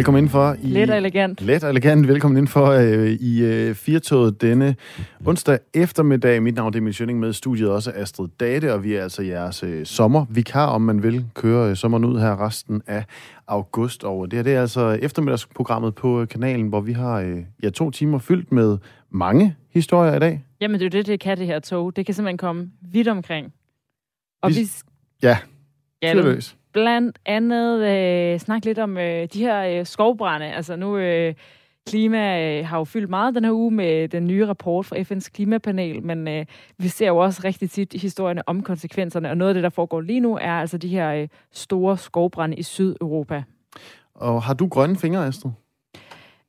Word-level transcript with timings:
Velkommen 0.00 0.18
indenfor. 0.18 0.56
I, 0.62 0.66
let 0.66 0.90
og 0.90 0.96
elegant. 0.96 1.40
Let 1.42 1.64
og 1.64 1.70
elegant. 1.70 2.08
Velkommen 2.08 2.36
indenfor 2.36 2.66
øh, 2.66 3.10
i 3.10 3.44
øh, 3.44 3.74
Firtoget 3.74 4.40
denne 4.42 4.76
onsdag 5.26 5.58
eftermiddag. 5.74 6.42
Mit 6.42 6.54
navn 6.54 6.74
er 6.74 6.78
Emil 6.78 6.94
Schønning 6.94 7.18
med 7.20 7.32
studiet 7.32 7.70
også 7.70 7.92
Astrid 7.94 8.28
Date, 8.40 8.74
og 8.74 8.84
vi 8.84 8.94
er 8.94 9.02
altså 9.02 9.22
jeres 9.22 9.62
øh, 9.62 9.86
sommervikar, 9.86 10.66
om 10.66 10.82
man 10.82 11.02
vil, 11.02 11.24
køre 11.34 11.70
øh, 11.70 11.76
sommeren 11.76 12.04
ud 12.04 12.20
her 12.20 12.46
resten 12.46 12.82
af 12.86 13.04
august. 13.46 14.04
Og 14.04 14.30
det 14.30 14.36
her 14.36 14.42
det 14.42 14.54
er 14.54 14.60
altså 14.60 14.98
eftermiddagsprogrammet 15.02 15.94
på 15.94 16.20
øh, 16.20 16.28
kanalen, 16.28 16.68
hvor 16.68 16.80
vi 16.80 16.92
har 16.92 17.20
øh, 17.20 17.38
ja, 17.62 17.70
to 17.70 17.90
timer 17.90 18.18
fyldt 18.18 18.52
med 18.52 18.78
mange 19.10 19.56
historier 19.70 20.16
i 20.16 20.18
dag. 20.18 20.44
Jamen, 20.60 20.80
det 20.80 20.86
er 20.86 20.98
jo 20.98 20.98
det, 20.98 21.06
det 21.06 21.20
kan 21.20 21.38
det 21.38 21.46
her 21.46 21.58
tog. 21.60 21.96
Det 21.96 22.06
kan 22.06 22.14
simpelthen 22.14 22.38
komme 22.38 22.70
vidt 22.92 23.08
omkring. 23.08 23.52
Og 24.42 24.50
vi, 24.50 24.54
Vi- 24.54 24.68
Ja, 25.22 25.38
ja, 26.02 26.12
løs. 26.12 26.56
Blandt 26.72 27.18
andet 27.26 27.80
øh, 27.80 28.40
snakke 28.40 28.66
lidt 28.66 28.78
om 28.78 28.98
øh, 28.98 29.28
de 29.32 29.38
her 29.38 29.78
øh, 29.78 29.86
skovbrænde. 29.86 30.46
Altså 30.46 30.76
nu, 30.76 30.96
øh, 30.96 31.34
klima 31.86 32.58
øh, 32.58 32.66
har 32.66 32.78
jo 32.78 32.84
fyldt 32.84 33.10
meget 33.10 33.34
den 33.34 33.44
her 33.44 33.52
uge 33.52 33.70
med 33.70 34.08
den 34.08 34.26
nye 34.26 34.46
rapport 34.46 34.86
fra 34.86 34.96
FN's 34.96 35.28
klimapanel, 35.34 36.02
men 36.02 36.28
øh, 36.28 36.46
vi 36.78 36.88
ser 36.88 37.06
jo 37.06 37.16
også 37.16 37.40
rigtig 37.44 37.70
tit 37.70 37.92
historierne 37.92 38.48
om 38.48 38.62
konsekvenserne, 38.62 39.30
og 39.30 39.36
noget 39.36 39.50
af 39.50 39.54
det, 39.54 39.62
der 39.62 39.68
foregår 39.68 40.00
lige 40.00 40.20
nu, 40.20 40.36
er 40.36 40.52
altså 40.52 40.78
de 40.78 40.88
her 40.88 41.10
øh, 41.10 41.28
store 41.52 41.98
skovbrænde 41.98 42.56
i 42.56 42.62
Sydeuropa. 42.62 43.42
Og 44.14 44.42
har 44.42 44.54
du 44.54 44.68
grønne 44.68 44.96
fingre, 44.96 45.26
Astrid? 45.26 45.52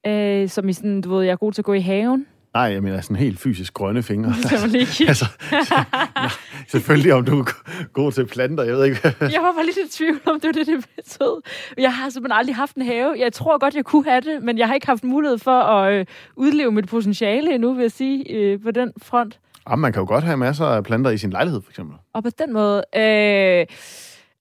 Øh, 0.07 0.49
som 0.49 0.69
i 0.69 0.73
sådan, 0.73 1.01
du 1.01 1.15
ved, 1.15 1.23
jeg 1.23 1.31
er 1.31 1.35
god 1.35 1.51
til 1.51 1.61
at 1.61 1.65
gå 1.65 1.73
i 1.73 1.79
haven. 1.79 2.25
Nej, 2.53 2.63
jeg 2.63 2.83
mener 2.83 3.01
sådan 3.01 3.15
helt 3.15 3.39
fysisk 3.39 3.73
grønne 3.73 4.03
fingre. 4.03 4.33
Man 4.61 4.69
lige 4.69 5.07
altså, 5.07 5.25
nej, 5.51 6.29
selvfølgelig 6.67 7.13
om 7.13 7.25
du 7.25 7.39
er 7.39 7.45
god 7.93 8.11
til 8.11 8.25
planter, 8.25 8.63
jeg 8.63 8.73
ved 8.73 8.85
ikke. 8.85 8.99
Jeg 9.21 9.41
var 9.41 9.51
bare 9.51 9.65
lidt 9.65 9.77
i 9.77 9.97
tvivl 9.97 10.19
om, 10.25 10.39
det 10.39 10.47
var 10.47 10.51
det, 10.51 10.67
det 10.67 10.85
betød. 10.95 11.41
Jeg 11.77 11.95
har 11.95 12.09
simpelthen 12.09 12.37
aldrig 12.39 12.55
haft 12.55 12.75
en 12.75 12.81
have. 12.81 13.15
Jeg 13.19 13.33
tror 13.33 13.59
godt, 13.59 13.75
jeg 13.75 13.85
kunne 13.85 14.03
have 14.03 14.21
det, 14.21 14.43
men 14.43 14.57
jeg 14.57 14.67
har 14.67 14.73
ikke 14.73 14.87
haft 14.87 15.03
mulighed 15.03 15.37
for 15.37 15.61
at 15.61 15.93
øh, 15.93 16.05
udleve 16.35 16.71
mit 16.71 16.87
potentiale 16.87 17.53
endnu, 17.53 17.73
vil 17.73 17.81
jeg 17.81 17.91
sige, 17.91 18.31
øh, 18.31 18.61
på 18.61 18.71
den 18.71 18.91
front. 19.01 19.39
Jamen, 19.69 19.81
man 19.81 19.93
kan 19.93 19.99
jo 19.99 20.07
godt 20.07 20.23
have 20.23 20.37
masser 20.37 20.65
af 20.65 20.83
planter 20.83 21.11
i 21.11 21.17
sin 21.17 21.29
lejlighed, 21.29 21.61
for 21.61 21.71
eksempel. 21.71 21.97
Og 22.13 22.23
på 22.23 22.29
den 22.29 22.53
måde... 22.53 22.83
Øh, 22.95 23.65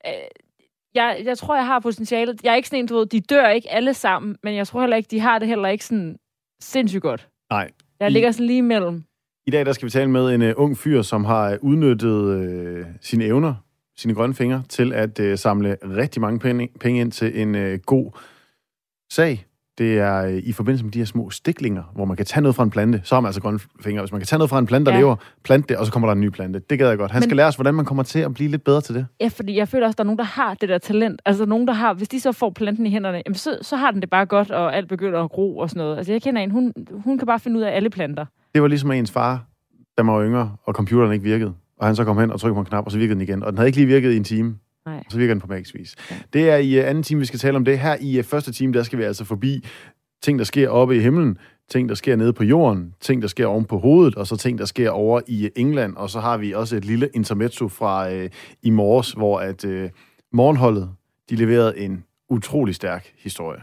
øh, 0.06 0.12
jeg, 0.94 1.22
jeg 1.24 1.38
tror, 1.38 1.56
jeg 1.56 1.66
har 1.66 1.80
potentialet. 1.80 2.40
Jeg 2.44 2.50
er 2.50 2.54
ikke 2.54 2.68
sådan 2.68 2.78
en, 2.78 2.86
du 2.86 2.96
ved, 2.96 3.06
de 3.06 3.20
dør 3.20 3.48
ikke 3.48 3.70
alle 3.70 3.94
sammen, 3.94 4.36
men 4.42 4.54
jeg 4.54 4.66
tror 4.66 4.80
heller 4.80 4.96
ikke, 4.96 5.08
de 5.10 5.20
har 5.20 5.38
det 5.38 5.48
heller 5.48 5.68
ikke 5.68 5.84
sådan 5.84 6.16
sindssygt 6.60 7.02
godt. 7.02 7.28
Nej. 7.50 7.70
Jeg 8.00 8.10
I- 8.10 8.12
ligger 8.12 8.30
sådan 8.32 8.46
lige 8.46 8.58
imellem. 8.58 9.02
I 9.46 9.50
dag 9.50 9.66
der 9.66 9.72
skal 9.72 9.86
vi 9.86 9.90
tale 9.90 10.10
med 10.10 10.34
en 10.34 10.42
uh, 10.42 10.48
ung 10.56 10.78
fyr, 10.78 11.02
som 11.02 11.24
har 11.24 11.58
udnyttet 11.62 12.80
uh, 12.80 12.86
sine 13.00 13.24
evner, 13.24 13.54
sine 13.96 14.14
grønne 14.14 14.34
fingre, 14.34 14.62
til 14.68 14.92
at 14.92 15.20
uh, 15.20 15.34
samle 15.34 15.76
rigtig 15.84 16.20
mange 16.20 16.38
penge, 16.38 16.68
penge 16.80 17.00
ind 17.00 17.12
til 17.12 17.40
en 17.40 17.54
uh, 17.54 17.74
god 17.86 18.10
sag. 19.12 19.46
Det 19.80 19.98
er 19.98 20.26
uh, 20.26 20.32
i 20.32 20.52
forbindelse 20.52 20.84
med 20.84 20.92
de 20.92 20.98
her 20.98 21.06
små 21.06 21.30
stiklinger, 21.30 21.82
hvor 21.94 22.04
man 22.04 22.16
kan 22.16 22.26
tage 22.26 22.42
noget 22.42 22.54
fra 22.56 22.62
en 22.62 22.70
plante. 22.70 23.00
Så 23.04 23.14
har 23.14 23.20
man 23.20 23.28
altså 23.28 23.40
grønne 23.40 23.60
fingre. 23.80 24.02
Hvis 24.02 24.12
man 24.12 24.20
kan 24.20 24.26
tage 24.26 24.38
noget 24.38 24.50
fra 24.50 24.58
en 24.58 24.66
plante, 24.66 24.90
der 24.90 24.96
ja. 24.96 25.00
lever, 25.02 25.16
plante 25.44 25.68
det, 25.68 25.76
og 25.76 25.86
så 25.86 25.92
kommer 25.92 26.08
der 26.08 26.12
en 26.14 26.20
ny 26.20 26.28
plante. 26.28 26.58
Det 26.70 26.78
gad 26.78 26.88
jeg 26.88 26.98
godt. 26.98 27.10
Han 27.10 27.18
Men- 27.20 27.22
skal 27.22 27.36
lære 27.36 27.46
os, 27.46 27.54
hvordan 27.54 27.74
man 27.74 27.84
kommer 27.84 28.02
til 28.02 28.18
at 28.18 28.34
blive 28.34 28.50
lidt 28.50 28.64
bedre 28.64 28.80
til 28.80 28.94
det. 28.94 29.06
Ja, 29.20 29.28
fordi 29.28 29.56
jeg 29.56 29.68
føler 29.68 29.86
også, 29.86 29.94
at 29.94 29.98
der 29.98 30.04
er 30.04 30.06
nogen, 30.06 30.18
der 30.18 30.24
har 30.24 30.54
det 30.54 30.68
der 30.68 30.78
talent. 30.78 31.22
Altså 31.24 31.46
nogen, 31.46 31.66
der 31.66 31.72
har, 31.72 31.94
hvis 31.94 32.08
de 32.08 32.20
så 32.20 32.32
får 32.32 32.50
planten 32.50 32.86
i 32.86 32.90
hænderne, 32.90 33.22
jamen, 33.26 33.34
så, 33.34 33.58
så 33.62 33.76
har 33.76 33.90
den 33.90 34.00
det 34.00 34.10
bare 34.10 34.26
godt, 34.26 34.50
og 34.50 34.76
alt 34.76 34.88
begynder 34.88 35.24
at 35.24 35.30
gro 35.30 35.58
og 35.58 35.70
sådan 35.70 35.80
noget. 35.80 35.96
Altså 35.96 36.12
jeg 36.12 36.22
kender 36.22 36.42
en, 36.42 36.50
hun, 36.50 36.72
hun 37.04 37.18
kan 37.18 37.26
bare 37.26 37.40
finde 37.40 37.56
ud 37.58 37.62
af 37.62 37.76
alle 37.76 37.90
planter. 37.90 38.24
Det 38.54 38.62
var 38.62 38.68
ligesom 38.68 38.90
ens 38.90 39.10
far, 39.10 39.44
da 39.98 40.02
man 40.02 40.14
var 40.14 40.24
yngre, 40.24 40.52
og 40.64 40.74
computeren 40.74 41.12
ikke 41.12 41.24
virkede. 41.24 41.54
Og 41.78 41.86
han 41.86 41.96
så 41.96 42.04
kom 42.04 42.18
hen 42.18 42.30
og 42.30 42.40
trykkede 42.40 42.54
på 42.54 42.60
en 42.60 42.66
knap, 42.66 42.84
og 42.84 42.92
så 42.92 42.98
virkede 42.98 43.14
den 43.14 43.22
igen. 43.22 43.42
Og 43.42 43.52
den 43.52 43.58
havde 43.58 43.68
ikke 43.68 43.78
lige 43.78 43.86
virket 43.86 44.12
i 44.12 44.16
en 44.16 44.24
time. 44.24 44.56
Nej. 44.90 45.04
Så 45.08 45.18
virker 45.18 45.34
den 45.34 45.40
på 45.40 45.46
magisk 45.46 45.74
vis. 45.74 45.96
Det 46.32 46.50
er 46.50 46.56
i 46.56 46.80
uh, 46.80 46.88
anden 46.88 47.02
time, 47.02 47.20
vi 47.20 47.26
skal 47.26 47.38
tale 47.38 47.56
om 47.56 47.64
det. 47.64 47.78
Her 47.78 47.96
i 48.00 48.18
uh, 48.18 48.24
første 48.24 48.52
time, 48.52 48.72
der 48.72 48.82
skal 48.82 48.98
vi 48.98 49.04
altså 49.04 49.24
forbi 49.24 49.64
ting, 50.22 50.38
der 50.38 50.44
sker 50.44 50.68
oppe 50.68 50.96
i 50.96 51.00
himlen, 51.00 51.38
ting, 51.68 51.88
der 51.88 51.94
sker 51.94 52.16
nede 52.16 52.32
på 52.32 52.44
jorden, 52.44 52.94
ting, 53.00 53.22
der 53.22 53.28
sker 53.28 53.46
oven 53.46 53.64
på 53.64 53.78
hovedet, 53.78 54.14
og 54.14 54.26
så 54.26 54.36
ting, 54.36 54.58
der 54.58 54.64
sker 54.64 54.90
over 54.90 55.20
i 55.28 55.44
øh, 55.44 55.50
England. 55.56 55.96
Og 55.96 56.10
så 56.10 56.20
har 56.20 56.36
vi 56.36 56.52
også 56.52 56.76
et 56.76 56.84
lille 56.84 57.08
intermezzo 57.14 57.68
fra 57.68 58.14
uh, 58.14 58.24
i 58.62 58.70
morges, 58.70 59.12
hvor 59.12 59.40
at 59.40 59.64
uh, 59.64 59.88
morgenholdet, 60.32 60.90
de 61.30 61.36
leverede 61.36 61.78
en 61.78 62.04
utrolig 62.28 62.74
stærk 62.74 63.12
historie. 63.18 63.60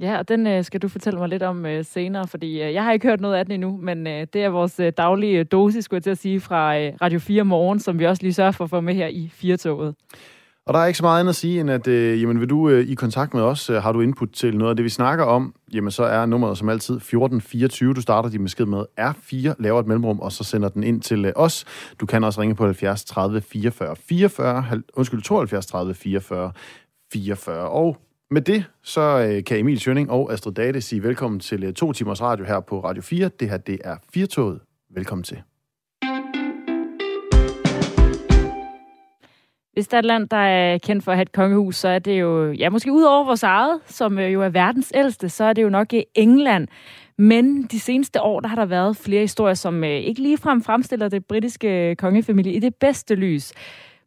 Ja, 0.00 0.18
og 0.18 0.28
den 0.28 0.46
øh, 0.46 0.64
skal 0.64 0.82
du 0.82 0.88
fortælle 0.88 1.18
mig 1.18 1.28
lidt 1.28 1.42
om 1.42 1.66
øh, 1.66 1.84
senere, 1.84 2.26
fordi 2.26 2.62
øh, 2.62 2.72
jeg 2.74 2.84
har 2.84 2.92
ikke 2.92 3.08
hørt 3.08 3.20
noget 3.20 3.36
af 3.36 3.44
den 3.44 3.52
endnu, 3.52 3.76
men 3.76 4.06
øh, 4.06 4.26
det 4.32 4.44
er 4.44 4.48
vores 4.48 4.80
øh, 4.80 4.92
daglige 4.96 5.38
øh, 5.38 5.46
dosis, 5.52 5.84
skulle 5.84 5.96
jeg 5.96 6.02
til 6.02 6.10
at 6.10 6.18
sige, 6.18 6.40
fra 6.40 6.78
øh, 6.78 6.92
Radio 7.02 7.18
4 7.18 7.44
Morgen, 7.44 7.78
som 7.78 7.98
vi 7.98 8.06
også 8.06 8.22
lige 8.22 8.32
sørger 8.32 8.50
for 8.50 8.64
at 8.64 8.70
få 8.70 8.80
med 8.80 8.94
her 8.94 9.06
i 9.06 9.28
Firtoget. 9.32 9.94
Og 10.66 10.74
der 10.74 10.80
er 10.80 10.86
ikke 10.86 10.96
så 10.96 11.04
meget 11.04 11.20
andet 11.20 11.30
at 11.30 11.36
sige, 11.36 11.60
end 11.60 11.70
at 11.70 11.86
øh, 11.86 12.22
jamen, 12.22 12.40
vil 12.40 12.50
du 12.50 12.68
øh, 12.68 12.86
i 12.88 12.94
kontakt 12.94 13.34
med 13.34 13.42
os, 13.42 13.70
øh, 13.70 13.76
har 13.76 13.92
du 13.92 14.00
input 14.00 14.28
til 14.32 14.56
noget 14.56 14.70
af 14.70 14.76
det, 14.76 14.84
vi 14.84 14.88
snakker 14.88 15.24
om, 15.24 15.54
jamen 15.72 15.90
så 15.90 16.02
er 16.02 16.26
nummeret 16.26 16.58
som 16.58 16.68
altid 16.68 16.94
1424. 16.94 17.94
Du 17.94 18.00
starter 18.00 18.30
din 18.30 18.42
besked 18.42 18.66
med 18.66 18.84
R4, 19.00 19.54
laver 19.58 19.80
et 19.80 19.86
mellemrum, 19.86 20.20
og 20.20 20.32
så 20.32 20.44
sender 20.44 20.68
den 20.68 20.82
ind 20.84 21.00
til 21.00 21.24
øh, 21.24 21.32
os. 21.36 21.64
Du 22.00 22.06
kan 22.06 22.24
også 22.24 22.40
ringe 22.40 22.54
på 22.54 22.64
70 22.64 23.04
30 23.04 23.40
44 23.40 23.96
44, 23.96 24.62
hal- 24.62 24.82
undskyld, 24.94 25.22
72 25.22 25.66
30 25.66 25.94
44 25.94 26.52
44. 27.12 27.68
Og 27.70 27.96
med 28.30 28.42
det, 28.42 28.64
så 28.82 29.00
øh, 29.00 29.44
kan 29.44 29.58
Emil 29.58 29.80
Schønning 29.80 30.10
og 30.10 30.32
Astrid 30.32 30.52
Date 30.52 30.80
sige 30.80 31.02
velkommen 31.02 31.40
til 31.40 31.64
øh, 31.64 31.72
to 31.72 31.92
timers 31.92 32.22
radio 32.22 32.44
her 32.44 32.60
på 32.60 32.80
Radio 32.84 33.02
4. 33.02 33.30
Det 33.40 33.50
her, 33.50 33.56
det 33.56 33.78
er 33.84 33.96
Firtoget. 34.12 34.60
Velkommen 34.94 35.22
til. 35.22 35.42
Hvis 39.80 39.88
der 39.88 39.96
er 39.96 39.98
et 39.98 40.04
land, 40.04 40.28
der 40.28 40.36
er 40.36 40.78
kendt 40.78 41.04
for 41.04 41.12
at 41.12 41.16
have 41.16 41.22
et 41.22 41.32
kongehus, 41.32 41.76
så 41.76 41.88
er 41.88 41.98
det 41.98 42.20
jo, 42.20 42.52
ja, 42.52 42.70
måske 42.70 42.92
ud 42.92 43.02
over 43.02 43.24
vores 43.24 43.42
eget, 43.42 43.80
som 43.86 44.18
øh, 44.18 44.32
jo 44.32 44.42
er 44.42 44.48
verdens 44.48 44.92
ældste, 44.94 45.28
så 45.28 45.44
er 45.44 45.52
det 45.52 45.62
jo 45.62 45.68
nok 45.68 45.94
øh, 45.94 46.02
England. 46.14 46.68
Men 47.18 47.62
de 47.62 47.80
seneste 47.80 48.22
år, 48.22 48.40
der 48.40 48.48
har 48.48 48.56
der 48.56 48.64
været 48.64 48.96
flere 48.96 49.20
historier, 49.20 49.54
som 49.54 49.84
øh, 49.84 49.90
ikke 49.90 50.22
ligefrem 50.22 50.62
fremstiller 50.62 51.08
det 51.08 51.24
britiske 51.26 51.96
kongefamilie 51.98 52.52
i 52.52 52.58
det 52.58 52.74
bedste 52.74 53.14
lys. 53.14 53.52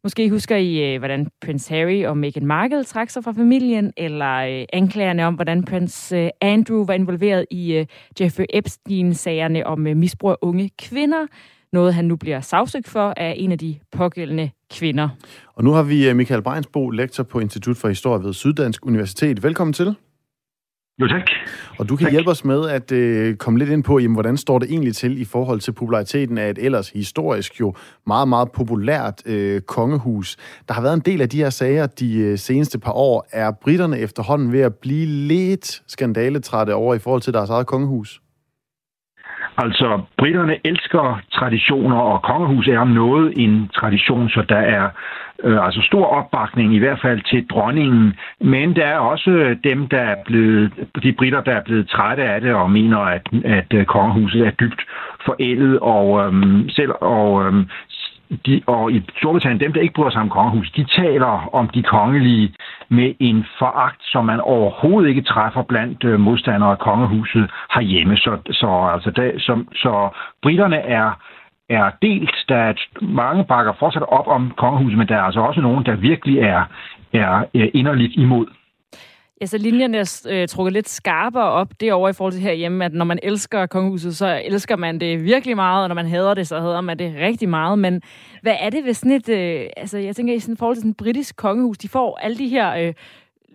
Måske 0.03 0.29
husker 0.29 0.55
I, 0.55 0.95
hvordan 0.95 1.27
prins 1.41 1.67
Harry 1.67 2.05
og 2.05 2.17
Meghan 2.17 2.45
Markle 2.45 2.83
trak 2.83 3.09
sig 3.09 3.23
fra 3.23 3.31
familien, 3.31 3.93
eller 3.97 4.65
anklagerne 4.73 5.25
om, 5.25 5.33
hvordan 5.33 5.63
prins 5.63 6.13
Andrew 6.41 6.85
var 6.85 6.93
involveret 6.93 7.45
i 7.51 7.85
Jeffrey 8.21 8.45
Epstein-sagerne 8.49 9.67
om 9.67 9.79
misbrug 9.79 10.29
af 10.29 10.35
unge 10.41 10.69
kvinder. 10.79 11.27
Noget, 11.73 11.93
han 11.93 12.05
nu 12.05 12.15
bliver 12.15 12.41
sagsøgt 12.41 12.87
for 12.89 13.13
af 13.17 13.35
en 13.37 13.51
af 13.51 13.57
de 13.57 13.75
pågældende 13.91 14.49
kvinder. 14.73 15.09
Og 15.55 15.63
nu 15.63 15.71
har 15.71 15.83
vi 15.83 16.09
øh, 16.09 16.15
Michael 16.15 16.41
Breinsbo, 16.41 16.89
lektor 16.89 17.23
på 17.23 17.39
Institut 17.39 17.77
for 17.77 17.87
Historie 17.87 18.23
ved 18.23 18.33
Syddansk 18.33 18.85
Universitet. 18.85 19.43
Velkommen 19.43 19.73
til. 19.73 19.95
Jo, 21.01 21.07
tak. 21.07 21.21
Og 21.79 21.89
du 21.89 21.95
kan 21.95 22.05
Tak. 22.05 22.11
hjælpe 22.11 22.31
os 22.31 22.45
med 22.45 22.69
at 22.69 22.91
øh, 22.91 23.35
komme 23.35 23.59
lidt 23.59 23.69
ind 23.69 23.83
på, 23.83 23.99
jamen, 23.99 24.15
hvordan 24.15 24.37
står 24.37 24.59
det 24.59 24.71
egentlig 24.71 24.95
til 24.95 25.21
i 25.21 25.25
forhold 25.25 25.59
til 25.59 25.71
populariteten 25.71 26.37
af 26.37 26.49
et 26.49 26.57
ellers 26.57 26.89
historisk 26.89 27.59
jo 27.59 27.73
meget, 28.07 28.27
meget 28.27 28.51
populært 28.51 29.21
øh, 29.25 29.61
kongehus. 29.61 30.37
Der 30.67 30.73
har 30.73 30.81
været 30.81 30.93
en 30.93 30.99
del 30.99 31.21
af 31.21 31.29
de 31.29 31.37
her 31.37 31.49
sager 31.49 31.87
de 31.87 32.17
øh, 32.17 32.37
seneste 32.37 32.79
par 32.79 32.91
år. 32.91 33.27
Er 33.31 33.51
britterne 33.51 33.99
efterhånden 33.99 34.51
ved 34.51 34.61
at 34.61 34.75
blive 34.75 35.05
lidt 35.05 35.81
skandaletrætte 35.87 36.75
over 36.75 36.95
i 36.95 36.99
forhold 36.99 37.21
til 37.21 37.33
deres 37.33 37.49
eget 37.49 37.67
kongehus? 37.67 38.22
Altså, 39.57 40.01
britterne 40.17 40.57
elsker 40.63 41.21
traditioner, 41.33 41.97
og 41.97 42.21
kongehus 42.21 42.67
er 42.67 42.79
om 42.79 42.87
noget 42.87 43.33
en 43.37 43.69
tradition, 43.75 44.29
så 44.29 44.41
der 44.49 44.57
er 44.57 44.89
øh, 45.43 45.65
altså 45.65 45.81
stor 45.81 46.05
opbakning, 46.05 46.75
i 46.75 46.79
hvert 46.79 46.99
fald 47.01 47.21
til 47.21 47.47
dronningen. 47.47 48.13
Men 48.41 48.75
der 48.75 48.85
er 48.85 48.97
også 48.97 49.29
øh, 49.29 49.57
dem, 49.63 49.87
der 49.87 49.99
er 49.99 50.15
blevet, 50.25 50.71
de 51.03 51.13
britter, 51.13 51.41
der 51.41 51.51
er 51.51 51.63
blevet 51.63 51.89
trætte 51.89 52.23
af 52.23 52.41
det 52.41 52.53
og 52.53 52.71
mener, 52.71 52.97
at, 52.97 53.27
at 53.45 53.73
øh, 53.73 53.85
kongehuset 53.85 54.47
er 54.47 54.51
dybt 54.51 54.81
forældet, 55.25 55.79
og 55.79 56.27
øhm, 56.27 56.69
selv 56.69 56.91
og 57.01 57.45
øhm, 57.45 57.69
de, 58.45 58.61
og 58.67 58.91
i 58.91 59.03
Storbritannien, 59.17 59.59
dem 59.59 59.73
der 59.73 59.81
ikke 59.81 59.93
bryder 59.93 60.11
sig 60.11 60.21
om 60.21 60.29
kongehuset, 60.29 60.75
de 60.75 60.85
taler 61.01 61.49
om 61.53 61.69
de 61.69 61.83
kongelige 61.83 62.53
med 62.89 63.13
en 63.19 63.45
foragt, 63.59 64.01
som 64.03 64.25
man 64.25 64.39
overhovedet 64.39 65.09
ikke 65.09 65.21
træffer 65.21 65.61
blandt 65.61 66.03
øh, 66.03 66.19
modstandere 66.19 66.71
af 66.71 66.79
kongehuset 66.79 67.51
herhjemme. 67.73 68.17
Så, 68.17 68.37
så, 68.51 68.89
altså, 68.93 69.11
der, 69.11 69.31
som, 69.39 69.67
så 69.75 70.09
britterne 70.41 70.77
er, 70.77 71.11
er 71.69 71.91
delt. 72.01 72.35
Der 72.49 72.55
er 72.55 72.73
mange 73.01 73.43
bakker 73.45 73.73
fortsat 73.79 74.03
op 74.07 74.27
om 74.27 74.51
kongehuset, 74.57 74.97
men 74.97 75.07
der 75.07 75.15
er 75.15 75.21
altså 75.21 75.39
også 75.39 75.61
nogen, 75.61 75.85
der 75.85 75.95
virkelig 75.95 76.37
er, 76.39 76.63
er, 77.13 77.45
er 77.53 77.69
inderligt 77.73 78.13
imod. 78.15 78.47
Ja, 79.43 79.47
så 79.47 79.57
linjerne 79.57 79.97
er 79.97 80.27
øh, 80.29 80.47
trukket 80.47 80.73
lidt 80.73 80.89
skarpere 80.89 81.43
op 81.43 81.67
derovre 81.79 82.09
i 82.09 82.13
forhold 82.13 82.33
til 82.33 82.41
herhjemme, 82.41 82.85
at 82.85 82.93
når 82.93 83.05
man 83.05 83.19
elsker 83.23 83.65
kongehuset, 83.65 84.17
så 84.17 84.41
elsker 84.45 84.75
man 84.75 84.99
det 84.99 85.23
virkelig 85.23 85.55
meget, 85.55 85.83
og 85.83 85.87
når 85.87 85.95
man 85.95 86.07
hader 86.07 86.33
det, 86.33 86.47
så 86.47 86.59
hader 86.59 86.81
man 86.81 86.99
det 86.99 87.15
rigtig 87.19 87.49
meget. 87.49 87.79
Men 87.79 88.01
hvad 88.41 88.55
er 88.59 88.69
det 88.69 88.85
ved 88.85 88.93
sådan 88.93 89.11
et... 89.11 89.29
Øh, 89.29 89.65
altså, 89.77 89.97
jeg 89.97 90.15
tænker, 90.15 90.33
i 90.33 90.39
sådan 90.39 90.57
forhold 90.57 90.75
til 90.75 90.81
sådan 90.81 90.91
et 90.91 90.97
britisk 90.97 91.35
kongehus, 91.35 91.77
de 91.77 91.89
får 91.89 92.17
alle 92.17 92.37
de 92.37 92.47
her... 92.47 92.75
Øh, 92.75 92.93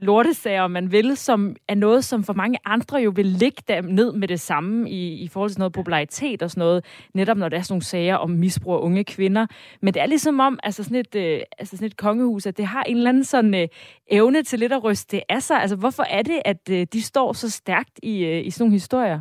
lortesager, 0.03 0.67
man 0.67 0.93
vil, 0.93 1.17
som 1.17 1.57
er 1.69 1.75
noget, 1.75 2.05
som 2.05 2.25
for 2.25 2.33
mange 2.33 2.59
andre 2.65 2.99
jo 2.99 3.13
vil 3.17 3.27
ligge 3.27 3.63
dem 3.69 3.85
ned 3.85 4.13
med 4.13 4.29
det 4.29 4.41
samme 4.41 4.91
i, 4.91 5.23
i 5.23 5.29
forhold 5.29 5.51
til 5.51 5.59
noget 5.59 5.73
popularitet 5.73 6.43
og 6.43 6.51
sådan 6.51 6.61
noget, 6.61 6.85
netop 7.15 7.37
når 7.37 7.49
der 7.49 7.57
er 7.57 7.63
sådan 7.63 7.73
nogle 7.73 7.83
sager 7.83 8.17
om 8.17 8.31
misbrug 8.31 8.75
af 8.75 8.81
unge 8.81 9.05
kvinder. 9.05 9.47
Men 9.83 9.95
det 9.95 10.03
er 10.03 10.07
ligesom 10.07 10.41
om, 10.41 10.59
altså 10.63 10.85
sådan 10.85 10.97
et, 10.97 11.15
øh, 11.15 11.41
altså 11.59 11.77
sådan 11.77 11.87
et 11.87 11.97
kongehus, 11.97 12.47
at 12.47 12.57
det 12.57 12.67
har 12.67 12.83
en 12.83 12.97
eller 12.97 13.09
anden 13.09 13.25
sådan 13.25 13.55
øh, 13.55 13.69
evne 14.11 14.43
til 14.43 14.59
lidt 14.59 14.73
at 14.73 14.85
ryste 14.85 15.17
det 15.17 15.23
af 15.29 15.43
sig. 15.43 15.61
Altså 15.61 15.77
hvorfor 15.77 16.03
er 16.03 16.23
det, 16.23 16.43
at 16.45 16.71
øh, 16.71 16.87
de 16.93 17.03
står 17.03 17.33
så 17.33 17.51
stærkt 17.51 18.01
i, 18.03 18.25
øh, 18.25 18.47
i 18.47 18.51
sådan 18.51 18.65
nogle 18.65 18.73
historier? 18.73 19.21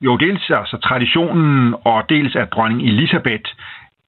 Jo, 0.00 0.16
dels 0.16 0.50
altså 0.50 0.76
traditionen, 0.76 1.74
og 1.84 2.08
dels 2.08 2.36
at 2.36 2.48
dronning 2.52 2.82
Elisabeth 2.88 3.50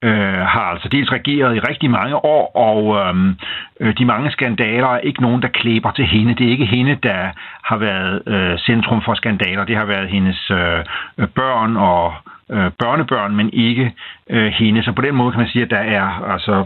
øh, 0.07 0.41
har 0.55 0.67
altså 0.73 0.89
dels 0.89 1.13
regeret 1.13 1.57
i 1.57 1.61
rigtig 1.61 1.91
mange 1.91 2.17
år, 2.17 2.45
og 2.69 2.81
øhm, 3.01 3.37
øh, 3.81 3.95
de 3.99 4.05
mange 4.05 4.31
skandaler 4.31 4.89
er 4.89 4.99
ikke 4.99 5.23
nogen, 5.23 5.43
der 5.43 5.49
klæber 5.49 5.91
til 5.91 6.07
hende. 6.07 6.35
Det 6.35 6.47
er 6.47 6.51
ikke 6.51 6.67
hende, 6.77 6.95
der 7.03 7.21
har 7.65 7.77
været 7.77 8.23
øh, 8.27 8.59
centrum 8.59 9.03
for 9.03 9.15
skandaler. 9.15 9.65
Det 9.65 9.77
har 9.77 9.85
været 9.85 10.09
hendes 10.09 10.51
øh, 10.51 11.29
børn 11.39 11.77
og 11.77 12.15
øh, 12.51 12.71
børnebørn, 12.83 13.37
men 13.37 13.51
ikke 13.53 13.93
øh, 14.31 14.53
hende. 14.53 14.83
Så 14.83 14.93
på 14.93 15.03
den 15.03 15.15
måde 15.15 15.33
kan 15.33 15.41
man 15.41 15.51
sige, 15.51 15.65
at 15.65 15.71
der 15.71 15.85
er, 15.99 16.07
altså, 16.33 16.65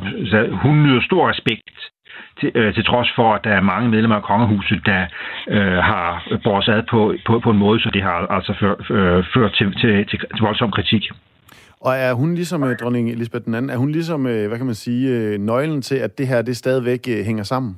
hun 0.62 0.82
nyder 0.82 1.00
stor 1.00 1.30
respekt 1.30 1.78
til, 2.40 2.52
øh, 2.54 2.74
til 2.74 2.84
trods 2.84 3.10
for, 3.16 3.34
at 3.34 3.44
der 3.44 3.50
er 3.50 3.60
mange 3.60 3.88
medlemmer 3.88 4.16
af 4.16 4.22
kongehuset, 4.22 4.86
der 4.86 5.06
øh, 5.48 5.78
har 5.90 6.22
båret 6.44 6.68
ad 6.68 6.82
på, 6.82 7.14
på, 7.26 7.38
på 7.38 7.50
en 7.50 7.58
måde, 7.58 7.80
så 7.80 7.90
det 7.90 8.02
har 8.02 8.26
altså 8.30 8.52
før, 8.60 8.74
øh, 8.90 9.52
til, 9.52 9.72
til, 9.80 10.06
til, 10.06 10.18
til 10.18 10.40
voldsom 10.40 10.70
kritik. 10.70 11.10
Og 11.80 11.92
er 11.96 12.12
hun 12.12 12.34
ligesom 12.34 12.64
øh, 12.64 12.76
dronning 12.76 13.10
Elisabeth 13.10 13.44
den 13.44 13.54
anden, 13.54 13.70
er 13.70 13.76
hun 13.76 13.92
ligesom, 13.92 14.26
øh, 14.26 14.48
hvad 14.48 14.56
kan 14.56 14.66
man 14.66 14.74
sige, 14.74 15.10
øh, 15.10 15.38
nøglen 15.38 15.82
til, 15.82 15.96
at 15.96 16.18
det 16.18 16.28
her 16.28 16.42
det 16.42 16.56
stadigvæk 16.56 17.08
øh, 17.08 17.24
hænger 17.24 17.42
sammen? 17.42 17.76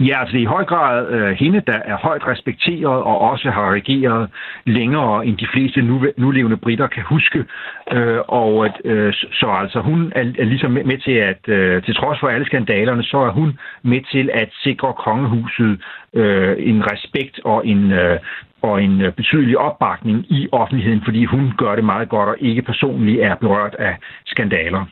Ja, 0.00 0.20
altså 0.20 0.32
det 0.32 0.38
er 0.38 0.42
i 0.42 0.54
høj 0.56 0.64
grad 0.64 1.08
øh, 1.08 1.30
hende, 1.30 1.62
der 1.66 1.78
er 1.84 1.96
højt 1.96 2.26
respekteret 2.26 3.02
og 3.10 3.20
også 3.20 3.50
har 3.50 3.72
regeret 3.72 4.30
længere 4.66 5.26
end 5.26 5.36
de 5.36 5.46
fleste 5.52 5.82
nu, 5.82 6.06
nulevende 6.16 6.56
britter 6.56 6.86
kan 6.86 7.02
huske. 7.02 7.44
Øh, 7.92 8.20
og 8.28 8.66
at, 8.66 8.80
øh, 8.84 9.12
så 9.12 9.46
altså 9.62 9.80
hun 9.80 10.12
er, 10.16 10.24
er 10.38 10.44
ligesom 10.44 10.70
med, 10.70 10.84
med 10.84 10.98
til 10.98 11.12
at, 11.12 11.48
øh, 11.48 11.82
til 11.82 11.94
trods 11.94 12.20
for 12.20 12.28
alle 12.28 12.46
skandalerne, 12.46 13.02
så 13.02 13.18
er 13.18 13.30
hun 13.30 13.58
med 13.82 14.00
til 14.12 14.30
at 14.34 14.48
sikre 14.62 14.92
kongehuset 14.92 15.80
øh, 16.14 16.56
en 16.58 16.82
respekt 16.92 17.40
og 17.44 17.66
en, 17.66 17.92
øh, 17.92 18.18
og 18.62 18.82
en 18.82 19.00
øh, 19.00 19.12
betydelig 19.12 19.58
opbakning 19.58 20.32
i 20.32 20.48
offentligheden, 20.52 21.02
fordi 21.04 21.24
hun 21.24 21.52
gør 21.58 21.74
det 21.74 21.84
meget 21.84 22.08
godt 22.08 22.28
og 22.28 22.36
ikke 22.40 22.62
personligt 22.62 23.20
er 23.20 23.34
berørt 23.34 23.74
af 23.74 23.96
skandaler. 24.26 24.84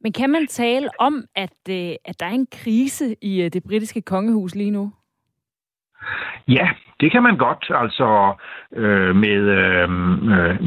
Men 0.00 0.12
kan 0.12 0.30
man 0.30 0.46
tale 0.46 0.88
om, 0.98 1.24
at, 1.36 1.58
øh, 1.70 1.94
at 2.04 2.20
der 2.20 2.26
er 2.26 2.30
en 2.30 2.46
krise 2.52 3.16
i 3.22 3.42
øh, 3.42 3.50
det 3.52 3.62
britiske 3.62 4.02
kongehus 4.02 4.54
lige 4.54 4.70
nu? 4.70 4.92
Ja, 6.48 6.68
det 7.00 7.12
kan 7.12 7.22
man 7.22 7.36
godt. 7.36 7.70
Altså 7.74 8.34
øh, 8.72 9.16
med 9.16 9.40
øh, 9.58 9.90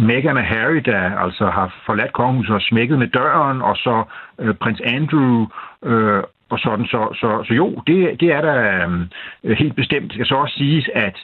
Meghan 0.07 0.37
og 0.37 0.43
Harry, 0.43 0.81
der 0.85 1.19
altså 1.19 1.45
har 1.45 1.75
forladt 1.85 2.13
kongehuset 2.13 2.55
og 2.55 2.61
smækket 2.61 2.99
med 2.99 3.07
døren, 3.07 3.61
og 3.61 3.75
så 3.77 4.03
øh, 4.39 4.55
prins 4.55 4.81
Andrew 4.83 5.47
øh, 5.85 6.23
og 6.49 6.59
sådan. 6.59 6.85
Så, 6.85 7.17
så, 7.19 7.43
så 7.47 7.53
jo, 7.53 7.81
det, 7.87 8.19
det 8.19 8.31
er 8.31 8.41
da 8.41 8.85
øh, 9.43 9.57
helt 9.57 9.75
bestemt. 9.75 10.03
Det 10.03 10.13
skal 10.13 10.25
så 10.25 10.35
også 10.35 10.55
siges, 10.57 10.89
at 10.93 11.17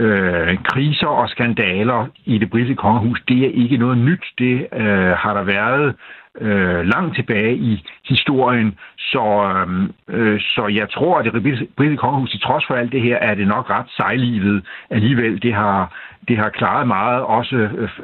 øh, 0.00 0.58
kriser 0.64 1.06
og 1.06 1.28
skandaler 1.28 2.06
i 2.24 2.38
det 2.38 2.50
britiske 2.50 2.76
kongehus, 2.76 3.22
det 3.28 3.38
er 3.44 3.50
ikke 3.62 3.76
noget 3.76 3.98
nyt. 3.98 4.24
Det 4.38 4.66
øh, 4.72 5.12
har 5.22 5.34
der 5.34 5.42
været 5.42 5.94
øh, 6.40 6.80
langt 6.94 7.16
tilbage 7.16 7.54
i 7.56 7.84
historien. 8.08 8.78
Så, 8.98 9.24
øh, 9.52 9.88
øh 10.08 10.40
så 10.40 10.62
jeg 10.80 10.90
tror, 10.90 11.18
at 11.18 11.24
det 11.24 11.42
britiske 11.76 11.96
kongehus, 11.96 12.30
til 12.30 12.40
trods 12.40 12.64
for 12.66 12.74
alt 12.74 12.92
det 12.92 13.02
her, 13.02 13.16
er 13.16 13.34
det 13.34 13.46
nok 13.48 13.70
ret 13.70 13.90
sejlivet 13.96 14.66
alligevel. 14.90 15.42
Det 15.42 15.54
har, 15.54 15.80
det 16.28 16.36
har 16.36 16.48
klaret 16.48 16.86
meget, 16.86 17.22
også 17.22 17.56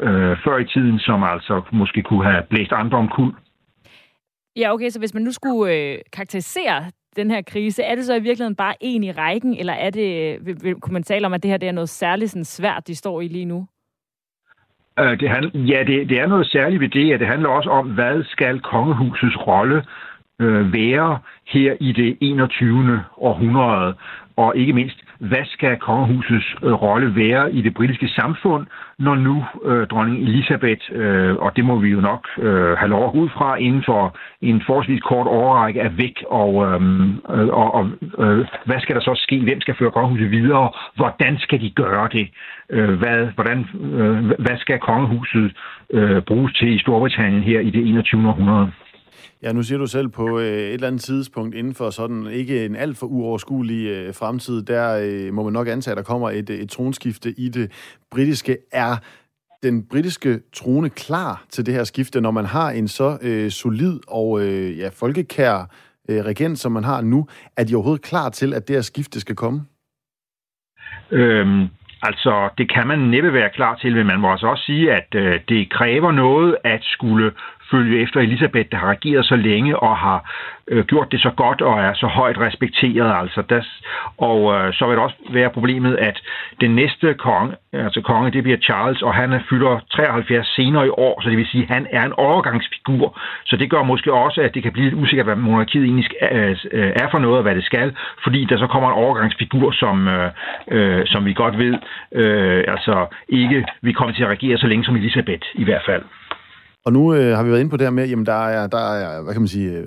øh, 0.02 0.37
før 0.44 0.58
i 0.58 0.64
tiden, 0.64 0.98
som 0.98 1.22
altså 1.22 1.62
måske 1.72 2.02
kunne 2.02 2.25
have 2.25 2.43
blæst 2.50 2.72
andre 2.72 2.98
omkuld. 2.98 3.34
Ja, 4.56 4.72
okay, 4.75 4.88
så 4.88 4.98
hvis 4.98 5.14
man 5.14 5.22
nu 5.22 5.32
skulle 5.32 5.75
øh, 5.75 5.98
karakterisere 6.12 6.84
den 7.16 7.30
her 7.30 7.42
krise, 7.42 7.82
er 7.82 7.94
det 7.94 8.04
så 8.04 8.14
i 8.14 8.20
virkeligheden 8.20 8.56
bare 8.56 8.74
en 8.80 9.04
i 9.04 9.12
rækken, 9.12 9.56
eller 9.56 9.72
er 9.72 9.90
det, 9.90 10.38
vil, 10.46 10.56
vil, 10.62 10.74
kunne 10.74 10.92
man 10.92 11.02
tale 11.02 11.26
om, 11.26 11.32
at 11.32 11.42
det 11.42 11.50
her 11.50 11.58
det 11.58 11.68
er 11.68 11.72
noget 11.72 11.88
særligt 11.88 12.30
sådan 12.30 12.44
svært, 12.44 12.86
de 12.86 12.94
står 12.94 13.20
i 13.20 13.28
lige 13.28 13.44
nu? 13.44 13.66
Øh, 14.98 15.20
det 15.20 15.28
handler, 15.28 15.50
ja, 15.54 15.84
det, 15.86 16.08
det 16.08 16.20
er 16.20 16.26
noget 16.26 16.46
særligt 16.46 16.80
ved 16.80 16.88
det, 16.88 17.12
at 17.12 17.20
det 17.20 17.28
handler 17.28 17.48
også 17.48 17.70
om, 17.70 17.86
hvad 17.90 18.24
skal 18.24 18.60
kongehusets 18.60 19.36
rolle 19.46 19.84
øh, 20.40 20.72
være 20.72 21.18
her 21.46 21.76
i 21.80 21.92
det 21.92 22.18
21. 22.20 23.04
århundrede, 23.16 23.94
og 24.36 24.56
ikke 24.56 24.72
mindst, 24.72 25.04
hvad 25.18 25.44
skal 25.44 25.76
kongehusets 25.76 26.54
øh, 26.62 26.72
rolle 26.72 27.16
være 27.16 27.52
i 27.52 27.62
det 27.62 27.74
britiske 27.74 28.08
samfund, 28.08 28.66
når 28.98 29.14
nu 29.14 29.44
øh, 29.64 29.86
dronning 29.86 30.22
Elisabeth, 30.22 30.82
øh, 30.92 31.36
og 31.36 31.56
det 31.56 31.64
må 31.64 31.78
vi 31.78 31.88
jo 31.88 32.00
nok 32.00 32.28
øh, 32.38 32.72
have 32.78 32.88
lov 32.88 33.16
ud 33.16 33.28
fra 33.28 33.56
inden 33.56 33.82
for 33.86 34.16
en 34.42 34.62
forholdsvis 34.66 35.00
kort 35.00 35.26
overrække, 35.26 35.80
er 35.80 35.88
væk, 35.88 36.24
og, 36.30 36.66
øhm, 36.66 37.10
øh, 37.30 37.48
og, 37.48 37.74
og 37.74 37.90
øh, 38.18 38.46
hvad 38.64 38.80
skal 38.80 38.94
der 38.94 39.00
så 39.00 39.14
ske? 39.14 39.40
Hvem 39.40 39.60
skal 39.60 39.74
føre 39.78 39.90
kongehuset 39.90 40.30
videre? 40.30 40.70
Hvordan 40.96 41.38
skal 41.38 41.60
de 41.60 41.70
gøre 41.70 42.08
det? 42.12 42.28
Øh, 42.70 42.94
hvad, 42.98 43.26
hvordan, 43.34 43.66
øh, 43.74 44.24
hvad 44.38 44.56
skal 44.58 44.78
kongehuset 44.78 45.56
øh, 45.90 46.22
bruges 46.22 46.52
til 46.52 46.74
i 46.74 46.78
Storbritannien 46.78 47.42
her 47.42 47.60
i 47.60 47.70
det 47.70 47.88
21. 47.88 48.28
århundrede? 48.28 48.72
Ja, 49.46 49.52
nu 49.52 49.62
siger 49.62 49.78
du 49.78 49.87
selv 49.87 50.08
på 50.08 50.38
øh, 50.38 50.46
et 50.46 50.75
eller 50.75 50.87
andet 50.87 51.00
tidspunkt 51.00 51.54
inden 51.54 51.75
for 51.75 51.90
sådan 51.90 52.26
ikke 52.26 52.64
en 52.64 52.76
alt 52.76 52.98
for 52.98 53.06
uoverskuelig 53.06 53.87
øh, 53.87 54.14
fremtid, 54.14 54.62
der 54.62 54.98
øh, 55.02 55.34
må 55.34 55.43
man 55.43 55.52
nok 55.52 55.69
antage, 55.69 55.93
at 55.93 55.96
der 55.96 56.02
kommer 56.02 56.31
et, 56.31 56.50
øh, 56.50 56.56
et 56.56 56.70
tronskifte 56.70 57.31
i 57.38 57.48
det 57.48 57.72
britiske. 58.10 58.58
Er 58.72 58.96
den 59.62 59.88
britiske 59.88 60.40
trone 60.52 60.90
klar 60.90 61.44
til 61.50 61.66
det 61.66 61.75
her 61.75 61.84
skifte, 61.84 62.20
når 62.20 62.31
man 62.31 62.44
har 62.44 62.70
en 62.70 62.88
så 62.88 63.19
øh, 63.22 63.50
solid 63.50 64.00
og 64.08 64.40
øh, 64.40 64.78
ja, 64.78 64.88
folkekær 64.88 65.56
øh, 66.08 66.25
regent, 66.25 66.58
som 66.58 66.72
man 66.72 66.84
har 66.84 67.00
nu? 67.00 67.26
Er 67.56 67.64
de 67.64 67.75
overhovedet 67.75 68.04
klar 68.04 68.28
til, 68.28 68.54
at 68.54 68.69
det 68.69 68.76
her 68.76 68.81
skifte 68.81 69.20
skal 69.20 69.37
komme? 69.37 69.60
Øhm, 71.10 71.69
Altså, 72.02 72.48
det 72.58 72.72
kan 72.75 72.87
man 72.87 72.98
næppe 72.98 73.32
være 73.32 73.50
klar 73.50 73.75
til, 73.75 73.96
men 73.96 74.06
man 74.06 74.20
må 74.20 74.31
altså 74.32 74.46
også 74.46 74.64
sige, 74.64 74.93
at 74.93 75.08
øh, 75.14 75.40
det 75.48 75.70
kræver 75.70 76.12
noget 76.12 76.56
at 76.64 76.81
skulle 76.82 77.32
følge 77.70 78.02
efter 78.02 78.20
Elisabeth, 78.20 78.68
der 78.70 78.76
har 78.76 78.88
regeret 78.88 79.26
så 79.26 79.36
længe 79.36 79.78
og 79.78 79.96
har 79.96 80.30
øh, 80.68 80.84
gjort 80.84 81.12
det 81.12 81.20
så 81.20 81.30
godt 81.30 81.62
og 81.62 81.80
er 81.80 81.94
så 81.94 82.06
højt 82.06 82.38
respekteret. 82.38 83.20
Altså, 83.22 83.42
das, 83.42 83.66
og 84.18 84.54
øh, 84.54 84.74
så 84.74 84.86
vil 84.86 84.96
det 84.96 85.04
også 85.04 85.16
være 85.30 85.50
problemet, 85.50 85.96
at 85.96 86.22
den 86.60 86.74
næste 86.74 87.14
konge, 87.14 87.54
altså 87.72 88.00
konge, 88.00 88.30
det 88.30 88.42
bliver 88.42 88.58
Charles, 88.58 89.02
og 89.02 89.14
han 89.14 89.40
fylder 89.50 89.80
73 89.90 90.46
senere 90.46 90.86
i 90.86 90.90
år, 90.90 91.20
så 91.22 91.30
det 91.30 91.38
vil 91.38 91.46
sige, 91.46 91.62
at 91.62 91.74
han 91.74 91.86
er 91.90 92.04
en 92.04 92.12
overgangsfigur. 92.12 93.20
Så 93.44 93.56
det 93.56 93.70
gør 93.70 93.82
måske 93.82 94.12
også, 94.12 94.41
at 94.41 94.55
det 94.55 94.62
kan 94.62 94.72
blive 94.72 94.84
lidt 94.84 95.02
usikkert, 95.02 95.26
hvad 95.26 95.36
monarkiet 95.36 95.84
egentlig 95.84 96.10
øh, 96.72 96.93
er 96.96 97.08
for 97.10 97.19
noget, 97.19 97.36
og 97.36 97.43
hvad 97.43 97.55
det 97.55 97.64
skal, 97.64 97.96
fordi 98.22 98.44
der 98.44 98.58
så 98.58 98.67
kommer 98.67 98.88
en 98.88 98.94
overgangsfigur, 98.94 99.70
som, 99.70 100.08
øh, 100.08 100.31
øh, 100.70 101.02
som 101.06 101.24
vi 101.24 101.32
godt 101.32 101.58
ved, 101.58 101.74
øh, 102.12 102.64
altså 102.69 103.06
ikke 103.29 103.64
vi 103.82 103.93
kommer 103.93 104.14
til 104.14 104.22
at 104.22 104.29
regere 104.29 104.58
så 104.58 104.67
længe 104.67 104.84
som 104.84 104.96
Elisabeth 104.96 105.46
i 105.55 105.64
hvert 105.64 105.82
fald. 105.86 106.02
Og 106.86 106.93
nu 106.93 107.14
øh, 107.14 107.36
har 107.36 107.43
vi 107.43 107.50
været 107.50 107.60
inde 107.60 107.70
på 107.70 107.76
det 107.76 107.86
her 107.86 107.90
med, 107.90 108.02
at 108.02 108.26
der 108.26 108.46
er, 108.46 108.66
der 108.66 108.78
er, 108.78 109.22
hvad 109.22 109.34
kan 109.34 109.43
man 109.43 109.48
sige, 109.48 109.70
øh, 109.70 109.86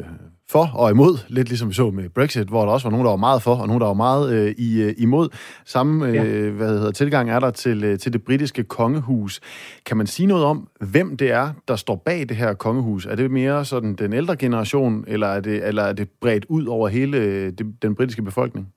for 0.49 0.71
og 0.73 0.91
imod, 0.91 1.17
lidt 1.27 1.49
ligesom 1.49 1.69
vi 1.69 1.73
så 1.73 1.91
med 1.91 2.09
Brexit, 2.09 2.47
hvor 2.47 2.65
der 2.65 2.71
også 2.71 2.87
var 2.87 2.91
nogen, 2.91 3.05
der 3.05 3.11
var 3.11 3.17
meget 3.17 3.41
for, 3.41 3.55
og 3.55 3.67
nogen, 3.67 3.81
der 3.81 3.87
var 3.87 3.93
meget 3.93 4.33
øh, 4.33 4.55
i, 4.57 4.81
øh, 4.81 4.93
imod. 4.97 5.29
Samme 5.65 6.07
øh, 6.07 6.15
ja. 6.15 6.49
hvad 6.49 6.67
hedder, 6.67 6.91
tilgang 6.91 7.29
er 7.29 7.39
der 7.39 7.51
til, 7.51 7.83
øh, 7.83 7.99
til 7.99 8.13
det 8.13 8.23
britiske 8.23 8.63
kongehus. 8.63 9.39
Kan 9.85 9.97
man 9.97 10.07
sige 10.07 10.27
noget 10.27 10.45
om, 10.45 10.67
hvem 10.79 11.17
det 11.17 11.31
er, 11.31 11.51
der 11.67 11.75
står 11.75 11.95
bag 11.95 12.29
det 12.29 12.37
her 12.37 12.53
kongehus? 12.53 13.05
Er 13.05 13.15
det 13.15 13.31
mere 13.31 13.65
sådan 13.65 13.95
den 13.95 14.13
ældre 14.13 14.35
generation, 14.35 15.05
eller 15.07 15.27
er 15.27 15.39
det, 15.39 15.67
eller 15.67 15.83
er 15.83 15.93
det 15.93 16.09
bredt 16.21 16.45
ud 16.49 16.65
over 16.65 16.87
hele 16.87 17.17
øh, 17.17 17.53
det, 17.57 17.75
den 17.81 17.95
britiske 17.95 18.21
befolkning? 18.21 18.67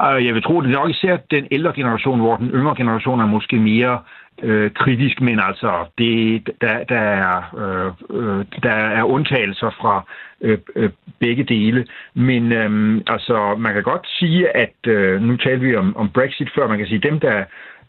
Jeg 0.00 0.34
vil 0.34 0.42
tro, 0.42 0.60
det 0.60 0.68
er 0.68 0.78
nok 0.78 0.90
især 0.90 1.16
den 1.30 1.46
ældre 1.50 1.72
generation, 1.72 2.20
hvor 2.20 2.36
den 2.36 2.50
yngre 2.50 2.74
generation 2.76 3.20
er 3.20 3.26
måske 3.26 3.56
mere 3.56 3.98
øh, 4.42 4.70
kritisk, 4.70 5.20
men 5.20 5.40
altså 5.40 5.84
det, 5.98 6.50
der, 6.60 6.84
der, 6.84 7.00
er, 7.00 7.36
øh, 7.58 7.92
øh 8.10 8.44
der 8.62 8.72
er 8.72 9.02
undtagelser 9.02 9.70
fra 9.80 10.04
øh, 10.40 10.58
øh, 10.76 10.90
begge 11.20 11.44
dele. 11.44 11.86
Men 12.14 12.52
øh, 12.52 13.00
altså 13.06 13.54
man 13.58 13.74
kan 13.74 13.82
godt 13.82 14.06
sige, 14.18 14.56
at 14.56 14.76
øh, 14.86 15.22
nu 15.22 15.36
taler 15.36 15.58
vi 15.58 15.76
om, 15.76 15.96
om 15.96 16.10
Brexit 16.10 16.50
før, 16.54 16.68
man 16.68 16.78
kan 16.78 16.86
sige 16.86 17.08
dem, 17.08 17.20
der 17.20 17.44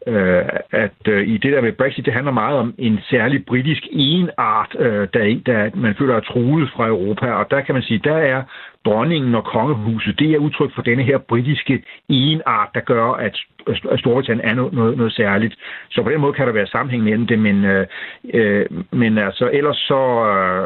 øh, 0.07 0.45
at 0.71 1.07
øh, 1.07 1.27
i 1.27 1.37
det 1.37 1.53
der 1.53 1.61
med 1.61 1.71
Brexit, 1.71 2.05
det 2.05 2.13
handler 2.13 2.31
meget 2.31 2.57
om 2.57 2.73
en 2.77 2.99
særlig 3.09 3.45
britisk 3.45 3.83
enart, 3.91 4.75
øh, 4.79 5.07
der, 5.13 5.39
der 5.45 5.69
man 5.75 5.95
føler 5.95 6.15
er 6.15 6.19
truet 6.19 6.69
fra 6.75 6.87
Europa, 6.87 7.31
og 7.31 7.51
der 7.51 7.61
kan 7.61 7.75
man 7.75 7.83
sige, 7.83 8.01
der 8.03 8.17
er 8.17 8.43
dronningen 8.87 9.35
og 9.35 9.43
kongehuset, 9.43 10.19
det 10.19 10.29
er 10.31 10.37
udtryk 10.37 10.71
for 10.75 10.81
denne 10.81 11.03
her 11.03 11.17
britiske 11.17 11.83
enart, 12.09 12.69
der 12.75 12.79
gør, 12.79 13.07
at 13.27 13.35
Storbritannien 13.99 14.49
er 14.49 14.55
noget, 14.55 14.73
noget, 14.73 14.97
noget 14.97 15.13
særligt. 15.13 15.55
Så 15.89 16.03
på 16.03 16.09
den 16.09 16.21
måde 16.21 16.33
kan 16.33 16.47
der 16.47 16.53
være 16.53 16.67
sammenhæng 16.67 17.03
mellem 17.03 17.27
det, 17.27 17.39
men, 17.39 17.65
øh, 17.65 17.85
øh 18.33 18.65
men 18.91 19.17
altså 19.17 19.49
ellers 19.53 19.77
så 19.77 20.01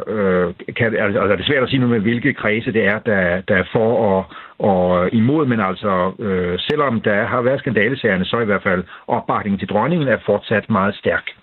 øh, 0.08 0.54
kan 0.76 0.86
altså, 0.86 1.20
altså, 1.20 1.36
det 1.36 1.42
er 1.42 1.52
svært 1.52 1.64
at 1.64 1.70
sige 1.70 1.80
noget 1.80 1.94
med, 1.96 2.00
hvilke 2.00 2.34
kredse 2.34 2.74
det 2.74 2.86
er, 2.86 3.00
der, 3.00 3.42
der 3.42 3.56
er 3.56 3.64
for 3.72 3.90
og, 4.10 4.26
og 4.60 5.14
imod, 5.14 5.46
men 5.46 5.60
altså 5.60 6.12
øh, 6.20 6.60
selvom 6.60 7.02
der 7.02 7.26
har 7.26 7.42
været 7.42 7.60
skandalesagerne, 7.60 8.26
så 8.26 8.40
i 8.40 8.46
hvert 8.46 8.64
fald 8.64 8.84
opbakningen 9.08 9.60
til 9.60 9.70
dronningen 9.70 10.08
er 10.08 10.18
fortsat 10.26 10.70
meget 10.70 10.96
stærk. 10.96 11.41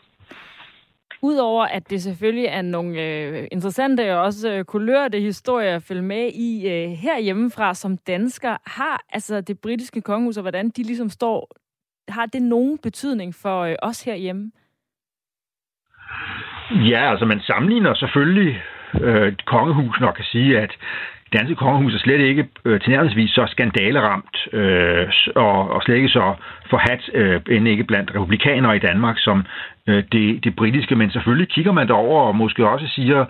Udover 1.23 1.65
at 1.65 1.91
det 1.91 2.03
selvfølgelig 2.03 2.45
er 2.45 2.63
nogle 2.63 3.03
øh, 3.03 3.49
interessante 3.53 4.15
og 4.15 4.23
også 4.23 4.53
øh, 4.53 4.65
kulørte 4.65 5.21
historier 5.21 5.77
at 5.77 5.83
følge 5.83 6.03
med 6.03 6.33
i 6.33 6.69
øh, 6.69 6.91
herhjemmefra 6.91 7.75
som 7.75 7.97
dansker, 7.97 8.57
har 8.67 9.03
altså 9.13 9.41
det 9.41 9.61
britiske 9.61 10.01
kongehus 10.01 10.37
og 10.37 10.43
hvordan 10.43 10.71
de 10.71 10.83
ligesom 10.83 11.09
står, 11.09 11.51
har 12.09 12.27
det 12.27 12.43
nogen 12.43 12.79
betydning 12.79 13.35
for 13.35 13.61
øh, 13.61 13.77
os 13.83 14.05
herhjemme? 14.05 14.53
Ja, 16.71 17.11
altså 17.11 17.25
man 17.27 17.41
sammenligner 17.41 17.95
selvfølgelig 17.95 18.63
øh, 19.01 19.33
kongehus 19.45 20.01
nok 20.01 20.15
kan 20.15 20.25
sige, 20.25 20.59
at 20.59 20.73
det 21.25 21.39
danske 21.39 21.55
kongehus 21.55 21.95
er 21.95 21.99
slet 21.99 22.21
ikke 22.21 22.49
øh, 22.65 22.81
tilnærmelsesvis 22.81 23.31
så 23.31 23.47
skandaleramt 23.47 24.37
øh, 24.53 25.09
og, 25.35 25.71
og 25.71 25.83
slet 25.83 25.97
ikke 25.97 26.09
så 26.09 26.35
forhat 26.71 27.11
øh, 27.15 27.41
end 27.51 27.69
ikke 27.69 27.85
blandt 27.85 28.15
republikanere 28.15 28.77
i 28.77 28.79
Danmark, 28.79 29.17
som 29.19 29.45
øh, 29.87 30.05
det, 30.13 30.45
det 30.45 30.57
britiske, 30.57 30.95
men 30.95 31.11
selvfølgelig 31.11 31.49
kigger 31.49 31.73
man 31.73 31.89
derover 31.89 32.23
og 32.23 32.37
måske 32.37 32.69
også 32.69 32.89
siger, 32.89 33.25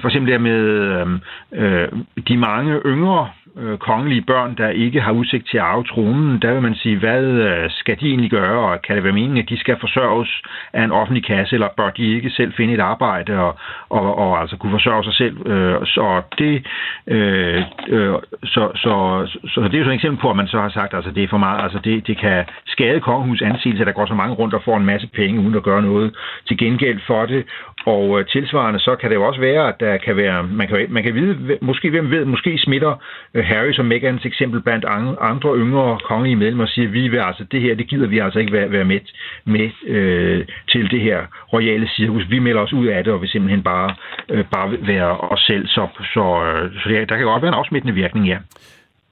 for 0.00 0.08
eksempel 0.08 0.32
der 0.32 0.38
med 0.38 0.60
øh, 0.60 1.06
øh, 1.52 1.88
de 2.28 2.36
mange 2.36 2.80
yngre 2.86 3.28
øh, 3.56 3.78
kongelige 3.78 4.22
børn, 4.22 4.54
der 4.56 4.68
ikke 4.68 5.00
har 5.00 5.12
udsigt 5.12 5.48
til 5.50 5.58
at 5.58 5.64
arve 5.64 5.84
tronen, 5.84 6.42
der 6.42 6.52
vil 6.52 6.62
man 6.62 6.74
sige, 6.74 6.98
hvad 6.98 7.22
øh, 7.24 7.70
skal 7.70 8.00
de 8.00 8.06
egentlig 8.08 8.30
gøre, 8.30 8.58
og 8.70 8.82
kan 8.82 8.96
det 8.96 9.04
være 9.04 9.12
meningen, 9.12 9.38
at 9.38 9.48
de 9.48 9.58
skal 9.58 9.76
forsørges 9.80 10.42
af 10.72 10.84
en 10.84 10.92
offentlig 10.92 11.24
kasse, 11.24 11.54
eller 11.54 11.68
bør 11.76 11.90
de 11.90 12.14
ikke 12.14 12.30
selv 12.30 12.52
finde 12.56 12.74
et 12.74 12.80
arbejde 12.80 13.32
og, 13.38 13.56
og, 13.88 14.18
og 14.18 14.40
altså 14.40 14.56
kunne 14.56 14.72
forsørge 14.72 15.04
sig 15.04 15.14
selv? 15.14 15.46
Øh, 15.46 15.86
så 15.86 16.22
det 16.38 16.66
øh, 17.06 17.62
øh, 17.88 18.14
så, 18.44 18.70
så, 18.74 18.94
så, 19.26 19.38
så 19.48 19.60
det 19.60 19.74
er 19.74 19.84
jo 19.84 19.90
et 19.90 19.94
eksempel 19.94 20.20
på, 20.20 20.30
at 20.30 20.36
man 20.36 20.48
så 20.48 20.60
har 20.60 20.68
sagt, 20.68 20.94
altså 20.94 21.10
det 21.10 21.22
er 21.22 21.28
for 21.28 21.38
meget, 21.38 21.62
altså 21.62 21.78
det, 21.84 22.06
det 22.06 22.16
kan 22.18 22.44
skade 22.66 23.00
kongehus 23.00 23.42
ansigelse, 23.42 23.82
at 23.82 23.86
der 23.86 23.92
går 23.92 24.06
så 24.06 24.14
mange 24.14 24.34
rundt 24.34 24.54
og 24.54 24.62
får 24.64 24.76
en 24.76 24.86
masse 24.86 25.06
penge 25.06 25.40
uden 25.40 25.54
at 25.54 25.62
gøre 25.62 25.82
noget 25.82 26.14
til 26.48 26.58
gengæld 26.58 27.00
for 27.06 27.26
det, 27.26 27.44
og 27.84 28.20
øh, 28.20 28.26
tilsvarende 28.26 28.80
så 28.80 28.96
kan 28.96 29.10
det 29.10 29.16
jo 29.16 29.26
også 29.26 29.40
være, 29.40 29.68
at 29.68 29.80
der 29.80 29.96
kan 29.96 30.16
være, 30.16 30.42
man 30.42 30.68
kan, 30.68 30.86
man 30.88 31.02
kan 31.02 31.14
vide, 31.14 31.58
måske 31.60 31.90
hvem 31.90 32.10
ved, 32.10 32.24
måske 32.24 32.58
smitter 32.58 33.02
øh, 33.34 33.44
Harry 33.44 33.72
som 33.72 33.86
Megans 33.86 34.24
eksempel 34.24 34.60
blandt 34.60 34.84
andre 35.20 35.56
yngre 35.56 35.98
kongelige 36.04 36.36
medlemmer 36.36 36.64
og 36.64 36.70
siger, 36.70 36.88
vi 36.88 37.08
vil 37.08 37.18
altså, 37.18 37.44
det 37.52 37.60
her, 37.60 37.74
det 37.74 37.88
gider 37.88 38.06
vi 38.06 38.18
altså 38.18 38.38
ikke 38.38 38.52
være, 38.52 38.72
være 38.72 38.84
med, 38.84 39.00
med 39.44 39.70
øh, 39.86 40.46
til 40.68 40.90
det 40.90 41.00
her 41.00 41.18
royale 41.52 41.88
cirkus. 41.88 42.30
Vi 42.30 42.38
melder 42.38 42.60
os 42.60 42.72
ud 42.72 42.86
af 42.86 43.04
det, 43.04 43.12
og 43.12 43.20
vil 43.20 43.28
simpelthen 43.28 43.62
bare, 43.62 43.94
øh, 44.28 44.44
bare 44.52 44.76
være 44.80 45.18
os 45.18 45.40
selv. 45.40 45.66
Så, 45.66 45.88
så, 46.14 46.24
øh, 46.44 46.70
så 46.82 46.90
ja, 46.90 47.04
der 47.04 47.16
kan 47.16 47.26
godt 47.26 47.42
være 47.42 47.48
en 47.48 47.60
afsmittende 47.62 47.94
virkning, 47.94 48.26
ja. 48.26 48.38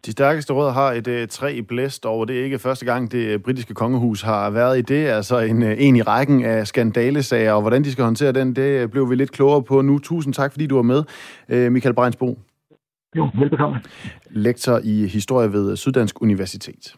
De 0.06 0.12
stærkeste 0.12 0.52
rødder 0.52 0.73
har 0.73 0.92
et 0.92 1.09
uh, 1.09 1.28
træ 1.28 1.61
blæst 1.68 2.06
over. 2.06 2.25
Det 2.25 2.40
er 2.40 2.44
ikke 2.44 2.59
første 2.59 2.85
gang, 2.85 3.12
det 3.12 3.35
uh, 3.35 3.42
britiske 3.42 3.75
kongehus 3.75 4.23
har 4.23 4.50
været 4.50 4.78
i 4.78 4.82
det. 4.82 5.06
Altså 5.06 5.38
en, 5.38 5.62
uh, 5.62 5.71
en 5.78 5.97
i 5.97 6.02
rækken 6.02 6.44
af 6.44 6.66
skandalesager, 6.66 7.52
og 7.52 7.61
hvordan 7.61 7.85
de 7.85 7.92
skal 7.92 8.04
håndtere 8.04 8.32
den, 8.32 8.56
det 8.56 8.90
blev 8.90 9.11
vi 9.11 9.14
lidt 9.14 9.32
klogere 9.32 9.62
på 9.62 9.82
nu. 9.82 9.99
Tusind 9.99 10.35
tak, 10.35 10.52
fordi 10.52 10.66
du 10.66 10.75
var 10.75 10.82
med, 10.82 11.02
uh, 11.52 11.73
Michael 11.73 11.94
Breinsbo. 11.94 12.38
Jo, 13.16 13.28
velbekomme. 13.38 13.76
Lektor 14.30 14.80
i 14.85 15.06
historie 15.06 15.52
ved 15.52 15.76
Syddansk 15.76 16.23
Universitet. 16.23 16.94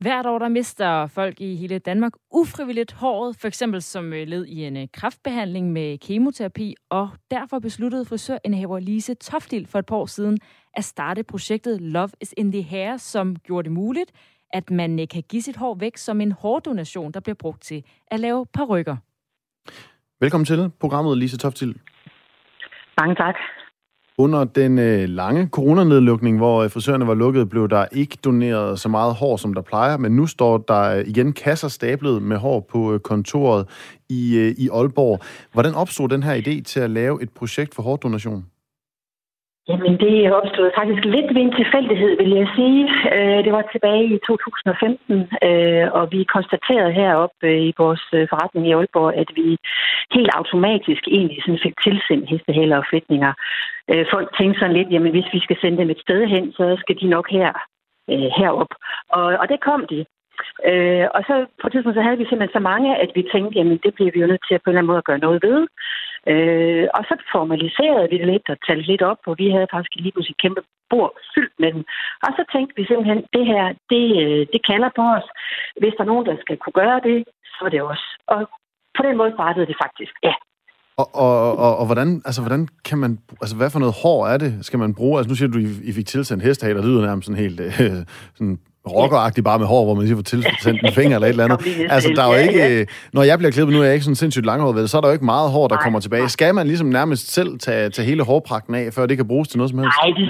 Hvert 0.00 0.26
år 0.26 0.38
der 0.38 0.48
mister 0.48 1.06
folk 1.06 1.40
i 1.40 1.56
hele 1.56 1.78
Danmark 1.78 2.12
ufrivilligt 2.30 2.92
håret, 2.92 3.36
for 3.40 3.48
eksempel 3.48 3.82
som 3.82 4.12
øh, 4.12 4.28
led 4.28 4.46
i 4.46 4.64
en 4.64 4.76
øh, 4.76 4.86
kraftbehandling 4.92 5.72
med 5.72 5.98
kemoterapi, 5.98 6.74
og 6.90 7.10
derfor 7.30 7.58
besluttede 7.58 8.04
frisørindehaver 8.04 8.78
Lise 8.78 9.14
Toftil 9.14 9.66
for 9.66 9.78
et 9.78 9.86
par 9.86 9.96
år 9.96 10.06
siden 10.06 10.38
at 10.74 10.84
starte 10.84 11.22
projektet 11.22 11.80
Love 11.80 12.08
is 12.20 12.34
in 12.36 12.52
the 12.52 12.62
Hair, 12.62 12.96
som 12.96 13.36
gjorde 13.36 13.64
det 13.64 13.72
muligt, 13.72 14.12
at 14.52 14.70
man 14.70 15.00
øh, 15.00 15.08
kan 15.08 15.22
give 15.28 15.42
sit 15.42 15.56
hår 15.56 15.74
væk 15.74 15.96
som 15.96 16.20
en 16.20 16.32
hårdonation, 16.32 17.12
der 17.12 17.20
bliver 17.20 17.36
brugt 17.36 17.62
til 17.62 17.84
at 18.06 18.20
lave 18.20 18.46
parrykker. 18.46 18.96
Velkommen 20.20 20.44
til 20.44 20.70
programmet, 20.80 21.18
Lise 21.18 21.38
Toftil. 21.38 21.80
Mange 23.00 23.14
tak. 23.14 23.34
Under 24.20 24.44
den 24.44 24.78
øh, 24.78 25.08
lange 25.08 25.48
coronanedlukning, 25.48 26.36
hvor 26.36 26.62
øh, 26.62 26.70
frisørerne 26.70 27.06
var 27.06 27.14
lukket, 27.14 27.48
blev 27.48 27.68
der 27.68 27.86
ikke 27.92 28.18
doneret 28.24 28.80
så 28.80 28.88
meget 28.88 29.14
hår, 29.14 29.36
som 29.36 29.54
der 29.54 29.62
plejer, 29.62 29.96
men 29.96 30.12
nu 30.12 30.26
står 30.26 30.58
der 30.58 30.82
øh, 30.82 31.04
igen 31.06 31.32
kasser 31.32 31.68
stablet 31.68 32.22
med 32.22 32.36
hår 32.36 32.60
på 32.60 32.94
øh, 32.94 33.00
kontoret 33.00 33.66
i, 34.08 34.36
øh, 34.36 34.54
i 34.58 34.68
Aalborg. 34.68 35.20
Hvordan 35.52 35.74
opstod 35.74 36.08
den 36.08 36.22
her 36.22 36.36
idé 36.36 36.62
til 36.62 36.80
at 36.80 36.90
lave 36.90 37.22
et 37.22 37.30
projekt 37.30 37.74
for 37.74 37.82
hårdonation? 37.82 38.44
Jamen, 39.70 39.94
det 40.04 40.32
opstod 40.38 40.70
faktisk 40.78 41.04
lidt 41.04 41.28
ved 41.34 41.42
en 41.42 41.58
tilfældighed, 41.60 42.12
vil 42.20 42.30
jeg 42.40 42.48
sige. 42.56 42.82
Øh, 43.14 43.38
det 43.44 43.52
var 43.52 43.64
tilbage 43.72 44.04
i 44.14 44.18
2015, 44.26 45.30
øh, 45.48 45.86
og 45.98 46.04
vi 46.14 46.20
konstaterede 46.36 46.92
heroppe 47.00 47.46
øh, 47.50 47.60
i 47.68 47.72
vores 47.78 48.04
forretning 48.30 48.64
i 48.66 48.72
Aalborg, 48.72 49.14
at 49.22 49.30
vi 49.38 49.46
helt 50.16 50.30
automatisk 50.38 51.02
egentlig 51.16 51.38
sådan 51.42 51.64
fik 51.66 51.76
tilsendt 51.84 52.30
hestehaler 52.30 52.76
og 52.78 52.86
flætninger. 52.90 53.32
Folk 54.14 54.28
tænkte 54.38 54.60
sådan 54.60 54.76
lidt, 54.76 54.90
jamen 54.90 55.12
hvis 55.12 55.32
vi 55.32 55.40
skal 55.40 55.56
sende 55.60 55.78
dem 55.78 55.90
et 55.90 56.00
sted 56.06 56.20
hen, 56.26 56.52
så 56.52 56.76
skal 56.80 56.96
de 57.00 57.08
nok 57.16 57.26
her 57.30 57.52
herop. 58.38 58.72
Og, 59.08 59.24
og 59.40 59.48
det 59.48 59.60
kom 59.60 59.86
de. 59.90 60.04
Øh, 60.70 61.06
og 61.16 61.20
så 61.28 61.34
på 61.60 61.66
et 61.66 61.72
tidspunkt 61.72 61.96
så 61.96 62.02
havde 62.06 62.18
vi 62.20 62.26
simpelthen 62.28 62.56
så 62.58 62.62
mange, 62.72 62.90
at 63.04 63.10
vi 63.14 63.22
tænkte, 63.32 63.58
jamen 63.58 63.78
det 63.84 63.94
bliver 63.94 64.12
vi 64.14 64.20
jo 64.20 64.26
nødt 64.26 64.44
til 64.48 64.54
at 64.54 64.62
på 64.62 64.70
en 64.70 64.72
eller 64.72 64.80
anden 64.80 64.92
måde 64.92 65.02
at 65.02 65.10
gøre 65.10 65.24
noget 65.26 65.40
ved. 65.48 65.58
Øh, 66.32 66.86
og 66.96 67.02
så 67.08 67.14
formaliserede 67.34 68.08
vi 68.10 68.16
det 68.18 68.28
lidt 68.32 68.46
og 68.52 68.58
talte 68.66 68.86
lidt 68.90 69.02
op, 69.10 69.20
og 69.26 69.34
vi 69.38 69.46
havde 69.54 69.72
faktisk 69.74 69.92
lige 69.96 70.12
pludselig 70.12 70.34
et 70.36 70.42
kæmpe 70.44 70.62
bord 70.90 71.12
fyldt 71.34 71.56
med 71.62 71.70
dem. 71.74 71.82
Og 72.24 72.30
så 72.36 72.42
tænkte 72.52 72.76
vi 72.76 72.84
simpelthen, 72.84 73.20
det 73.36 73.44
her, 73.52 73.64
det, 73.92 74.04
øh, 74.24 74.42
det 74.52 74.60
kalder 74.70 74.90
på 74.98 75.04
os. 75.16 75.26
Hvis 75.80 75.94
der 75.96 76.02
er 76.04 76.12
nogen, 76.12 76.26
der 76.30 76.36
skal 76.44 76.56
kunne 76.60 76.78
gøre 76.82 77.00
det, 77.08 77.18
så 77.54 77.60
er 77.66 77.72
det 77.74 77.82
os. 77.92 78.04
Og 78.32 78.38
på 78.96 79.02
den 79.06 79.16
måde 79.16 79.32
startede 79.38 79.66
det 79.70 79.76
faktisk, 79.84 80.14
ja. 80.28 80.34
Og, 81.02 81.08
og, 81.14 81.56
og, 81.64 81.72
og 81.80 81.86
hvordan, 81.86 82.08
altså, 82.28 82.40
hvordan 82.42 82.68
kan 82.88 82.98
man... 82.98 83.18
Altså, 83.42 83.56
hvad 83.56 83.70
for 83.70 83.78
noget 83.78 83.94
hår 84.02 84.26
er 84.26 84.38
det, 84.44 84.50
skal 84.66 84.78
man 84.78 84.94
bruge? 84.94 85.18
Altså, 85.18 85.30
nu 85.30 85.36
siger 85.36 85.50
du, 85.50 85.58
I, 85.58 85.68
I 85.90 85.92
fik 85.92 86.06
tilsendt 86.06 86.44
hestehaler. 86.44 86.80
Det 86.80 86.90
lyder 86.90 87.06
nærmest 87.06 87.26
sådan 87.26 87.44
helt 87.44 87.60
øh, 87.60 87.70
sådan 88.38 88.58
rockeragtigt 88.98 89.44
bare 89.44 89.58
med 89.62 89.68
hår, 89.72 89.82
hvor 89.84 89.94
man 89.94 90.04
lige 90.04 90.16
får 90.16 90.28
tilsendt 90.32 90.80
en 90.86 90.92
finger 91.00 91.14
eller 91.16 91.28
et 91.28 91.34
eller 91.36 91.44
andet. 91.44 91.58
Altså, 91.94 92.08
der 92.16 92.22
er 92.26 92.30
jo 92.34 92.40
ikke... 92.46 92.62
Ja. 92.78 92.84
Når 93.16 93.22
jeg 93.30 93.36
bliver 93.38 93.52
klippet, 93.56 93.72
nu 93.74 93.80
er 93.80 93.86
jeg 93.88 93.94
ikke 93.96 94.08
sådan 94.08 94.22
sindssygt 94.24 94.46
langhåret, 94.50 94.90
så 94.90 94.96
er 94.96 95.00
der 95.00 95.08
jo 95.08 95.16
ikke 95.18 95.30
meget 95.34 95.48
hår, 95.54 95.66
der 95.68 95.76
nej, 95.76 95.84
kommer 95.84 96.00
tilbage. 96.00 96.28
Skal 96.28 96.54
man 96.58 96.66
ligesom 96.72 96.88
nærmest 96.98 97.24
selv 97.38 97.50
tage, 97.58 97.90
tage 97.94 98.06
hele 98.10 98.22
hårpragten 98.30 98.74
af, 98.74 98.86
før 98.96 99.06
det 99.06 99.16
kan 99.16 99.28
bruges 99.28 99.48
til 99.48 99.58
noget 99.58 99.70
som 99.70 99.78
helst? 99.78 99.98
Nej, 100.02 100.10
det, 100.18 100.26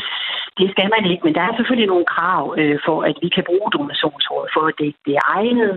det 0.60 0.66
skal 0.74 0.88
man 0.94 1.02
ikke, 1.12 1.22
men 1.26 1.34
der 1.38 1.44
er 1.48 1.52
selvfølgelig 1.56 1.90
nogle 1.94 2.06
krav 2.14 2.42
øh, 2.60 2.76
for, 2.86 2.98
at 3.08 3.16
vi 3.24 3.28
kan 3.36 3.44
bruge 3.50 3.68
donationshåret, 3.76 4.48
for 4.54 4.62
at 4.70 4.74
det, 4.80 4.90
det 5.06 5.12
er 5.20 5.24
egnet 5.38 5.72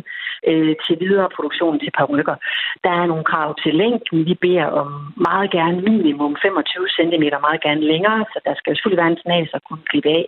øh, 0.50 0.76
til 0.86 0.96
videre 1.04 1.30
produktion 1.36 1.80
til 1.80 1.92
parrykker. 2.00 2.36
Der 2.84 2.94
er 3.02 3.06
nogle 3.06 3.24
krav 3.24 3.50
til 3.64 3.74
længden. 3.82 4.26
Vi 4.30 4.34
beder 4.34 4.66
om 4.66 5.14
meget 5.28 5.52
gerne 5.52 5.82
minimum 5.82 6.38
25 6.42 6.88
cm, 6.98 7.24
meget 7.48 7.62
gerne 7.68 7.84
længere, 7.92 8.26
så 8.34 8.40
der 8.46 8.54
skal 8.56 8.76
selvfølgelig 8.76 9.04
være 9.04 9.14
en 9.14 9.24
snas 9.24 9.50
at 9.54 9.64
kunne 9.68 9.84
klippe 9.90 10.10
af. 10.10 10.26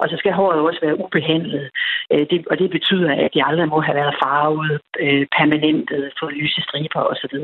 Og 0.00 0.06
så 0.10 0.16
skal 0.16 0.32
håret 0.32 0.60
også 0.68 0.80
være 0.82 1.00
ubehandlet. 1.04 1.70
Øh, 2.12 2.24
det, 2.30 2.38
og 2.50 2.58
det 2.58 2.70
betyder, 2.70 3.10
at 3.24 3.30
de 3.34 3.44
aldrig 3.48 3.68
må 3.68 3.80
have 3.80 3.96
været 4.02 4.18
farvet, 4.24 4.80
øh, 5.04 5.26
permanentet, 5.38 6.12
for 6.18 6.26
lyse 6.30 6.60
striber 6.66 7.02
osv. 7.12 7.36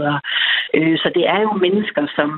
Øh, 0.77 0.97
så 1.03 1.09
det 1.17 1.25
er 1.35 1.41
jo 1.41 1.53
mennesker, 1.67 2.03
som 2.17 2.31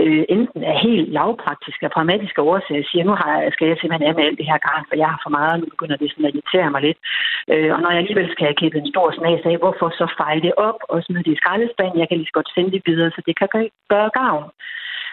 øh, 0.00 0.24
enten 0.28 0.62
er 0.70 0.76
helt 0.86 1.08
lavpraktiske 1.12 1.86
og 1.86 1.92
pragmatiske 1.96 2.40
årsager, 2.42 2.84
siger, 2.90 3.04
nu 3.04 3.14
har, 3.20 3.32
jeg, 3.42 3.52
skal 3.52 3.68
jeg 3.68 3.76
simpelthen 3.78 4.08
af 4.08 4.14
med 4.14 4.24
alt 4.24 4.38
det 4.38 4.50
her 4.50 4.58
garn, 4.66 4.84
for 4.88 4.96
jeg 4.96 5.08
har 5.12 5.20
for 5.24 5.30
meget, 5.38 5.60
nu 5.60 5.66
begynder 5.74 5.96
det 5.96 6.10
sådan 6.10 6.28
at 6.28 6.34
irritere 6.34 6.70
mig 6.70 6.82
lidt. 6.86 6.98
Øh, 7.52 7.70
og 7.74 7.78
når 7.80 7.90
jeg 7.90 8.00
alligevel 8.02 8.28
skal 8.32 8.46
have 8.46 8.60
klippet 8.60 8.80
en 8.80 8.92
stor 8.94 9.05
snas 9.18 9.42
af, 9.50 9.56
hvorfor 9.62 9.88
så 10.00 10.06
fejle 10.20 10.42
det 10.46 10.54
op 10.68 10.80
og 10.88 11.02
smide 11.02 11.24
det 11.24 11.32
i 11.32 11.40
skraldespanden? 11.40 12.00
Jeg 12.00 12.08
kan 12.08 12.18
lige 12.18 12.30
så 12.30 12.36
godt 12.38 12.54
sende 12.54 12.70
det 12.74 12.82
videre, 12.86 13.10
så 13.10 13.20
det 13.26 13.34
kan 13.38 13.48
gøre 13.92 14.10
gavn. 14.20 14.44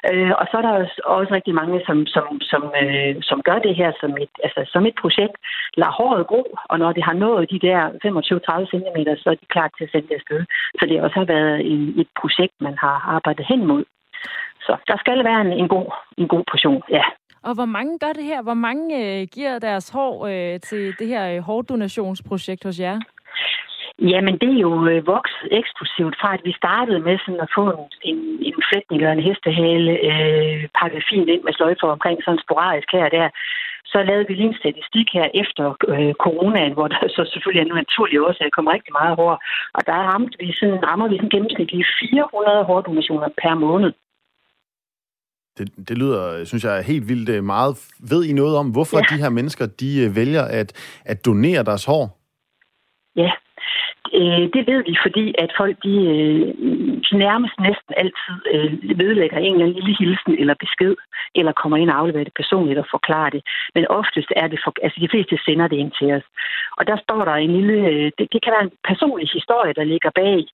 Øh, 0.09 0.33
og 0.39 0.45
så 0.49 0.55
er 0.57 0.65
der 0.67 0.75
også 1.17 1.31
rigtig 1.37 1.53
mange, 1.61 1.77
som, 1.87 1.97
som, 2.15 2.25
som, 2.51 2.63
øh, 2.81 3.15
som 3.29 3.39
gør 3.47 3.59
det 3.67 3.75
her 3.79 3.91
som 4.01 4.11
et, 4.23 4.33
altså, 4.45 4.61
som 4.73 4.85
et 4.89 4.97
projekt. 5.01 5.35
Lad 5.81 5.91
håret 5.99 6.27
gro, 6.27 6.43
og 6.71 6.79
når 6.79 6.91
det 6.97 7.03
har 7.03 7.17
nået 7.25 7.51
de 7.53 7.59
der 7.67 7.79
25-30 8.63 8.71
cm, 8.73 8.97
så 9.23 9.27
er 9.33 9.37
de 9.41 9.53
klar 9.53 9.69
til 9.77 9.83
at 9.83 9.91
sende 9.91 10.07
det 10.07 10.19
afsted. 10.19 10.41
Så 10.79 10.83
det 10.89 11.01
også 11.01 11.17
har 11.21 11.29
været 11.35 11.57
en, 11.71 11.81
et 12.01 12.09
projekt, 12.21 12.55
man 12.67 12.75
har 12.83 12.95
arbejdet 13.15 13.45
hen 13.51 13.65
mod. 13.71 13.83
Så 14.65 14.73
der 14.87 14.97
skal 15.03 15.23
være 15.23 15.41
en, 15.41 15.53
en, 15.61 15.67
god, 15.67 15.87
en 16.17 16.27
god 16.27 16.43
portion, 16.51 16.81
ja. 16.89 17.03
Og 17.47 17.53
hvor 17.55 17.65
mange 17.65 17.99
gør 17.99 18.13
det 18.13 18.23
her? 18.23 18.41
Hvor 18.41 18.59
mange 18.67 18.85
øh, 19.01 19.27
giver 19.35 19.59
deres 19.59 19.89
hår 19.89 20.13
øh, 20.25 20.59
til 20.59 20.95
det 20.99 21.07
her 21.07 21.35
øh, 21.35 21.39
hårdonationsprojekt 21.39 22.63
hos 22.63 22.79
jer? 22.79 22.99
Jamen, 23.99 24.35
det 24.41 24.49
er 24.55 24.61
jo 24.67 24.87
øh, 24.91 25.07
vokset 25.07 25.47
eksplosivt 25.59 26.15
fra, 26.21 26.33
at 26.33 26.43
vi 26.47 26.53
startede 26.61 26.99
med 26.99 27.17
sådan 27.19 27.41
at 27.45 27.53
få 27.57 27.63
en, 27.77 27.85
en, 28.09 28.19
en 28.49 28.57
flætning 28.67 28.99
eller 29.01 29.15
en 29.15 29.27
hestehale 29.27 29.91
øh, 30.09 30.61
pakket 30.79 31.03
fint 31.09 31.29
ind 31.29 31.43
med 31.43 31.53
sløjfer 31.53 31.87
omkring 31.87 32.17
sådan 32.23 32.43
sporadisk 32.45 32.89
her 32.91 33.05
og 33.05 33.11
der. 33.11 33.29
Så 33.91 34.03
lavede 34.03 34.27
vi 34.27 34.33
lige 34.33 34.51
en 34.53 34.61
statistik 34.63 35.07
her 35.17 35.27
efter 35.41 35.65
øh, 35.93 36.13
coronaen, 36.23 36.73
hvor 36.73 36.87
der 36.87 37.01
så 37.15 37.21
selvfølgelig 37.33 37.61
er 37.61 37.65
en 37.65 37.81
naturlig 37.83 38.21
årsag 38.21 38.51
kom 38.51 38.67
rigtig 38.67 38.93
meget 38.99 39.15
hår. 39.19 39.33
Og 39.77 39.81
der 39.89 39.97
ramte 40.11 40.37
vi 40.39 40.53
sådan, 40.59 40.79
rammer 40.87 41.07
vi 41.07 41.15
sådan 41.17 41.33
gennemsnitligt 41.35 41.87
400 41.99 42.63
hårdonationer 42.69 43.29
per 43.41 43.55
måned. 43.55 43.91
Det, 45.57 45.67
det 45.87 45.97
lyder, 45.97 46.45
synes 46.45 46.63
jeg, 46.63 46.83
helt 46.91 47.07
vildt 47.07 47.29
øh, 47.29 47.43
meget. 47.43 47.71
Ved 48.11 48.21
I 48.25 48.33
noget 48.33 48.57
om, 48.57 48.67
hvorfor 48.71 48.97
ja. 48.97 49.15
de 49.15 49.21
her 49.23 49.29
mennesker, 49.29 49.65
de 49.65 49.89
øh, 50.03 50.15
vælger 50.15 50.45
at, 50.59 50.69
at 51.05 51.25
donere 51.25 51.63
deres 51.63 51.85
hår? 51.85 52.05
Ja, 53.15 53.31
Øh, 54.19 54.45
det 54.55 54.63
ved 54.69 54.83
vi, 54.87 54.95
fordi 55.05 55.25
at 55.43 55.51
folk 55.57 55.75
de, 55.83 55.95
øh, 56.13 56.47
nærmest 57.25 57.55
næsten 57.59 57.93
altid 58.01 58.37
øh, 58.53 58.99
vedlægger 58.99 59.37
en 59.37 59.53
eller 59.53 59.65
anden 59.65 59.79
lille 59.79 59.95
hilsen 59.99 60.33
eller 60.41 60.55
besked, 60.63 60.95
eller 61.35 61.51
kommer 61.51 61.77
ind 61.77 61.89
og 61.89 61.97
afleverer 61.97 62.23
det 62.23 62.39
personligt 62.41 62.79
og 62.79 62.87
forklarer 62.91 63.29
det. 63.29 63.41
Men 63.75 63.87
oftest 63.87 64.29
er 64.35 64.47
det, 64.47 64.59
for, 64.63 64.73
altså 64.83 64.99
de 65.01 65.11
fleste 65.13 65.39
sender 65.45 65.67
det 65.67 65.77
ind 65.77 65.91
til 65.99 66.11
os. 66.17 66.25
Og 66.77 66.87
der 66.87 66.97
står 67.03 67.25
der 67.25 67.35
en 67.35 67.53
lille, 67.57 67.77
øh, 67.91 68.11
det, 68.17 68.25
det 68.33 68.39
kan 68.43 68.53
være 68.55 68.63
en 68.67 68.75
personlig 68.89 69.29
historie, 69.37 69.73
der 69.73 69.83
ligger 69.83 70.11
bag. 70.21 70.45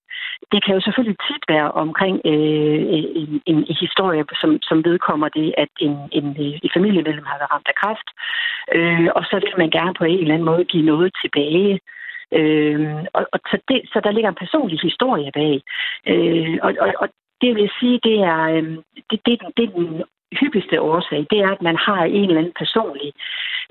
Det 0.52 0.60
kan 0.66 0.76
jo 0.76 0.82
selvfølgelig 0.82 1.18
tit 1.28 1.44
være 1.48 1.72
omkring 1.72 2.16
øh, 2.26 2.80
en, 2.96 3.42
en, 3.46 3.58
en 3.70 3.78
historie, 3.86 4.24
som, 4.42 4.52
som 4.62 4.86
vedkommer 4.86 5.30
det, 5.30 5.54
at 5.58 5.72
en, 5.80 5.96
en, 6.12 6.26
øh, 6.44 6.54
en 6.64 6.72
familiemedlem 6.74 7.26
har 7.32 7.38
været 7.38 7.52
ramt 7.54 7.68
af 7.74 7.76
kræft, 7.82 8.10
øh, 8.78 9.08
og 9.18 9.24
så 9.30 9.36
vil 9.44 9.54
man 9.58 9.70
gerne 9.70 9.94
på 9.94 10.04
en 10.04 10.20
eller 10.20 10.34
anden 10.34 10.50
måde 10.52 10.64
give 10.64 10.86
noget 10.86 11.12
tilbage. 11.24 11.80
Øh, 12.32 12.96
og, 13.14 13.24
og 13.34 13.40
så, 13.52 13.58
det, 13.68 13.82
så 13.94 14.02
der 14.04 14.12
ligger 14.12 14.30
en 14.30 14.44
personlig 14.44 14.80
historie 14.80 15.32
bag. 15.32 15.62
Øh, 16.08 16.58
og, 16.62 16.74
og, 16.80 16.94
og 17.00 17.10
det 17.42 17.56
vil 17.56 17.70
sige, 17.80 18.00
det 18.04 18.18
er, 18.20 18.42
øh, 18.56 18.78
det, 19.10 19.20
det, 19.26 19.40
det 19.58 19.64
er 19.64 19.74
den 19.80 20.04
hyppigste 20.40 20.82
årsag, 20.82 21.26
det 21.32 21.40
er, 21.40 21.52
at 21.52 21.62
man 21.62 21.76
har 21.76 22.04
en 22.04 22.24
eller 22.24 22.42
anden 22.42 22.60
personlig 22.64 23.14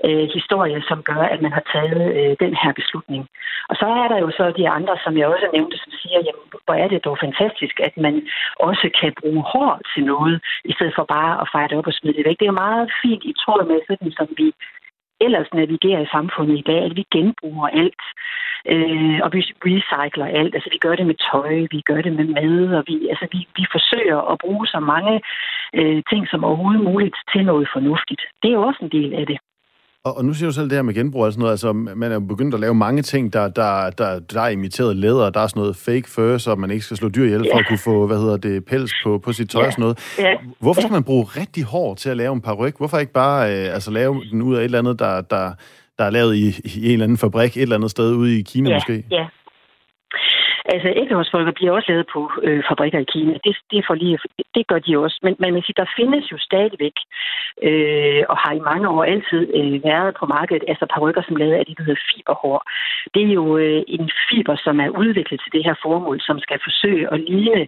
øh, 0.07 0.29
historie, 0.37 0.83
som 0.89 1.03
gør, 1.03 1.23
at 1.35 1.41
man 1.43 1.53
har 1.53 1.65
taget 1.73 2.03
øh, 2.19 2.37
den 2.45 2.55
her 2.63 2.73
beslutning. 2.73 3.23
Og 3.71 3.77
så 3.81 3.87
er 3.87 4.09
der 4.09 4.19
jo 4.19 4.31
så 4.31 4.53
de 4.57 4.69
andre, 4.69 4.97
som 5.05 5.17
jeg 5.19 5.27
også 5.27 5.49
nævnte, 5.53 5.77
som 5.79 5.93
siger, 6.01 6.19
jamen, 6.27 6.47
hvor 6.65 6.75
er 6.75 6.89
det 6.89 7.05
dog 7.05 7.19
fantastisk, 7.27 7.81
at 7.81 7.97
man 7.97 8.15
også 8.69 8.87
kan 9.01 9.13
bruge 9.21 9.43
hår 9.53 9.81
til 9.95 10.05
noget, 10.05 10.41
i 10.65 10.73
stedet 10.73 10.95
for 10.97 11.05
bare 11.05 11.41
at 11.43 11.49
fejre 11.53 11.69
det 11.69 11.79
op 11.79 11.87
og 11.87 11.93
smide 11.93 12.17
det 12.17 12.27
væk. 12.27 12.39
Det 12.39 12.47
er 12.47 12.55
jo 12.55 12.65
meget 12.69 12.91
fint 13.03 13.25
i 13.25 13.33
tråd 13.43 13.63
med 13.71 13.81
sådan, 13.89 14.13
som 14.19 14.29
vi 14.37 14.53
ellers 15.21 15.49
navigerer 15.55 16.01
i 16.03 16.13
samfundet 16.17 16.59
i 16.59 16.67
dag, 16.71 16.81
at 16.85 16.97
vi 16.97 17.05
genbruger 17.15 17.69
alt, 17.83 18.05
øh, 18.73 19.19
og 19.25 19.29
vi 19.35 19.41
recycler 19.67 20.27
alt. 20.27 20.55
Altså, 20.55 20.71
vi 20.73 20.79
gør 20.79 20.95
det 20.97 21.07
med 21.07 21.19
tøj, 21.31 21.55
vi 21.75 21.81
gør 21.81 22.01
det 22.07 22.13
med 22.13 22.27
mad, 22.39 22.75
og 22.79 22.85
vi, 22.87 23.09
altså, 23.13 23.27
vi, 23.33 23.41
vi 23.57 23.65
forsøger 23.75 24.21
at 24.33 24.39
bruge 24.45 24.67
så 24.67 24.81
mange 24.81 25.21
øh, 25.79 26.03
ting 26.11 26.29
som 26.29 26.45
overhovedet 26.45 26.85
muligt 26.85 27.17
til 27.33 27.45
noget 27.45 27.69
fornuftigt. 27.73 28.23
Det 28.43 28.49
er 28.49 28.59
jo 28.59 28.63
også 28.63 28.81
en 28.85 28.95
del 28.99 29.15
af 29.15 29.27
det. 29.27 29.39
Og, 30.05 30.17
og 30.17 30.25
nu 30.25 30.35
siger 30.35 30.49
du 30.49 30.53
selv 30.53 30.71
det 30.71 30.77
her 30.77 30.83
med 30.83 30.95
genbrug 30.95 31.25
og 31.25 31.33
sådan 31.33 31.41
noget. 31.41 31.53
Altså, 31.53 31.73
man 31.73 32.13
er 32.13 32.19
begyndt 32.19 32.55
at 32.55 32.61
lave 32.61 32.75
mange 32.75 33.03
ting, 33.03 33.33
der, 33.33 33.49
der, 33.49 33.91
der, 33.91 34.19
der 34.19 34.41
er 34.41 34.49
imiteret 34.49 34.97
læder. 34.97 35.31
Der 35.31 35.41
er 35.41 35.47
sådan 35.47 35.61
noget 35.61 35.77
fake 35.77 36.11
fur, 36.11 36.39
så 36.39 36.55
man 36.55 36.71
ikke 36.71 36.85
skal 36.85 36.97
slå 36.97 37.09
dyr 37.09 37.25
ihjel 37.25 37.43
ja. 37.45 37.55
for 37.55 37.59
at 37.59 37.65
kunne 37.69 37.79
få, 37.79 38.07
hvad 38.07 38.19
hedder 38.19 38.37
det, 38.37 38.65
pels 38.65 38.93
på, 39.05 39.19
på 39.19 39.33
sit 39.33 39.51
tøj 39.51 39.61
ja. 39.61 39.67
og 39.67 39.73
sådan 39.73 39.83
noget. 39.83 39.99
Ja. 40.19 40.35
Hvorfor 40.61 40.81
skal 40.81 40.93
man 40.93 41.05
bruge 41.05 41.25
rigtig 41.25 41.65
hår 41.65 41.95
til 41.95 42.11
at 42.11 42.17
lave 42.17 42.33
en 42.33 42.41
par 42.41 42.53
ryg? 42.53 42.75
Hvorfor 42.79 42.99
ikke 42.99 43.13
bare 43.13 43.53
øh, 43.53 43.75
altså, 43.75 43.91
lave 43.91 44.23
den 44.31 44.43
ud 44.43 44.55
af 44.55 44.61
et 44.61 44.65
eller 44.65 44.79
andet, 44.79 44.99
der, 44.99 45.21
der, 45.21 45.53
der 45.99 46.05
er 46.05 46.11
lavet 46.11 46.37
i, 46.37 46.49
i 46.65 46.87
en 46.87 46.93
eller 46.93 47.05
anden 47.05 47.19
fabrik 47.19 47.57
et 47.57 47.63
eller 47.63 47.77
andet 47.77 47.91
sted 47.91 48.15
ude 48.15 48.39
i 48.39 48.43
Kina 48.43 48.71
ja. 48.71 48.77
måske? 48.77 49.05
Ja, 49.11 49.27
Altså, 50.75 50.89
æggeholdsfolker 51.01 51.53
bliver 51.53 51.73
også 51.73 51.89
lavet 51.93 52.07
på 52.15 52.21
øh, 52.43 52.63
fabrikker 52.69 52.99
i 52.99 53.11
Kina. 53.13 53.33
Det, 53.45 53.57
det, 53.71 53.85
for 53.87 53.95
lige, 53.95 54.19
det 54.55 54.67
gør 54.67 54.79
de 54.79 54.99
også. 54.99 55.19
Men, 55.23 55.35
men 55.39 55.53
man 55.53 55.63
siger, 55.63 55.83
der 55.83 55.95
findes 55.97 56.33
jo 56.33 56.39
stadigvæk, 56.49 56.97
øh, 57.69 58.23
og 58.31 58.37
har 58.43 58.53
i 58.55 58.67
mange 58.71 58.89
år 58.89 59.05
altid 59.05 59.43
øh, 59.59 59.85
været 59.85 60.17
på 60.21 60.27
markedet, 60.27 60.65
altså 60.69 60.87
parrykker, 60.95 61.23
som 61.23 61.37
lavet 61.37 61.55
af 61.55 61.67
det, 61.67 61.79
der 61.79 61.85
hedder 61.85 62.07
fiberhår. 62.11 62.59
Det 63.15 63.23
er 63.29 63.33
jo 63.41 63.57
øh, 63.57 63.83
en 63.89 64.11
fiber, 64.29 64.57
som 64.65 64.81
er 64.81 64.89
udviklet 64.89 65.41
til 65.41 65.53
det 65.53 65.65
her 65.65 65.75
formål, 65.83 66.21
som 66.21 66.39
skal 66.39 66.59
forsøge 66.67 67.13
at 67.13 67.21
ligne 67.21 67.63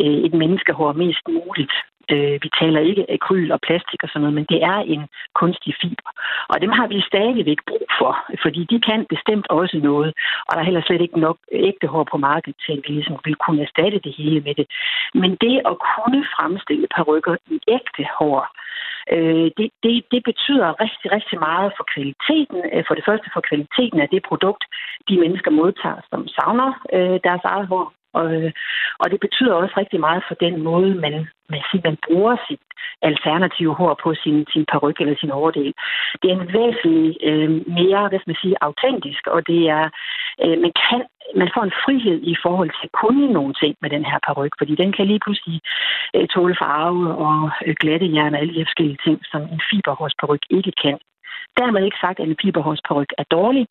øh, 0.00 0.18
et 0.26 0.34
menneskehår 0.34 0.92
mest 0.92 1.24
muligt. 1.28 1.74
Øh, 2.12 2.36
vi 2.44 2.48
taler 2.60 2.80
ikke 2.80 3.04
akryl 3.16 3.50
og 3.52 3.60
plastik 3.66 4.02
og 4.02 4.08
sådan 4.08 4.20
noget, 4.20 4.34
men 4.34 4.46
det 4.52 4.60
er 4.62 4.78
en 4.94 5.02
kunstig 5.34 5.74
fiber. 5.80 6.10
Og 6.48 6.60
dem 6.60 6.72
har 6.78 6.86
vi 6.86 7.00
stadigvæk 7.00 7.60
brug 7.68 7.86
for, 7.98 8.12
fordi 8.42 8.60
de 8.72 8.78
kan 8.80 9.06
bestemt 9.14 9.46
også 9.50 9.76
noget, 9.82 10.10
og 10.46 10.52
der 10.54 10.60
er 10.60 10.68
heller 10.68 10.82
slet 10.86 11.00
ikke 11.00 11.20
nok 11.20 11.38
ægte 11.52 11.86
hår 11.86 12.04
på 12.12 12.16
markedet 12.16 12.56
til, 12.66 12.72
at 12.72 12.82
vi 12.86 12.92
ligesom 12.92 13.16
vil 13.24 13.36
kunne 13.44 13.62
erstatte 13.62 13.98
det 14.06 14.12
hele 14.20 14.40
med 14.40 14.54
det. 14.54 14.66
Men 15.14 15.30
det 15.44 15.56
at 15.70 15.76
kunne 15.90 16.20
fremstille 16.36 16.86
parrykker 16.96 17.36
i 17.54 17.58
ægte 17.68 18.04
hår, 18.18 18.40
øh, 19.14 19.50
det, 19.58 19.68
det, 19.82 19.94
det 20.12 20.22
betyder 20.30 20.80
rigtig, 20.84 21.08
rigtig 21.16 21.38
meget 21.48 21.72
for 21.76 21.84
kvaliteten. 21.92 22.58
Øh, 22.72 22.84
for 22.88 22.94
det 22.94 23.04
første 23.08 23.28
for 23.34 23.42
kvaliteten 23.48 24.00
af 24.00 24.08
det 24.08 24.22
produkt, 24.30 24.64
de 25.08 25.20
mennesker 25.22 25.50
modtager, 25.50 26.00
som 26.10 26.28
savner 26.28 26.70
øh, 26.96 27.18
deres 27.26 27.44
eget 27.44 27.66
hår. 27.72 27.95
Og, 28.18 28.26
øh, 28.36 28.52
og 29.02 29.06
det 29.12 29.20
betyder 29.20 29.54
også 29.54 29.74
rigtig 29.76 30.00
meget 30.00 30.22
for 30.28 30.34
den 30.34 30.54
måde, 30.68 30.94
man, 31.04 31.14
man, 31.52 31.62
siger, 31.68 31.82
man 31.84 31.98
bruger 32.06 32.36
sit 32.48 32.60
alternative 33.02 33.74
hår 33.74 33.94
på 34.04 34.14
sin, 34.22 34.46
sin 34.52 34.64
peruk 34.72 35.00
eller 35.00 35.16
sin 35.20 35.30
overdel. 35.30 35.72
Det 36.20 36.26
er 36.30 36.36
en 36.40 36.52
væsentlig 36.58 37.16
øh, 37.28 37.50
mere, 37.78 38.08
hvad 38.08 38.18
skal 38.18 38.32
man 38.32 38.42
sige, 38.42 38.62
autentisk, 38.66 39.26
og 39.26 39.40
det 39.46 39.60
er, 39.78 39.84
øh, 40.44 40.56
man 40.64 40.72
kan 40.88 41.02
man 41.42 41.50
får 41.54 41.62
en 41.64 41.78
frihed 41.84 42.18
i 42.32 42.36
forhold 42.44 42.70
til 42.70 42.84
at 42.88 42.96
kunne 43.02 43.26
nogle 43.32 43.54
ting 43.62 43.74
med 43.82 43.90
den 43.90 44.04
her 44.04 44.18
peruk, 44.26 44.52
fordi 44.58 44.74
den 44.82 44.92
kan 44.92 45.06
lige 45.06 45.24
pludselig 45.24 45.60
øh, 46.16 46.26
tåle 46.28 46.56
farve 46.62 47.04
og 47.26 47.50
øh, 47.66 47.74
glatte 47.80 48.14
jern 48.14 48.34
og 48.34 48.40
alle 48.40 48.54
de 48.54 48.66
forskellige 48.68 49.02
ting, 49.06 49.18
som 49.30 49.42
en 49.42 49.60
fiberhårsperuk 49.70 50.42
ikke 50.50 50.72
kan. 50.82 50.98
Dermed 51.58 51.84
ikke 51.84 52.02
sagt, 52.04 52.20
at 52.20 52.28
en 52.28 52.40
fiberhårsperuk 52.42 53.10
er 53.18 53.24
dårlig. 53.30 53.66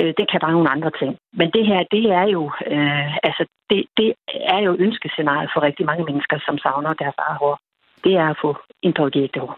Øh, 0.00 0.14
det 0.18 0.26
kan 0.30 0.40
bare 0.40 0.56
nogle 0.56 0.70
andre 0.74 0.90
ting. 1.00 1.12
Men 1.40 1.48
det 1.56 1.66
her, 1.66 1.80
det 1.94 2.04
er 2.20 2.26
jo, 2.36 2.42
øh, 2.72 3.16
altså, 3.28 3.44
det, 3.70 3.80
det 3.96 4.08
er 4.54 4.60
jo 4.66 4.76
ønskescenariet 4.86 5.50
for 5.54 5.60
rigtig 5.62 5.86
mange 5.86 6.04
mennesker, 6.04 6.38
som 6.46 6.58
savner 6.58 6.92
deres 7.02 7.18
eget 7.18 7.38
hår. 7.42 7.58
Det 8.04 8.14
er 8.14 8.28
at 8.30 8.38
få 8.42 8.56
indtryk 8.82 9.16
i 9.16 9.22
ægte 9.22 9.40
hår. 9.40 9.56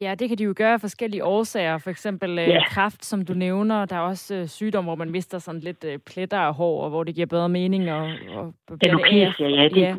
Ja, 0.00 0.14
det 0.14 0.28
kan 0.28 0.38
de 0.38 0.44
jo 0.44 0.54
gøre 0.56 0.72
af 0.72 0.80
forskellige 0.80 1.24
årsager. 1.24 1.78
For 1.78 1.90
eksempel 1.90 2.38
øh, 2.38 2.48
ja. 2.48 2.64
kræft, 2.68 3.04
som 3.04 3.24
du 3.24 3.34
nævner. 3.34 3.84
Der 3.84 3.96
er 3.96 4.00
også 4.00 4.34
øh, 4.34 4.46
sygdom, 4.46 4.84
hvor 4.84 4.94
man 4.94 5.10
mister 5.10 5.38
sådan 5.38 5.60
lidt 5.60 5.84
øh, 5.84 5.98
pletter 5.98 6.38
af 6.38 6.54
hår, 6.54 6.84
og 6.84 6.90
hvor 6.90 7.04
det 7.04 7.14
giver 7.14 7.26
bedre 7.26 7.48
mening. 7.48 7.92
Og, 7.92 8.12
og 8.36 8.54
Alopecia, 8.82 9.48
ja. 9.48 9.68
Det, 9.68 9.82
ja. 9.82 9.96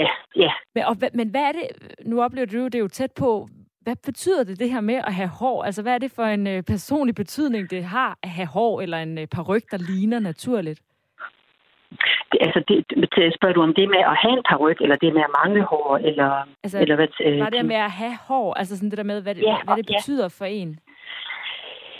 ja, 0.00 0.08
ja. 0.36 0.52
Men, 0.74 0.84
og, 0.84 0.96
men 1.14 1.28
hvad 1.28 1.40
er 1.40 1.52
det, 1.52 1.62
nu 2.06 2.22
oplever 2.22 2.46
du 2.46 2.64
det 2.64 2.74
er 2.74 2.78
jo 2.78 2.88
tæt 2.88 3.12
på, 3.18 3.48
hvad 3.86 3.96
betyder 4.04 4.44
det, 4.44 4.58
det 4.58 4.70
her 4.70 4.80
med 4.80 4.94
at 4.94 5.14
have 5.14 5.28
hår? 5.28 5.64
Altså, 5.64 5.82
hvad 5.82 5.94
er 5.94 5.98
det 5.98 6.12
for 6.16 6.22
en 6.22 6.46
øh, 6.46 6.62
personlig 6.62 7.14
betydning, 7.14 7.70
det 7.70 7.84
har 7.84 8.18
at 8.22 8.28
have 8.28 8.46
hår, 8.46 8.80
eller 8.80 8.98
en 8.98 9.18
øh, 9.18 9.26
paryk, 9.26 9.64
der 9.70 9.78
ligner 9.90 10.18
naturligt? 10.18 10.80
Det, 12.32 12.38
altså, 12.40 12.60
det, 12.68 13.34
spørger 13.36 13.54
du 13.54 13.62
om 13.62 13.74
det 13.74 13.88
med 13.88 14.02
at 14.12 14.16
have 14.22 14.32
en 14.38 14.44
paryk, 14.50 14.80
eller 14.80 14.96
det 14.96 15.14
med 15.14 15.22
at 15.28 15.32
mangle 15.38 15.62
hår, 15.62 16.00
eller, 16.08 16.30
altså, 16.62 16.78
eller 16.78 16.96
hvad? 16.96 17.08
Øh, 17.20 17.38
bare 17.38 17.50
det 17.50 17.64
med 17.64 17.76
at 17.76 17.90
have 17.90 18.16
hår, 18.28 18.54
altså 18.54 18.76
sådan 18.76 18.90
det 18.90 18.98
der 18.98 19.04
med, 19.12 19.22
hvad 19.22 19.34
det, 19.34 19.42
ja, 19.42 19.56
hvad 19.64 19.76
det 19.76 19.86
betyder 19.86 20.28
ja. 20.28 20.36
for 20.38 20.44
en? 20.44 20.78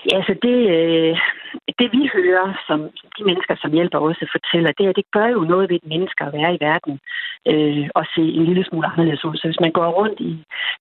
Ja, 0.09 0.17
altså 0.17 0.35
det, 0.43 0.57
øh, 0.77 1.19
det 1.81 1.89
vi 1.97 2.11
hører, 2.17 2.49
som 2.67 2.81
de 3.17 3.25
mennesker, 3.25 3.55
som 3.63 3.73
hjælper 3.73 3.99
os, 3.99 4.19
fortæller, 4.37 4.71
det 4.73 4.85
er, 4.85 4.91
at 4.91 4.97
det 4.97 5.11
gør 5.17 5.29
jo 5.37 5.41
noget 5.53 5.69
ved 5.71 5.77
et 5.77 5.89
menneske 5.93 6.25
at 6.25 6.33
være 6.33 6.55
i 6.55 6.63
verden 6.69 6.95
øh, 7.53 7.89
og 7.99 8.05
se 8.15 8.23
en 8.39 8.45
lille 8.45 8.65
smule 8.65 8.87
anderledes 8.93 9.25
ud. 9.25 9.37
Så 9.37 9.47
hvis 9.49 9.61
man 9.61 9.73
går 9.79 9.89
rundt 10.01 10.21
i 10.21 10.33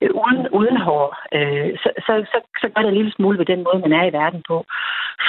øh, 0.02 0.10
uden, 0.24 0.42
uden 0.60 0.78
hår, 0.78 1.08
øh, 1.38 1.70
så, 1.82 1.90
så, 2.06 2.14
så, 2.32 2.40
så 2.62 2.68
gør 2.70 2.82
det 2.82 2.90
en 2.92 3.00
lille 3.02 3.14
smule 3.18 3.38
ved 3.38 3.46
den 3.46 3.64
måde, 3.64 3.80
man 3.86 3.94
er 4.00 4.06
i 4.06 4.14
verden 4.22 4.42
på. 4.48 4.66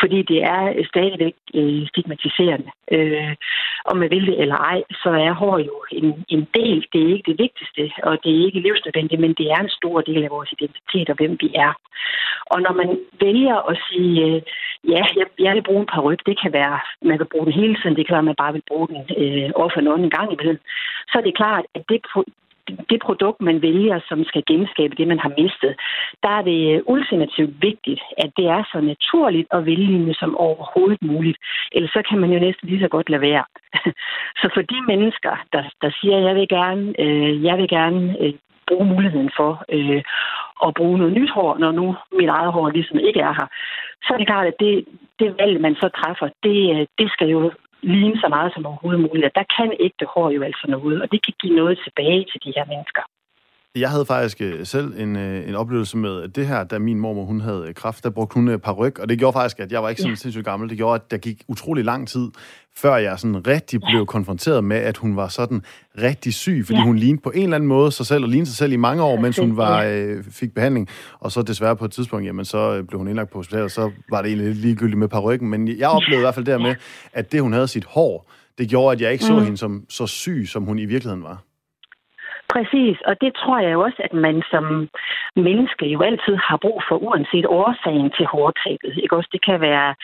Fordi 0.00 0.22
det 0.22 0.38
er 0.42 0.62
øh, 0.76 0.84
stadigvæk 0.92 1.34
øh, 1.54 1.86
stigmatiserende. 1.90 2.70
Øh, 2.92 3.34
om 3.90 3.96
man 3.96 4.10
vil 4.10 4.26
det 4.26 4.40
eller 4.42 4.56
ej, 4.56 4.82
så 5.02 5.10
er 5.26 5.32
hår 5.32 5.58
jo 5.58 5.76
en, 5.92 6.24
en 6.28 6.48
del. 6.54 6.86
Det 6.92 7.00
er 7.02 7.12
ikke 7.14 7.30
det 7.30 7.38
vigtigste, 7.44 7.82
og 8.02 8.18
det 8.24 8.30
er 8.32 8.44
ikke 8.46 8.60
livsnødvendigt, 8.60 9.20
men 9.20 9.34
det 9.40 9.46
er 9.50 9.60
en 9.60 9.76
stor 9.78 10.00
del 10.00 10.22
af 10.24 10.30
vores 10.30 10.52
identitet 10.52 11.08
og 11.10 11.16
hvem 11.16 11.36
vi 11.40 11.48
er. 11.54 11.72
Og 12.52 12.58
når 12.60 12.72
man 12.72 12.90
vælger 13.20 13.56
at 13.70 13.76
sige, 13.88 14.24
øh, 14.26 14.42
ja, 14.94 15.02
jeg, 15.18 15.26
jeg 15.38 15.54
vil 15.54 15.62
bruge 15.68 15.80
en 15.80 15.92
peruk, 15.94 16.20
det 16.26 16.40
kan 16.42 16.52
være, 16.52 16.78
man 17.02 17.18
vil 17.18 17.32
bruge 17.32 17.46
den 17.46 17.60
hele 17.60 17.76
tiden, 17.76 17.96
det 17.96 18.06
kan 18.06 18.14
være, 18.14 18.24
at 18.24 18.30
man 18.32 18.42
bare 18.42 18.52
vil 18.52 18.68
bruge 18.68 18.88
den 18.88 19.00
øh, 19.20 19.50
over 19.54 19.70
for 19.74 19.80
nogen 19.80 20.04
en 20.04 20.10
gang 20.10 20.32
imellem, 20.32 20.58
så 21.10 21.18
er 21.18 21.22
det 21.22 21.36
klart, 21.36 21.64
at 21.74 21.82
det, 21.88 22.00
det 22.90 23.00
produkt, 23.02 23.40
man 23.40 23.62
vælger, 23.62 24.00
som 24.08 24.24
skal 24.24 24.42
genskabe 24.46 24.94
det, 24.96 25.08
man 25.08 25.18
har 25.18 25.32
mistet, 25.38 25.72
der 26.22 26.28
er 26.38 26.42
det 26.42 26.60
øh, 26.74 26.82
ultimativt 26.86 27.62
vigtigt, 27.62 28.02
at 28.18 28.30
det 28.36 28.46
er 28.46 28.62
så 28.72 28.80
naturligt 28.80 29.48
og 29.50 29.66
vellignende 29.66 30.14
som 30.14 30.36
overhovedet 30.36 31.02
muligt. 31.02 31.38
Ellers 31.72 31.90
så 31.90 32.02
kan 32.08 32.18
man 32.18 32.30
jo 32.30 32.38
næsten 32.38 32.68
lige 32.68 32.80
så 32.80 32.88
godt 32.88 33.10
lade 33.10 33.20
være. 33.20 33.44
så 34.40 34.46
for 34.54 34.62
de 34.62 34.78
mennesker, 34.86 35.34
der, 35.52 35.62
der 35.82 35.90
siger, 36.00 36.18
jeg 36.18 36.34
vil 36.34 36.48
gerne, 36.48 36.94
øh, 37.00 37.44
jeg 37.44 37.56
vil 37.58 37.68
gerne 37.68 38.16
øh, 38.20 38.32
bruge 38.68 38.86
muligheden 38.86 39.30
for 39.36 39.64
øh, 39.68 40.02
at 40.66 40.74
bruge 40.74 40.98
noget 40.98 41.12
nyt 41.12 41.30
hår, 41.30 41.58
når 41.58 41.72
nu 41.72 41.96
mit 42.12 42.28
eget 42.28 42.52
hår 42.52 42.70
ligesom 42.70 42.98
ikke 42.98 43.20
er 43.20 43.32
her. 43.38 43.48
Så 44.04 44.08
er 44.14 44.18
det 44.18 44.26
klart, 44.26 44.46
at 44.46 44.56
det, 44.60 44.84
det 45.18 45.28
valg, 45.38 45.60
man 45.60 45.74
så 45.74 45.88
træffer, 46.00 46.28
det, 46.42 46.58
øh, 46.74 46.86
det 46.98 47.08
skal 47.10 47.28
jo 47.28 47.52
ligne 47.82 48.20
så 48.20 48.28
meget 48.28 48.52
som 48.54 48.66
overhovedet 48.66 49.00
muligt. 49.00 49.34
Der 49.34 49.46
kan 49.56 49.70
ægte 49.80 50.06
hår 50.14 50.30
jo 50.30 50.42
altså 50.42 50.64
noget, 50.68 51.02
og 51.02 51.12
det 51.12 51.20
kan 51.24 51.34
give 51.40 51.56
noget 51.56 51.80
tilbage 51.84 52.24
til 52.30 52.40
de 52.44 52.52
her 52.56 52.64
mennesker. 52.72 53.02
Jeg 53.76 53.90
havde 53.90 54.06
faktisk 54.06 54.40
øh, 54.40 54.66
selv 54.66 55.00
en, 55.00 55.16
øh, 55.16 55.48
en 55.48 55.54
oplevelse 55.54 55.96
med 55.96 56.28
det 56.28 56.46
her, 56.46 56.64
da 56.64 56.78
min 56.78 56.98
mormor 56.98 57.24
hun 57.24 57.40
havde 57.40 57.72
kraft, 57.74 58.04
der 58.04 58.10
brugte 58.10 58.34
hun 58.34 58.60
par 58.60 58.72
ryg, 58.72 59.00
og 59.00 59.08
det 59.08 59.18
gjorde 59.18 59.32
faktisk, 59.32 59.60
at 59.60 59.72
jeg 59.72 59.82
var 59.82 59.88
ikke 59.88 60.02
sådan 60.02 60.12
ja. 60.12 60.16
sindssygt 60.16 60.44
gammel. 60.44 60.68
Det 60.68 60.76
gjorde, 60.76 60.94
at 60.94 61.10
der 61.10 61.16
gik 61.16 61.42
utrolig 61.48 61.84
lang 61.84 62.08
tid, 62.08 62.28
før 62.76 62.96
jeg 62.96 63.18
sådan 63.18 63.46
rigtig 63.46 63.80
blev 63.80 63.98
ja. 63.98 64.04
konfronteret 64.04 64.64
med, 64.64 64.76
at 64.76 64.96
hun 64.96 65.16
var 65.16 65.28
sådan 65.28 65.62
rigtig 66.02 66.34
syg, 66.34 66.62
fordi 66.66 66.78
ja. 66.78 66.84
hun 66.84 66.96
lignede 66.96 67.22
på 67.22 67.30
en 67.30 67.42
eller 67.42 67.56
anden 67.56 67.68
måde 67.68 67.92
sig 67.92 68.06
selv, 68.06 68.24
og 68.24 68.30
lignede 68.30 68.50
sig 68.50 68.56
selv 68.56 68.72
i 68.72 68.76
mange 68.76 69.02
år, 69.02 69.20
mens 69.20 69.38
hun 69.38 69.56
var, 69.56 69.84
øh, 69.84 70.24
fik 70.30 70.54
behandling. 70.54 70.88
Og 71.20 71.32
så 71.32 71.42
desværre 71.42 71.76
på 71.76 71.84
et 71.84 71.92
tidspunkt, 71.92 72.26
jamen 72.26 72.44
så 72.44 72.76
øh, 72.76 72.84
blev 72.84 72.98
hun 72.98 73.08
indlagt 73.08 73.30
på 73.30 73.38
hospitalet, 73.38 73.64
og 73.64 73.70
så 73.70 73.90
var 74.10 74.22
det 74.22 74.28
egentlig 74.28 74.54
ligegyldigt 74.54 74.98
med 74.98 75.22
ryggen. 75.22 75.50
Men 75.50 75.68
jeg 75.68 75.88
oplevede 75.88 76.20
i 76.20 76.24
hvert 76.24 76.34
fald 76.34 76.46
dermed, 76.46 76.74
at 77.12 77.32
det 77.32 77.42
hun 77.42 77.52
havde 77.52 77.68
sit 77.68 77.84
hår, 77.84 78.30
det 78.58 78.68
gjorde, 78.68 78.92
at 78.92 79.00
jeg 79.00 79.12
ikke 79.12 79.24
så 79.24 79.32
mm. 79.32 79.44
hende 79.44 79.56
som 79.56 79.84
så 79.88 80.06
syg, 80.06 80.44
som 80.48 80.64
hun 80.64 80.78
i 80.78 80.84
virkeligheden 80.84 81.22
var. 81.22 81.45
Præcis, 82.54 82.96
og 83.08 83.14
det 83.20 83.32
tror 83.34 83.58
jeg 83.58 83.72
jo 83.72 83.80
også, 83.80 84.00
at 84.06 84.12
man 84.12 84.42
som 84.50 84.88
menneske 85.36 85.86
jo 85.86 86.00
altid 86.02 86.36
har 86.48 86.56
brug 86.56 86.82
for, 86.88 86.96
uanset 86.96 87.46
årsagen 87.46 88.10
til 88.16 88.26
hårdtabet. 88.26 88.92
Ikke 89.02 89.16
også? 89.16 89.28
Det 89.32 89.44
kan 89.44 89.60
være 89.60 89.94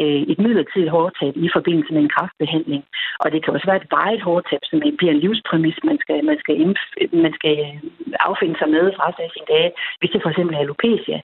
øh, 0.00 0.22
et 0.32 0.38
midlertidigt 0.38 0.90
hårdtab 0.90 1.34
i 1.36 1.48
forbindelse 1.56 1.92
med 1.92 2.02
en 2.02 2.14
kraftbehandling, 2.16 2.82
og 3.22 3.32
det 3.32 3.44
kan 3.44 3.54
også 3.54 3.66
være 3.66 3.82
et 3.82 3.90
vejet 3.90 4.22
hårdtab, 4.22 4.62
som 4.62 4.78
bliver 4.98 5.12
en 5.12 5.22
livspræmis, 5.24 5.78
man 5.84 5.98
skal, 6.02 6.24
man 6.24 6.38
skal, 6.42 6.56
man 7.12 7.32
skal 7.38 7.56
affinde 8.28 8.56
sig 8.58 8.68
med 8.76 8.92
fra 8.96 9.06
sig 9.16 9.30
sin 9.32 9.46
dage, 9.54 9.70
hvis 9.98 10.10
det 10.10 10.22
for 10.22 10.30
eksempel 10.30 10.54
er 10.56 10.60
alopecia. 10.60 11.18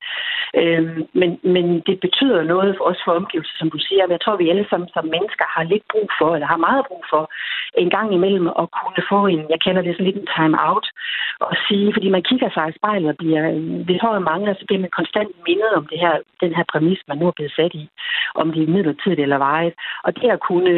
Øh, 0.60 0.84
men, 1.20 1.30
men 1.54 1.66
det 1.88 1.96
betyder 2.00 2.42
noget 2.42 2.74
for 2.76 2.84
os 2.90 3.00
for 3.04 3.12
omgivelser, 3.12 3.56
som 3.58 3.70
du 3.70 3.78
siger. 3.78 4.02
Men 4.02 4.16
jeg 4.16 4.22
tror, 4.22 4.36
vi 4.36 4.50
alle 4.50 4.66
sammen 4.70 4.88
som 4.94 5.04
mennesker 5.16 5.46
har 5.54 5.64
lidt 5.72 5.84
brug 5.92 6.08
for, 6.18 6.28
eller 6.34 6.48
har 6.54 6.66
meget 6.68 6.84
brug 6.88 7.04
for, 7.12 7.22
en 7.84 7.90
gang 7.90 8.08
imellem 8.14 8.46
at 8.62 8.66
kunne 8.76 9.02
få 9.12 9.20
en, 9.26 9.42
jeg 9.52 9.60
kender 9.64 9.82
det 9.82 9.92
sådan 9.94 10.06
lidt 10.06 10.20
en 10.22 10.32
time 10.36 10.56
out, 10.70 10.86
og 11.40 11.54
sige, 11.68 11.92
fordi 11.92 12.08
man 12.16 12.22
kigger 12.30 12.50
sig 12.50 12.64
i 12.68 12.76
spejlet 12.78 13.08
og 13.12 13.16
bliver, 13.16 13.42
det 13.88 13.96
tror 14.00 14.12
jeg 14.12 14.30
mange, 14.32 14.54
så 14.54 14.64
bliver 14.66 14.82
man 14.84 14.96
konstant 14.98 15.30
mindet 15.46 15.72
om 15.78 15.86
det 15.90 15.98
her, 16.04 16.14
den 16.44 16.52
her 16.56 16.64
præmis, 16.72 17.00
man 17.08 17.18
nu 17.18 17.26
er 17.26 17.36
blevet 17.36 17.56
sat 17.58 17.74
i, 17.74 17.88
om 18.34 18.52
det 18.52 18.62
er 18.62 18.74
midlertidigt 18.74 19.20
eller 19.20 19.38
vejet. 19.38 19.74
Og 20.04 20.10
det 20.16 20.28
at 20.30 20.40
kunne, 20.48 20.74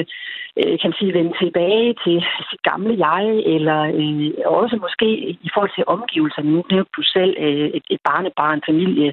øh, 0.60 0.78
kan 0.82 0.92
sige, 0.98 1.14
vende 1.18 1.34
tilbage 1.42 1.94
til 2.04 2.16
sit 2.50 2.62
gamle 2.70 2.94
jeg, 3.06 3.24
eller 3.54 3.80
øh, 4.00 4.30
også 4.58 4.76
måske 4.84 5.08
i 5.46 5.50
forhold 5.54 5.72
til 5.74 5.84
omgivelserne. 5.86 6.50
Nu 6.50 6.64
nævnte 6.70 6.96
du 6.96 7.02
selv 7.02 7.32
øh, 7.38 7.68
et, 7.76 7.84
et 7.90 8.00
barnebarn, 8.08 8.60
familie, 8.66 9.12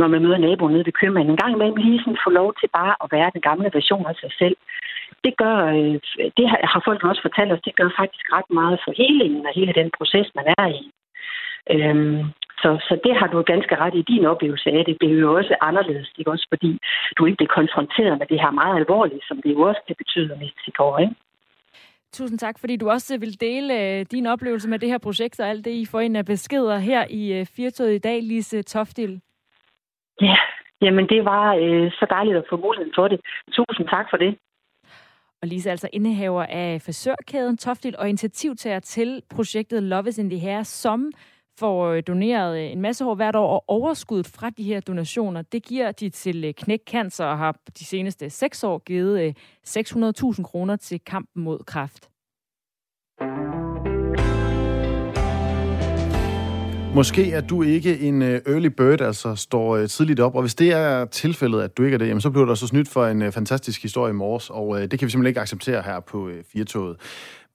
når 0.00 0.08
man 0.08 0.22
møder 0.22 0.38
naboen 0.38 0.72
nede 0.72 0.86
ved 0.86 0.92
købmanden. 1.00 1.30
En 1.30 1.42
gang 1.42 1.52
imellem 1.54 1.76
lige 1.76 1.98
sådan 1.98 2.24
få 2.24 2.30
lov 2.30 2.54
til 2.60 2.68
bare 2.78 2.94
at 3.02 3.08
være 3.12 3.30
den 3.34 3.40
gamle 3.40 3.70
version 3.78 4.06
af 4.06 4.14
sig 4.14 4.32
selv 4.38 4.56
det 5.24 5.34
gør, 5.42 5.56
øh, 5.78 5.96
det 6.36 6.46
har 6.72 6.82
folk 6.84 7.04
også 7.04 7.22
fortalt 7.22 7.52
os, 7.52 7.66
det 7.68 7.76
gør 7.76 7.90
faktisk 8.00 8.24
ret 8.36 8.50
meget 8.50 8.80
for 8.84 8.92
helingen 9.02 9.46
af 9.46 9.52
hele 9.54 9.72
den 9.80 9.90
proces, 9.98 10.28
man 10.34 10.46
er 10.58 10.66
i. 10.80 10.82
Øhm, 11.74 12.22
så, 12.62 12.70
så 12.88 12.94
det 13.04 13.14
har 13.18 13.26
du 13.26 13.42
ganske 13.42 13.76
ret 13.76 13.94
i 13.94 14.08
din 14.12 14.24
oplevelse 14.24 14.70
af. 14.70 14.84
Det 14.84 14.96
bliver 14.98 15.20
jo 15.20 15.36
også 15.36 15.56
anderledes, 15.60 16.12
ikke? 16.18 16.30
også 16.30 16.46
fordi 16.52 16.78
du 17.18 17.26
ikke 17.26 17.36
bliver 17.36 17.54
konfronteret 17.60 18.18
med 18.18 18.26
det 18.26 18.40
her 18.40 18.50
meget 18.50 18.76
alvorlige, 18.76 19.20
som 19.28 19.42
det 19.42 19.50
jo 19.52 19.60
også 19.60 19.80
kan 19.86 19.96
betyde 19.98 20.32
at 20.32 20.38
miste 20.38 20.60
sit 20.64 20.76
hår, 20.78 20.98
ikke? 20.98 21.14
Tusind 22.12 22.38
tak, 22.38 22.58
fordi 22.58 22.76
du 22.76 22.90
også 22.90 23.18
vil 23.18 23.40
dele 23.40 23.74
øh, 23.82 24.06
din 24.10 24.26
oplevelse 24.26 24.68
med 24.68 24.78
det 24.78 24.88
her 24.88 24.98
projekt 24.98 25.40
og 25.40 25.48
alt 25.48 25.64
det, 25.64 25.70
I 25.70 25.86
får 25.86 26.00
ind 26.00 26.16
af 26.16 26.24
beskeder 26.26 26.78
her 26.78 27.04
i 27.10 27.40
øh, 27.40 27.46
Firtoget 27.46 27.94
i 27.94 27.98
dag, 27.98 28.22
Lise 28.22 28.62
Toftil. 28.62 29.20
Ja, 30.20 30.36
jamen 30.82 31.08
det 31.08 31.24
var 31.24 31.54
øh, 31.54 31.90
så 31.92 32.06
dejligt 32.10 32.36
at 32.36 32.44
få 32.50 32.56
muligheden 32.56 32.92
for 32.94 33.08
det. 33.08 33.20
Tusind 33.52 33.88
tak 33.88 34.06
for 34.10 34.16
det. 34.16 34.38
Og 35.42 35.48
Lise 35.48 35.68
er 35.68 35.70
altså 35.70 35.88
indehaver 35.92 36.42
af 36.42 36.82
frisørkæden 36.82 37.56
Toftil 37.56 37.96
og 37.98 38.08
initiativtager 38.08 38.80
til 38.80 39.22
projektet 39.30 39.82
Love 39.82 40.08
is 40.08 40.18
in 40.18 40.30
the 40.30 40.38
Hair, 40.38 40.62
som 40.62 41.12
får 41.58 41.86
øh, 41.86 42.02
doneret 42.06 42.58
øh, 42.58 42.72
en 42.72 42.80
masse 42.80 43.04
hår 43.04 43.14
hvert 43.14 43.36
år, 43.36 43.54
og 43.54 43.64
overskuddet 43.68 44.26
fra 44.26 44.50
de 44.50 44.62
her 44.62 44.80
donationer, 44.80 45.42
det 45.42 45.62
giver 45.62 45.92
de 45.92 46.10
til 46.10 46.44
øh, 46.44 46.54
Knæk 46.54 46.80
Cancer 46.86 47.24
og 47.24 47.38
har 47.38 47.56
de 47.78 47.84
seneste 47.84 48.30
seks 48.30 48.64
år 48.64 48.78
givet 48.78 49.36
600.000 49.68 50.42
kroner 50.42 50.76
til 50.76 51.00
kampen 51.00 51.44
mod 51.44 51.58
kræft. 51.58 52.08
Måske 56.98 57.32
er 57.32 57.40
du 57.40 57.62
ikke 57.62 58.00
en 58.00 58.22
øh, 58.22 58.40
early 58.46 58.66
bird, 58.66 59.00
altså 59.00 59.34
står 59.34 59.76
øh, 59.76 59.88
tidligt 59.88 60.20
op, 60.20 60.34
og 60.34 60.40
hvis 60.40 60.54
det 60.54 60.72
er 60.72 61.04
tilfældet, 61.04 61.60
at 61.62 61.76
du 61.76 61.82
ikke 61.82 61.94
er 61.94 61.98
det, 61.98 62.08
jamen, 62.08 62.20
så 62.20 62.30
bliver 62.30 62.46
der 62.46 62.54
så 62.54 62.66
snydt 62.66 62.88
for 62.88 63.06
en 63.06 63.22
øh, 63.22 63.32
fantastisk 63.32 63.82
historie 63.82 64.10
i 64.10 64.14
morges, 64.14 64.50
og 64.50 64.80
det 64.80 64.98
kan 64.98 65.06
vi 65.06 65.10
simpelthen 65.10 65.26
ikke 65.26 65.40
acceptere 65.40 65.82
her 65.82 66.00
på 66.00 66.30
Firtoget. 66.52 66.96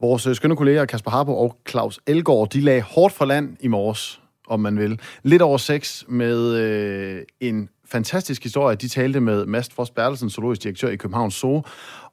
Vores 0.02 0.28
skønne 0.38 0.56
kolleger 0.56 0.86
Kasper 0.86 1.12
Harbo 1.12 1.38
og 1.38 1.58
Claus 1.70 2.00
Elgård, 2.08 2.50
de 2.50 2.62
lagde 2.62 2.82
hårdt 2.82 3.14
for 3.14 3.26
land 3.26 3.58
i 3.60 3.68
morges, 3.68 4.22
om 4.48 4.60
man 4.60 4.80
vil. 4.80 5.00
Lidt 5.24 5.42
over 5.42 5.58
seks 5.58 6.06
med 6.08 6.56
øh, 6.56 7.22
en 7.40 7.70
fantastisk 7.86 8.44
historie. 8.44 8.76
De 8.76 8.88
talte 8.88 9.20
med 9.20 9.46
Mast 9.46 9.74
Frost 9.74 9.96
Bertelsen, 9.96 10.30
zoologisk 10.30 10.64
direktør 10.64 10.90
i 10.90 10.96
Københavns 10.96 11.34
Zoo. 11.34 11.64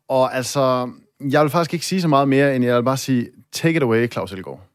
Og 0.08 0.36
altså, 0.36 0.90
jeg 1.30 1.42
vil 1.42 1.50
faktisk 1.50 1.74
ikke 1.74 1.86
sige 1.86 2.00
så 2.00 2.08
meget 2.08 2.28
mere, 2.28 2.56
end 2.56 2.64
jeg 2.64 2.76
vil 2.76 2.82
bare 2.82 2.96
sige, 2.96 3.28
take 3.52 3.76
it 3.76 3.82
away, 3.82 4.10
Claus 4.10 4.32
Elgård. 4.32 4.69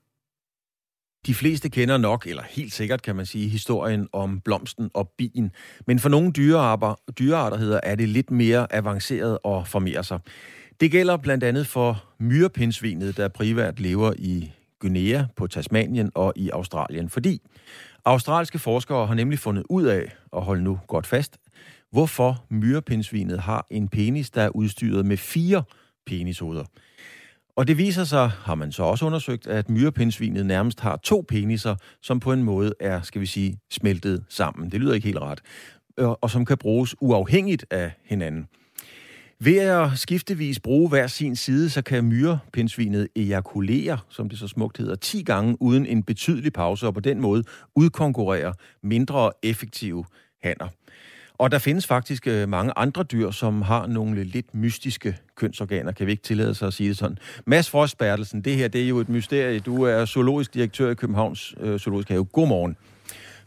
De 1.25 1.33
fleste 1.33 1.69
kender 1.69 1.97
nok, 1.97 2.27
eller 2.27 2.43
helt 2.49 2.73
sikkert 2.73 3.01
kan 3.01 3.15
man 3.15 3.25
sige, 3.25 3.49
historien 3.49 4.07
om 4.13 4.41
blomsten 4.41 4.89
og 4.93 5.11
bien. 5.17 5.51
Men 5.87 5.99
for 5.99 6.09
nogle 6.09 6.31
dyrearter, 6.31 6.95
dyrearter 7.19 7.57
hedder, 7.57 7.79
er 7.83 7.95
det 7.95 8.09
lidt 8.09 8.31
mere 8.31 8.73
avanceret 8.73 9.37
og 9.43 9.67
formere 9.67 10.03
sig. 10.03 10.19
Det 10.79 10.91
gælder 10.91 11.17
blandt 11.17 11.43
andet 11.43 11.67
for 11.67 12.03
myrepindsvinet, 12.19 13.17
der 13.17 13.27
privat 13.27 13.79
lever 13.79 14.13
i 14.17 14.51
Guinea, 14.79 15.23
på 15.35 15.47
Tasmanien 15.47 16.11
og 16.15 16.33
i 16.35 16.49
Australien. 16.49 17.09
Fordi 17.09 17.41
australske 18.05 18.59
forskere 18.59 19.07
har 19.07 19.15
nemlig 19.15 19.39
fundet 19.39 19.63
ud 19.69 19.83
af, 19.83 20.15
og 20.31 20.41
hold 20.41 20.61
nu 20.61 20.79
godt 20.87 21.07
fast, 21.07 21.37
hvorfor 21.91 22.45
myrepindsvinet 22.49 23.39
har 23.39 23.67
en 23.71 23.87
penis, 23.87 24.29
der 24.29 24.41
er 24.41 24.49
udstyret 24.49 25.05
med 25.05 25.17
fire 25.17 25.63
penishoveder. 26.05 26.65
Og 27.55 27.67
det 27.67 27.77
viser 27.77 28.03
sig, 28.03 28.29
har 28.29 28.55
man 28.55 28.71
så 28.71 28.83
også 28.83 29.05
undersøgt, 29.05 29.47
at 29.47 29.69
myrepindsvinet 29.69 30.45
nærmest 30.45 30.79
har 30.79 30.95
to 30.95 31.25
peniser, 31.27 31.75
som 32.01 32.19
på 32.19 32.33
en 32.33 32.43
måde 32.43 32.73
er, 32.79 33.01
skal 33.01 33.21
vi 33.21 33.25
sige, 33.25 33.59
smeltet 33.71 34.25
sammen. 34.29 34.71
Det 34.71 34.79
lyder 34.79 34.93
ikke 34.93 35.07
helt 35.07 35.19
ret. 35.19 35.41
Øh, 35.97 36.09
og 36.09 36.29
som 36.29 36.45
kan 36.45 36.57
bruges 36.57 36.95
uafhængigt 37.01 37.65
af 37.71 37.91
hinanden. 38.05 38.47
Ved 39.39 39.57
at 39.57 39.89
skiftevis 39.95 40.59
bruge 40.59 40.89
hver 40.89 41.07
sin 41.07 41.35
side, 41.35 41.69
så 41.69 41.81
kan 41.81 42.03
myrepindsvinet 42.03 43.07
ejakulere, 43.15 43.97
som 44.09 44.29
det 44.29 44.39
så 44.39 44.47
smukt 44.47 44.77
hedder, 44.77 44.95
10 44.95 45.23
gange 45.23 45.57
uden 45.61 45.85
en 45.85 46.03
betydelig 46.03 46.53
pause, 46.53 46.87
og 46.87 46.93
på 46.93 46.99
den 46.99 47.21
måde 47.21 47.43
udkonkurrere 47.75 48.53
mindre 48.83 49.31
effektive 49.43 50.05
hanner. 50.43 50.67
Og 51.37 51.51
der 51.51 51.59
findes 51.59 51.87
faktisk 51.87 52.27
øh, 52.27 52.49
mange 52.49 52.73
andre 52.75 53.03
dyr, 53.03 53.31
som 53.31 53.61
har 53.61 53.87
nogle 53.87 54.23
lidt 54.23 54.55
mystiske 54.55 55.17
kønsorganer. 55.35 55.91
Kan 55.91 56.05
vi 56.05 56.11
ikke 56.11 56.23
tillade 56.23 56.55
sig 56.55 56.67
at 56.67 56.73
sige 56.73 56.89
det 56.89 56.97
sådan? 56.97 57.17
Mads 57.45 57.69
Frost 57.69 57.97
Bertelsen, 57.97 58.41
det 58.41 58.55
her 58.55 58.67
det 58.67 58.83
er 58.83 58.87
jo 58.87 58.99
et 58.99 59.09
mysterie. 59.09 59.59
Du 59.59 59.83
er 59.83 60.05
zoologisk 60.05 60.53
direktør 60.53 60.89
i 60.89 60.93
Københavns 60.93 61.55
øh, 61.59 61.79
Zoologisk 61.79 62.09
Have. 62.09 62.25
Godmorgen. 62.25 62.77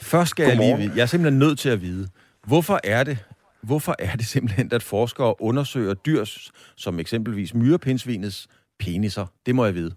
Først 0.00 0.30
skal 0.30 0.46
Godmorgen. 0.46 0.70
jeg 0.70 0.78
lige 0.78 0.92
jeg 0.96 1.02
er 1.02 1.06
simpelthen 1.06 1.38
nødt 1.38 1.58
til 1.58 1.68
at 1.68 1.82
vide, 1.82 2.08
hvorfor 2.46 2.80
er 2.84 3.04
det, 3.04 3.18
hvorfor 3.62 3.96
er 3.98 4.16
det 4.16 4.26
simpelthen, 4.26 4.72
at 4.72 4.82
forskere 4.82 5.42
undersøger 5.42 5.94
dyr, 5.94 6.24
som 6.76 7.00
eksempelvis 7.00 7.54
myrepindsvinets 7.54 8.48
peniser? 8.78 9.26
Det 9.46 9.54
må 9.54 9.64
jeg 9.64 9.74
vide. 9.74 9.94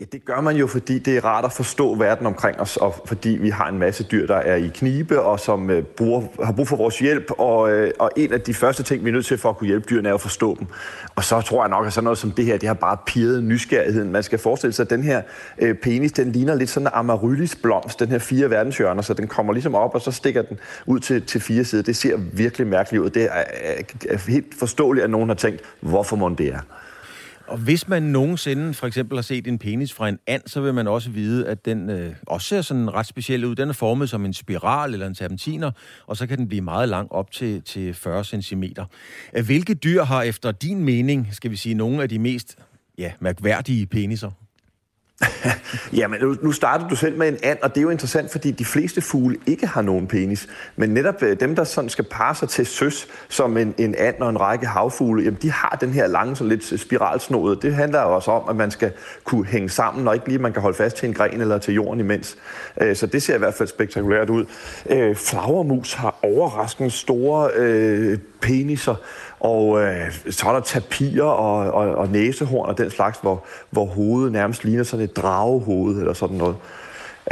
Ja, 0.00 0.04
det 0.12 0.24
gør 0.24 0.40
man 0.40 0.56
jo, 0.56 0.66
fordi 0.66 0.98
det 0.98 1.16
er 1.16 1.24
rart 1.24 1.44
at 1.44 1.52
forstå 1.52 1.94
verden 1.94 2.26
omkring 2.26 2.60
os, 2.60 2.76
og 2.76 2.94
fordi 3.06 3.28
vi 3.28 3.50
har 3.50 3.68
en 3.68 3.78
masse 3.78 4.04
dyr, 4.04 4.26
der 4.26 4.36
er 4.36 4.56
i 4.56 4.70
knibe, 4.74 5.20
og 5.22 5.40
som 5.40 5.70
øh, 5.70 5.82
bruger, 5.82 6.44
har 6.44 6.52
brug 6.52 6.68
for 6.68 6.76
vores 6.76 6.98
hjælp. 6.98 7.30
Og, 7.38 7.72
øh, 7.72 7.92
og 7.98 8.10
en 8.16 8.32
af 8.32 8.40
de 8.40 8.54
første 8.54 8.82
ting, 8.82 9.04
vi 9.04 9.08
er 9.08 9.12
nødt 9.12 9.26
til 9.26 9.38
for 9.38 9.50
at 9.50 9.56
kunne 9.56 9.66
hjælpe 9.66 9.86
dyrene, 9.90 10.08
er 10.08 10.14
at 10.14 10.20
forstå 10.20 10.56
dem. 10.58 10.66
Og 11.14 11.24
så 11.24 11.40
tror 11.40 11.62
jeg 11.62 11.70
nok, 11.70 11.86
at 11.86 11.92
sådan 11.92 12.04
noget 12.04 12.18
som 12.18 12.30
det 12.30 12.44
her, 12.44 12.56
det 12.56 12.66
har 12.66 12.74
bare 12.74 12.96
pirret 13.06 13.44
nysgerrigheden. 13.44 14.12
Man 14.12 14.22
skal 14.22 14.38
forestille 14.38 14.72
sig, 14.72 14.82
at 14.82 14.90
den 14.90 15.02
her 15.02 15.22
øh, 15.58 15.74
penis, 15.74 16.12
den 16.12 16.32
ligner 16.32 16.54
lidt 16.54 16.70
sådan 16.70 16.86
en 16.86 16.90
amaryllis 16.94 17.56
blomst, 17.56 18.00
den 18.00 18.08
her 18.08 18.18
fire 18.18 18.50
verdenshjørner, 18.50 19.02
så 19.02 19.14
den 19.14 19.28
kommer 19.28 19.52
ligesom 19.52 19.74
op, 19.74 19.94
og 19.94 20.00
så 20.00 20.10
stikker 20.10 20.42
den 20.42 20.58
ud 20.86 21.00
til, 21.00 21.22
til 21.22 21.40
fire 21.40 21.64
sider. 21.64 21.82
Det 21.82 21.96
ser 21.96 22.16
virkelig 22.16 22.66
mærkeligt 22.66 23.04
ud. 23.04 23.10
Det 23.10 23.24
er, 23.24 23.28
er, 23.30 23.82
er 24.08 24.30
helt 24.30 24.54
forståeligt, 24.58 25.04
at 25.04 25.10
nogen 25.10 25.28
har 25.28 25.36
tænkt, 25.36 25.60
hvorfor 25.80 26.16
må 26.16 26.28
det 26.28 26.46
er. 26.46 26.60
Og 27.54 27.60
hvis 27.60 27.88
man 27.88 28.02
nogensinde 28.02 28.74
for 28.74 28.86
eksempel 28.86 29.16
har 29.16 29.22
set 29.22 29.46
en 29.46 29.58
penis 29.58 29.92
fra 29.92 30.08
en 30.08 30.18
and, 30.26 30.42
så 30.46 30.60
vil 30.60 30.74
man 30.74 30.88
også 30.88 31.10
vide, 31.10 31.46
at 31.48 31.64
den 31.64 31.90
øh, 31.90 32.14
også 32.26 32.48
ser 32.48 32.62
sådan 32.62 32.94
ret 32.94 33.06
speciel 33.06 33.44
ud. 33.44 33.54
Den 33.54 33.68
er 33.68 33.72
formet 33.72 34.10
som 34.10 34.24
en 34.24 34.32
spiral 34.32 34.92
eller 34.92 35.06
en 35.06 35.14
serpentiner, 35.14 35.70
og 36.06 36.16
så 36.16 36.26
kan 36.26 36.38
den 36.38 36.48
blive 36.48 36.60
meget 36.62 36.88
lang 36.88 37.12
op 37.12 37.30
til, 37.30 37.62
til 37.62 37.94
40 37.94 38.24
cm. 38.24 38.64
Hvilke 39.44 39.74
dyr 39.74 40.02
har 40.02 40.22
efter 40.22 40.52
din 40.52 40.84
mening, 40.84 41.28
skal 41.32 41.50
vi 41.50 41.56
sige, 41.56 41.74
nogle 41.74 42.02
af 42.02 42.08
de 42.08 42.18
mest 42.18 42.56
ja, 42.98 43.12
mærkværdige 43.20 43.86
peniser? 43.86 44.30
Jamen, 45.98 46.20
nu, 46.20 46.36
nu 46.42 46.52
startede 46.52 46.90
du 46.90 46.96
selv 46.96 47.18
med 47.18 47.28
en 47.28 47.38
and, 47.42 47.58
og 47.62 47.74
det 47.74 47.78
er 47.78 47.82
jo 47.82 47.90
interessant, 47.90 48.32
fordi 48.32 48.50
de 48.50 48.64
fleste 48.64 49.00
fugle 49.00 49.36
ikke 49.46 49.66
har 49.66 49.82
nogen 49.82 50.06
penis. 50.06 50.48
Men 50.76 50.90
netop 50.90 51.22
øh, 51.22 51.40
dem, 51.40 51.56
der 51.56 51.64
sådan 51.64 51.90
skal 51.90 52.04
parre 52.04 52.34
sig 52.34 52.48
til 52.48 52.66
søs, 52.66 53.08
som 53.28 53.56
en, 53.56 53.74
en 53.78 53.94
and 53.94 54.14
og 54.20 54.30
en 54.30 54.40
række 54.40 54.66
havfugle, 54.66 55.22
jamen, 55.22 55.38
de 55.42 55.50
har 55.50 55.78
den 55.80 55.90
her 55.90 56.06
lange, 56.06 56.36
sådan 56.36 56.48
lidt 56.48 56.72
øh, 56.72 56.78
spiralsnode. 56.78 57.58
Det 57.62 57.74
handler 57.74 58.02
jo 58.02 58.14
også 58.14 58.30
om, 58.30 58.48
at 58.48 58.56
man 58.56 58.70
skal 58.70 58.92
kunne 59.24 59.46
hænge 59.46 59.68
sammen, 59.68 60.08
og 60.08 60.14
ikke 60.14 60.28
lige 60.28 60.38
man 60.38 60.52
kan 60.52 60.62
holde 60.62 60.76
fast 60.76 60.96
til 60.96 61.08
en 61.08 61.14
gren 61.14 61.40
eller 61.40 61.58
til 61.58 61.74
jorden 61.74 62.00
imens. 62.00 62.36
Øh, 62.80 62.96
så 62.96 63.06
det 63.06 63.22
ser 63.22 63.34
i 63.34 63.38
hvert 63.38 63.54
fald 63.54 63.68
spektakulært 63.68 64.30
ud. 64.30 64.44
Øh, 64.90 65.16
flagermus 65.16 65.94
har 65.94 66.18
overraskende 66.22 66.90
store 66.90 67.50
øh, 67.54 68.18
peniser, 68.40 68.94
og 69.44 69.82
øh, 69.82 70.12
så 70.30 70.48
er 70.48 70.52
der 70.52 70.60
tapirer 70.60 71.24
og, 71.24 71.72
og, 71.72 71.94
og 71.94 72.08
næsehorn 72.08 72.68
og 72.68 72.78
den 72.78 72.90
slags, 72.90 73.18
hvor, 73.22 73.44
hvor 73.70 73.84
hovedet 73.84 74.32
nærmest 74.32 74.64
ligner 74.64 74.82
sådan 74.82 75.04
et 75.04 75.16
dragehoved 75.16 75.98
eller 75.98 76.12
sådan 76.12 76.36
noget. 76.36 76.56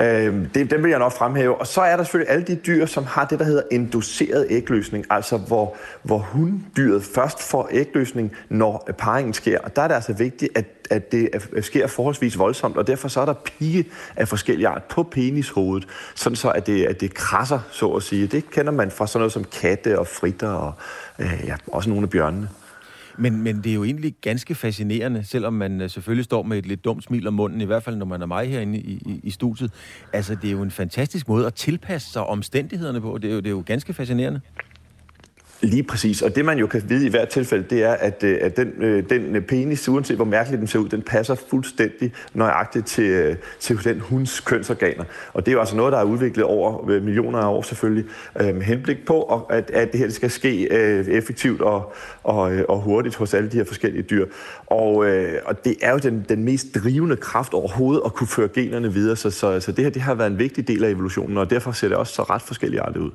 Øh, 0.00 0.34
det, 0.54 0.70
dem 0.70 0.82
vil 0.82 0.90
jeg 0.90 0.98
nok 0.98 1.12
fremhæve. 1.12 1.60
Og 1.60 1.66
så 1.66 1.80
er 1.80 1.96
der 1.96 2.04
selvfølgelig 2.04 2.32
alle 2.32 2.44
de 2.44 2.54
dyr, 2.54 2.86
som 2.86 3.04
har 3.04 3.24
det, 3.24 3.38
der 3.38 3.44
hedder 3.44 3.62
induceret 3.70 4.46
ægløsning, 4.50 5.04
altså 5.10 5.36
hvor, 5.36 5.76
hvor 6.02 6.18
hunddyret 6.18 7.04
først 7.14 7.42
får 7.42 7.68
ægløsning, 7.72 8.32
når 8.48 8.90
parringen 8.98 9.34
sker. 9.34 9.58
Og 9.58 9.76
der 9.76 9.82
er 9.82 9.88
det 9.88 9.94
altså 9.94 10.12
vigtigt, 10.12 10.58
at, 10.58 10.64
at 10.90 11.12
det 11.12 11.28
øh, 11.52 11.62
sker 11.62 11.86
forholdsvis 11.86 12.38
voldsomt, 12.38 12.76
og 12.76 12.86
derfor 12.86 13.08
så 13.08 13.20
er 13.20 13.24
der 13.24 13.34
pige 13.34 13.84
af 14.16 14.28
forskellige 14.28 14.68
art 14.68 14.84
på 14.84 15.02
penishovedet, 15.02 15.88
sådan 16.14 16.36
så 16.36 16.50
at 16.50 16.66
det, 16.66 16.84
at 16.84 17.00
det 17.00 17.14
krasser, 17.14 17.58
så 17.70 17.88
at 17.88 18.02
sige. 18.02 18.26
Det 18.26 18.50
kender 18.50 18.72
man 18.72 18.90
fra 18.90 19.06
sådan 19.06 19.20
noget 19.20 19.32
som 19.32 19.44
katte 19.44 19.98
og 19.98 20.06
fritter 20.06 20.50
og 20.50 20.72
øh, 21.22 21.46
ja, 21.46 21.56
også 21.66 21.90
nogle 21.90 22.02
af 22.02 22.10
bjørnene. 22.10 22.48
Men, 23.18 23.42
men 23.42 23.56
det 23.56 23.70
er 23.70 23.74
jo 23.74 23.84
egentlig 23.84 24.14
ganske 24.20 24.54
fascinerende, 24.54 25.24
selvom 25.24 25.52
man 25.52 25.80
øh, 25.80 25.90
selvfølgelig 25.90 26.24
står 26.24 26.42
med 26.42 26.58
et 26.58 26.66
lidt 26.66 26.84
dumt 26.84 27.04
smil 27.04 27.26
om 27.26 27.34
munden, 27.34 27.60
i 27.60 27.64
hvert 27.64 27.82
fald 27.82 27.96
når 27.96 28.06
man 28.06 28.22
er 28.22 28.26
mig 28.26 28.50
herinde 28.50 28.78
i, 28.78 28.92
i, 28.92 29.20
i 29.22 29.30
studiet. 29.30 29.72
Altså, 30.12 30.34
det 30.34 30.48
er 30.48 30.52
jo 30.52 30.62
en 30.62 30.70
fantastisk 30.70 31.28
måde 31.28 31.46
at 31.46 31.54
tilpasse 31.54 32.12
sig 32.12 32.26
omstændighederne 32.26 33.00
på. 33.00 33.18
Det 33.18 33.30
er 33.30 33.34
jo, 33.34 33.40
det 33.40 33.46
er 33.46 33.50
jo 33.50 33.62
ganske 33.66 33.94
fascinerende. 33.94 34.40
Lige 35.62 35.82
præcis. 35.82 36.22
Og 36.22 36.36
det 36.36 36.44
man 36.44 36.58
jo 36.58 36.66
kan 36.66 36.82
vide 36.88 37.06
i 37.06 37.08
hvert 37.08 37.28
tilfælde, 37.28 37.64
det 37.70 37.82
er, 37.84 37.92
at, 37.92 38.24
øh, 38.24 38.38
at 38.40 38.56
den, 38.56 38.72
øh, 38.78 39.10
den 39.10 39.36
øh, 39.36 39.42
penis, 39.42 39.88
uanset 39.88 40.16
hvor 40.16 40.24
mærkeligt 40.24 40.60
den 40.60 40.66
ser 40.66 40.78
ud, 40.78 40.88
den 40.88 41.02
passer 41.02 41.34
fuldstændig 41.34 42.12
nøjagtigt 42.34 42.86
til, 42.86 43.36
til 43.60 43.84
den 43.84 44.00
hunds 44.00 44.40
kønsorganer. 44.40 45.04
Og 45.32 45.46
det 45.46 45.52
er 45.52 45.54
jo 45.54 45.60
altså 45.60 45.76
noget, 45.76 45.92
der 45.92 45.98
er 45.98 46.04
udviklet 46.04 46.46
over 46.46 46.86
millioner 46.86 47.38
af 47.38 47.48
år 47.48 47.62
selvfølgelig, 47.62 48.04
med 48.34 48.62
henblik 48.62 49.06
på, 49.06 49.46
at, 49.50 49.70
at 49.70 49.92
det 49.92 50.00
her 50.00 50.10
skal 50.10 50.30
ske 50.30 50.72
effektivt 51.10 51.60
og, 51.60 51.94
og, 52.22 52.52
og 52.68 52.80
hurtigt 52.80 53.16
hos 53.16 53.34
alle 53.34 53.48
de 53.48 53.56
her 53.56 53.64
forskellige 53.64 54.02
dyr. 54.02 54.26
Og, 54.66 54.94
og 55.44 55.64
det 55.64 55.76
er 55.82 55.92
jo 55.92 55.98
den, 55.98 56.26
den 56.28 56.44
mest 56.44 56.66
drivende 56.74 57.16
kraft 57.16 57.54
overhovedet 57.54 58.02
at 58.04 58.14
kunne 58.14 58.26
føre 58.26 58.48
generne 58.48 58.92
videre. 58.92 59.16
Så, 59.16 59.30
så, 59.30 59.60
så 59.60 59.72
det 59.72 59.84
her 59.84 59.90
det 59.90 60.02
har 60.02 60.14
været 60.14 60.30
en 60.30 60.38
vigtig 60.38 60.68
del 60.68 60.84
af 60.84 60.90
evolutionen, 60.90 61.36
og 61.36 61.50
derfor 61.50 61.72
ser 61.72 61.88
det 61.88 61.96
også 61.96 62.14
så 62.14 62.22
ret 62.22 62.42
forskelligartet 62.42 63.00
ud. 63.00 63.10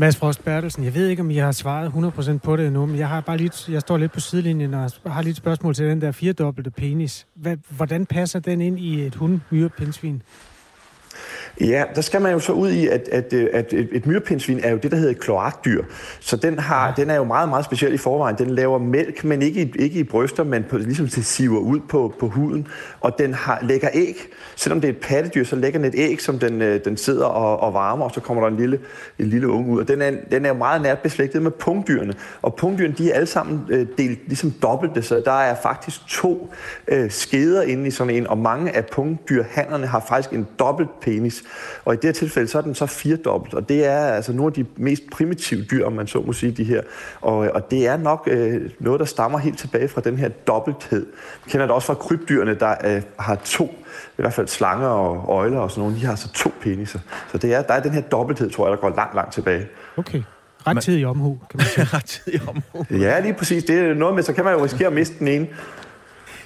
Mads 0.00 0.16
Frost 0.16 0.44
Bertelsen, 0.44 0.84
jeg 0.84 0.94
ved 0.94 1.08
ikke, 1.08 1.22
om 1.22 1.30
I 1.30 1.36
har 1.36 1.52
svaret 1.52 1.88
100% 1.88 2.38
på 2.38 2.56
det 2.56 2.66
endnu, 2.66 2.86
men 2.86 2.98
jeg, 2.98 3.08
har 3.08 3.20
bare 3.20 3.36
lidt, 3.36 3.68
jeg 3.68 3.80
står 3.80 3.96
lidt 3.96 4.12
på 4.12 4.20
sidelinjen 4.20 4.74
og 4.74 4.90
har 5.06 5.22
lidt 5.22 5.36
spørgsmål 5.36 5.74
til 5.74 5.86
den 5.86 6.00
der 6.00 6.12
firedobbelte 6.12 6.70
penis. 6.70 7.26
Hvordan 7.68 8.06
passer 8.06 8.38
den 8.38 8.60
ind 8.60 8.78
i 8.78 9.06
et 9.06 9.14
hund 9.14 9.40
myre 9.50 9.68
pindsvin 9.68 10.22
Ja, 11.60 11.84
der 11.94 12.00
skal 12.00 12.22
man 12.22 12.32
jo 12.32 12.38
så 12.38 12.52
ud 12.52 12.70
i, 12.70 12.88
at, 12.88 13.08
at, 13.12 13.32
at 13.32 13.72
et, 13.72 14.06
myrepindsvin 14.06 14.60
er 14.62 14.70
jo 14.70 14.76
det, 14.76 14.90
der 14.90 14.96
hedder 14.96 15.10
et 15.10 15.20
kloakdyr. 15.20 15.84
Så 16.20 16.36
den, 16.36 16.58
har, 16.58 16.94
den 16.94 17.10
er 17.10 17.16
jo 17.16 17.24
meget, 17.24 17.48
meget 17.48 17.64
speciel 17.64 17.94
i 17.94 17.96
forvejen. 17.96 18.36
Den 18.38 18.50
laver 18.50 18.78
mælk, 18.78 19.24
men 19.24 19.42
ikke 19.42 19.62
i, 19.62 19.72
ikke 19.78 19.98
i 19.98 20.04
bryster, 20.04 20.44
men 20.44 20.64
på, 20.70 20.78
ligesom 20.78 21.08
det 21.08 21.24
siver 21.24 21.58
ud 21.58 21.80
på, 21.88 22.14
på 22.20 22.28
huden. 22.28 22.68
Og 23.00 23.18
den 23.18 23.34
har, 23.34 23.58
lægger 23.62 23.88
æg. 23.94 24.16
Selvom 24.56 24.80
det 24.80 24.88
er 24.88 24.92
et 24.92 25.00
pattedyr, 25.00 25.44
så 25.44 25.56
lægger 25.56 25.78
den 25.78 25.88
et 25.88 25.94
æg, 25.96 26.20
som 26.20 26.38
den, 26.38 26.62
øh, 26.62 26.84
den 26.84 26.96
sidder 26.96 27.26
og, 27.26 27.60
og 27.60 27.74
varmer, 27.74 28.04
og 28.04 28.10
så 28.14 28.20
kommer 28.20 28.42
der 28.42 28.50
en 28.50 28.56
lille, 28.56 28.78
en 29.18 29.26
lille 29.26 29.48
unge 29.48 29.72
ud. 29.72 29.80
Og 29.80 29.88
den 29.88 30.02
er, 30.02 30.10
den 30.30 30.44
er 30.44 30.48
jo 30.48 30.54
meget 30.54 30.82
nært 30.82 30.98
beslægtet 30.98 31.42
med 31.42 31.50
pungdyrene. 31.50 32.14
Og 32.42 32.54
pungdyrene, 32.54 32.94
de 32.98 33.10
er 33.10 33.14
alle 33.14 33.26
sammen 33.26 33.66
øh, 33.68 33.86
delt 33.98 34.18
ligesom 34.26 34.50
dobbelte, 34.62 35.02
så 35.02 35.22
der 35.24 35.32
er 35.32 35.54
faktisk 35.62 36.00
to 36.08 36.52
øh, 36.88 37.10
skeder 37.10 37.62
inde 37.62 37.86
i 37.86 37.90
sådan 37.90 38.14
en, 38.14 38.26
og 38.26 38.38
mange 38.38 38.76
af 38.76 38.86
pungdyrhandlerne 38.86 39.86
har 39.86 40.04
faktisk 40.08 40.32
en 40.32 40.46
dobbelt 40.58 41.00
penis. 41.08 41.42
Og 41.84 41.94
i 41.94 41.96
det 41.96 42.04
her 42.04 42.12
tilfælde, 42.12 42.48
så 42.48 42.58
er 42.58 42.62
den 42.62 42.74
så 42.74 42.86
firedobbelt, 42.86 43.54
og 43.54 43.68
det 43.68 43.86
er 43.86 43.98
altså 43.98 44.32
nogle 44.32 44.50
af 44.50 44.52
de 44.52 44.66
mest 44.76 45.02
primitive 45.12 45.64
dyr, 45.64 45.86
om 45.86 45.92
man 45.92 46.06
så 46.06 46.20
må 46.20 46.32
sige, 46.32 46.52
de 46.52 46.64
her. 46.64 46.82
Og, 47.20 47.36
og 47.36 47.70
det 47.70 47.86
er 47.86 47.96
nok 47.96 48.28
øh, 48.30 48.70
noget, 48.78 49.00
der 49.00 49.06
stammer 49.06 49.38
helt 49.38 49.58
tilbage 49.58 49.88
fra 49.88 50.00
den 50.00 50.16
her 50.16 50.28
dobbelthed. 50.28 51.06
Vi 51.44 51.50
kender 51.50 51.66
det 51.66 51.74
også 51.74 51.86
fra 51.86 51.94
krybdyrene, 51.94 52.54
der 52.54 52.74
øh, 52.84 53.02
har 53.18 53.34
to, 53.34 53.64
i 54.18 54.22
hvert 54.22 54.32
fald 54.32 54.48
slanger 54.48 54.88
og 54.88 55.24
øjler 55.28 55.58
og 55.58 55.70
sådan 55.70 55.82
nogle, 55.82 55.96
de 55.96 56.04
har 56.04 56.10
altså 56.10 56.32
to 56.32 56.52
peniser. 56.60 56.98
Så 57.32 57.38
det 57.38 57.54
er, 57.54 57.62
der 57.62 57.74
er 57.74 57.80
den 57.80 57.92
her 57.92 58.00
dobbelthed, 58.00 58.50
tror 58.50 58.66
jeg, 58.66 58.76
der 58.76 58.80
går 58.80 58.96
langt, 58.96 59.14
langt 59.14 59.32
tilbage. 59.32 59.66
Okay. 59.96 60.22
Ret 60.66 60.82
tid 60.82 60.98
i 60.98 61.04
omhu, 61.04 61.38
kan 61.50 61.58
man 61.58 61.66
sige. 61.66 61.84
Ret 61.96 62.04
tid 62.04 62.34
i 62.34 62.38
omhu. 62.48 62.86
Ja, 62.90 63.20
lige 63.20 63.34
præcis. 63.34 63.64
Det 63.64 63.78
er 63.78 63.94
noget 63.94 64.14
med, 64.14 64.22
så 64.22 64.32
kan 64.32 64.44
man 64.44 64.54
jo 64.54 64.64
risikere 64.64 64.86
at 64.86 64.92
miste 64.94 65.18
den 65.18 65.28
ene. 65.28 65.46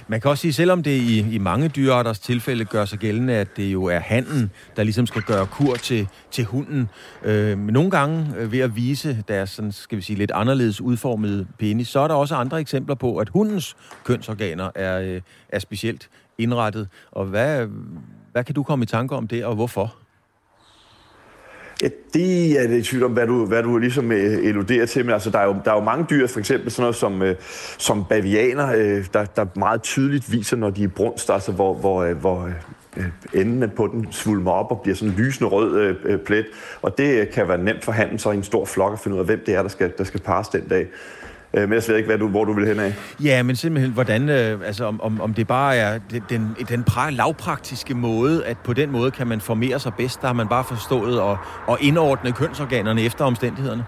Man 0.07 0.21
kan 0.21 0.31
også 0.31 0.41
sige, 0.41 0.53
selvom 0.53 0.83
det 0.83 0.91
i, 0.91 1.35
i 1.35 1.37
mange 1.37 1.67
dyrearters 1.67 2.19
tilfælde 2.19 2.65
gør 2.65 2.85
sig 2.85 2.99
gældende, 2.99 3.33
at 3.33 3.57
det 3.57 3.73
jo 3.73 3.83
er 3.83 3.99
handen, 3.99 4.51
der 4.75 4.83
ligesom 4.83 5.05
skal 5.05 5.21
gøre 5.21 5.45
kur 5.45 5.75
til, 5.75 6.07
til 6.31 6.45
hunden, 6.45 6.89
øh, 7.23 7.57
men 7.57 7.73
nogle 7.73 7.91
gange 7.91 8.27
øh, 8.37 8.51
ved 8.51 8.59
at 8.59 8.75
vise 8.75 9.23
deres, 9.27 9.49
sådan, 9.49 9.71
skal 9.71 9.97
vi 9.97 10.01
sige, 10.01 10.17
lidt 10.17 10.31
anderledes 10.31 10.81
udformede 10.81 11.47
penis, 11.59 11.87
så 11.87 11.99
er 11.99 12.07
der 12.07 12.15
også 12.15 12.35
andre 12.35 12.59
eksempler 12.59 12.95
på, 12.95 13.17
at 13.17 13.29
hundens 13.29 13.75
kønsorganer 14.03 14.69
er, 14.75 14.99
øh, 14.99 15.21
er 15.49 15.59
specielt 15.59 16.09
indrettet. 16.37 16.87
Og 17.11 17.25
hvad, 17.25 17.67
hvad 18.31 18.43
kan 18.43 18.55
du 18.55 18.63
komme 18.63 18.83
i 18.83 18.85
tanke 18.85 19.15
om 19.15 19.27
det, 19.27 19.45
og 19.45 19.55
hvorfor? 19.55 19.95
Ja, 21.81 21.87
det 22.13 22.63
er 22.63 22.67
det 22.67 22.77
i 22.77 22.81
tvivl 22.81 23.03
om, 23.03 23.11
hvad 23.11 23.27
du, 23.27 23.45
hvad 23.45 23.63
du 23.63 23.77
ligesom 23.77 24.11
øh, 24.11 24.45
eluderer 24.45 24.85
til. 24.85 25.05
Men 25.05 25.13
altså, 25.13 25.29
der 25.29 25.39
er, 25.39 25.45
jo, 25.45 25.55
der 25.65 25.71
er 25.71 25.75
jo 25.75 25.83
mange 25.83 26.05
dyr, 26.09 26.27
for 26.27 26.39
eksempel 26.39 26.71
sådan 26.71 26.81
noget 26.81 26.95
som, 26.95 27.21
øh, 27.21 27.35
som 27.77 28.05
bavianer, 28.09 28.75
øh, 28.75 29.05
der, 29.13 29.25
der 29.25 29.45
meget 29.55 29.81
tydeligt 29.81 30.31
viser, 30.31 30.57
når 30.57 30.69
de 30.69 30.83
er 30.83 30.87
brunst, 30.87 31.29
altså 31.29 31.51
hvor, 31.51 31.73
hvor, 31.73 32.03
øh, 32.03 32.17
hvor 32.17 32.49
øh, 32.97 33.05
enden 33.33 33.69
på 33.69 33.87
den 33.87 34.07
svulmer 34.11 34.51
op 34.51 34.71
og 34.71 34.81
bliver 34.81 34.95
sådan 34.95 35.13
en 35.13 35.15
lysende 35.17 35.49
rød 35.49 35.79
øh, 35.81 35.95
øh, 36.03 36.19
plet. 36.19 36.45
Og 36.81 36.97
det 36.97 37.29
kan 37.29 37.47
være 37.47 37.57
nemt 37.57 37.83
for 37.83 37.91
handen 37.91 38.19
så 38.19 38.31
i 38.31 38.35
en 38.35 38.43
stor 38.43 38.65
flok 38.65 38.93
at 38.93 38.99
finde 38.99 39.15
ud 39.15 39.19
af, 39.19 39.25
hvem 39.25 39.43
det 39.45 39.55
er, 39.55 39.61
der 39.61 39.69
skal, 39.69 39.93
der 39.97 40.03
skal 40.03 40.19
pares 40.19 40.47
den 40.47 40.67
dag. 40.67 40.87
Øh, 41.53 41.69
men 41.69 41.73
jeg 41.73 41.83
ved 41.87 41.95
ikke, 41.95 42.07
hvad 42.07 42.17
du, 42.17 42.27
hvor 42.27 42.45
du 42.45 42.53
vil 42.53 42.67
hen 42.67 42.79
af. 42.79 42.93
Ja, 43.23 43.43
men 43.43 43.55
simpelthen, 43.55 43.93
hvordan, 43.93 44.29
øh, 44.29 44.59
altså, 44.65 44.85
om, 44.85 45.01
om, 45.01 45.21
om 45.21 45.33
det 45.33 45.47
bare 45.47 45.75
er 45.75 45.99
den, 46.29 46.55
den 46.69 46.85
pra- 46.89 47.09
lavpraktiske 47.09 47.93
måde, 47.93 48.45
at 48.45 48.57
på 48.57 48.73
den 48.73 48.91
måde 48.91 49.11
kan 49.11 49.27
man 49.27 49.41
formere 49.41 49.79
sig 49.79 49.93
bedst, 49.97 50.21
der 50.21 50.27
har 50.27 50.33
man 50.33 50.47
bare 50.47 50.63
forstået 50.63 51.19
at, 51.19 51.37
at 51.69 51.77
indordne 51.81 52.31
kønsorganerne 52.31 53.01
efter 53.01 53.25
omstændighederne. 53.25 53.85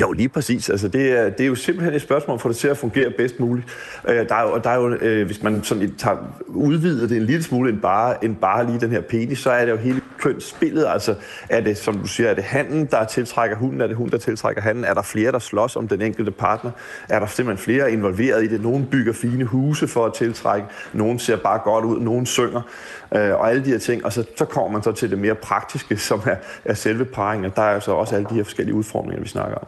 Jo, 0.00 0.12
lige 0.12 0.28
præcis. 0.28 0.70
Altså, 0.70 0.88
det, 0.88 1.18
er, 1.18 1.30
det 1.30 1.40
er 1.40 1.46
jo 1.46 1.54
simpelthen 1.54 1.94
et 1.94 2.02
spørgsmål 2.02 2.38
for 2.38 2.48
det 2.48 2.56
til 2.56 2.68
at 2.68 2.76
fungere 2.76 3.10
bedst 3.10 3.40
muligt. 3.40 3.66
Øh, 4.08 4.28
der 4.28 4.34
er 4.34 4.42
jo, 4.42 4.60
der 4.64 4.70
er 4.70 4.74
jo 4.74 4.88
øh, 4.88 5.26
hvis 5.26 5.42
man 5.42 5.64
sådan 5.64 5.94
tager, 5.94 6.16
udvider 6.46 7.08
det 7.08 7.16
en 7.16 7.22
lille 7.22 7.42
smule 7.42 7.70
end 7.70 7.80
bare, 7.80 8.24
end 8.24 8.36
bare 8.36 8.66
lige 8.66 8.80
den 8.80 8.90
her 8.90 9.00
penis, 9.00 9.38
så 9.38 9.50
er 9.50 9.64
det 9.64 9.72
jo 9.72 9.76
hele 9.76 10.00
kønsspillet. 10.18 10.86
Altså, 10.88 11.14
er 11.48 11.60
det, 11.60 11.78
som 11.78 11.98
du 11.98 12.06
siger, 12.06 12.30
er 12.30 12.34
det 12.34 12.44
handen, 12.44 12.86
der 12.86 13.04
tiltrækker 13.04 13.56
hunden? 13.56 13.80
Er 13.80 13.86
det 13.86 13.96
hun, 13.96 14.08
der 14.08 14.18
tiltrækker 14.18 14.62
handen? 14.62 14.84
Er 14.84 14.94
der 14.94 15.02
flere, 15.02 15.32
der 15.32 15.38
slås 15.38 15.76
om 15.76 15.88
den 15.88 16.02
enkelte 16.02 16.30
partner? 16.30 16.70
Er 17.08 17.18
der 17.18 17.26
simpelthen 17.26 17.64
flere 17.64 17.92
involveret 17.92 18.44
i 18.44 18.46
det? 18.46 18.62
Nogen 18.62 18.86
bygger 18.86 19.12
fine 19.12 19.44
huse 19.44 19.88
for 19.88 20.06
at 20.06 20.14
tiltrække. 20.14 20.66
Nogen 20.92 21.18
ser 21.18 21.36
bare 21.36 21.58
godt 21.58 21.84
ud. 21.84 22.00
Nogen 22.00 22.26
synger. 22.26 22.62
Øh, 23.14 23.30
og 23.30 23.50
alle 23.50 23.64
de 23.64 23.70
her 23.70 23.78
ting. 23.78 24.04
Og 24.04 24.12
så, 24.12 24.24
så 24.36 24.44
kommer 24.44 24.72
man 24.72 24.82
så 24.82 24.92
til 24.92 25.10
det 25.10 25.18
mere 25.18 25.34
praktiske, 25.34 25.96
som 25.96 26.20
er, 26.26 26.36
er 26.64 26.74
selve 26.74 27.04
parringen. 27.04 27.44
Og 27.44 27.56
der 27.56 27.62
er 27.62 27.74
jo 27.74 27.80
så 27.80 27.92
også 27.92 28.14
alle 28.16 28.28
de 28.30 28.34
her 28.34 28.44
forskellige 28.44 28.74
udfordringer, 28.74 29.22
vi 29.22 29.28
snakker 29.28 29.56
om. 29.56 29.66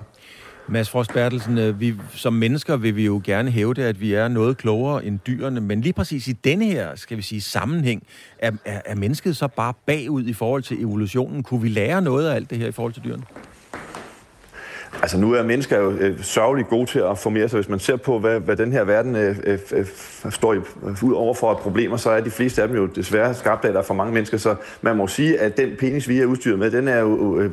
Mads 0.70 0.90
Frost 0.90 1.12
Bertelsen, 1.12 1.58
øh, 1.58 1.80
vi, 1.80 1.94
som 2.14 2.32
mennesker 2.32 2.76
vil 2.76 2.96
vi 2.96 3.04
jo 3.04 3.20
gerne 3.24 3.50
hæve 3.50 3.74
det, 3.74 3.82
at 3.82 4.00
vi 4.00 4.14
er 4.14 4.28
noget 4.28 4.56
klogere 4.56 5.04
end 5.04 5.18
dyrene, 5.26 5.60
men 5.60 5.80
lige 5.80 5.92
præcis 5.92 6.28
i 6.28 6.32
denne 6.32 6.64
her, 6.64 6.96
skal 6.96 7.16
vi 7.16 7.22
sige, 7.22 7.40
sammenhæng, 7.40 8.02
er, 8.38 8.50
er, 8.64 8.80
er 8.84 8.94
mennesket 8.94 9.36
så 9.36 9.48
bare 9.48 9.74
bagud 9.86 10.26
i 10.26 10.32
forhold 10.32 10.62
til 10.62 10.80
evolutionen? 10.80 11.42
Kunne 11.42 11.62
vi 11.62 11.68
lære 11.68 12.02
noget 12.02 12.28
af 12.28 12.34
alt 12.34 12.50
det 12.50 12.58
her 12.58 12.66
i 12.66 12.72
forhold 12.72 12.92
til 12.92 13.04
dyrene? 13.04 13.22
Altså 15.02 15.18
nu 15.18 15.32
er 15.32 15.42
mennesker 15.42 15.78
jo 15.78 15.90
øh, 15.90 16.22
sørgeligt 16.22 16.68
gode 16.68 16.86
til 16.86 16.98
at 16.98 17.18
formere 17.18 17.48
sig. 17.48 17.56
Hvis 17.56 17.68
man 17.68 17.78
ser 17.78 17.96
på, 17.96 18.18
hvad, 18.18 18.40
hvad 18.40 18.56
den 18.56 18.72
her 18.72 18.84
verden 18.84 19.16
øh, 19.16 19.36
øh, 19.44 19.58
øh 19.72 19.86
står 20.30 20.54
i, 20.54 20.56
øh, 20.56 21.04
ud 21.04 21.12
over 21.12 21.34
for 21.34 21.54
problemer, 21.54 21.96
så 21.96 22.10
er 22.10 22.20
de 22.20 22.30
fleste 22.30 22.62
af 22.62 22.68
dem 22.68 22.76
jo 22.76 22.86
desværre 22.86 23.34
skabt 23.34 23.64
af, 23.64 23.72
der 23.72 23.80
er 23.80 23.84
for 23.84 23.94
mange 23.94 24.12
mennesker. 24.12 24.38
Så 24.38 24.54
man 24.82 24.96
må 24.96 25.06
sige, 25.06 25.40
at 25.40 25.56
den 25.56 25.70
penis, 25.78 26.08
vi 26.08 26.20
er 26.20 26.26
udstyret 26.26 26.58
med, 26.58 26.70
den 26.70 26.88
er 26.88 26.98
jo 26.98 27.38
øh, 27.40 27.50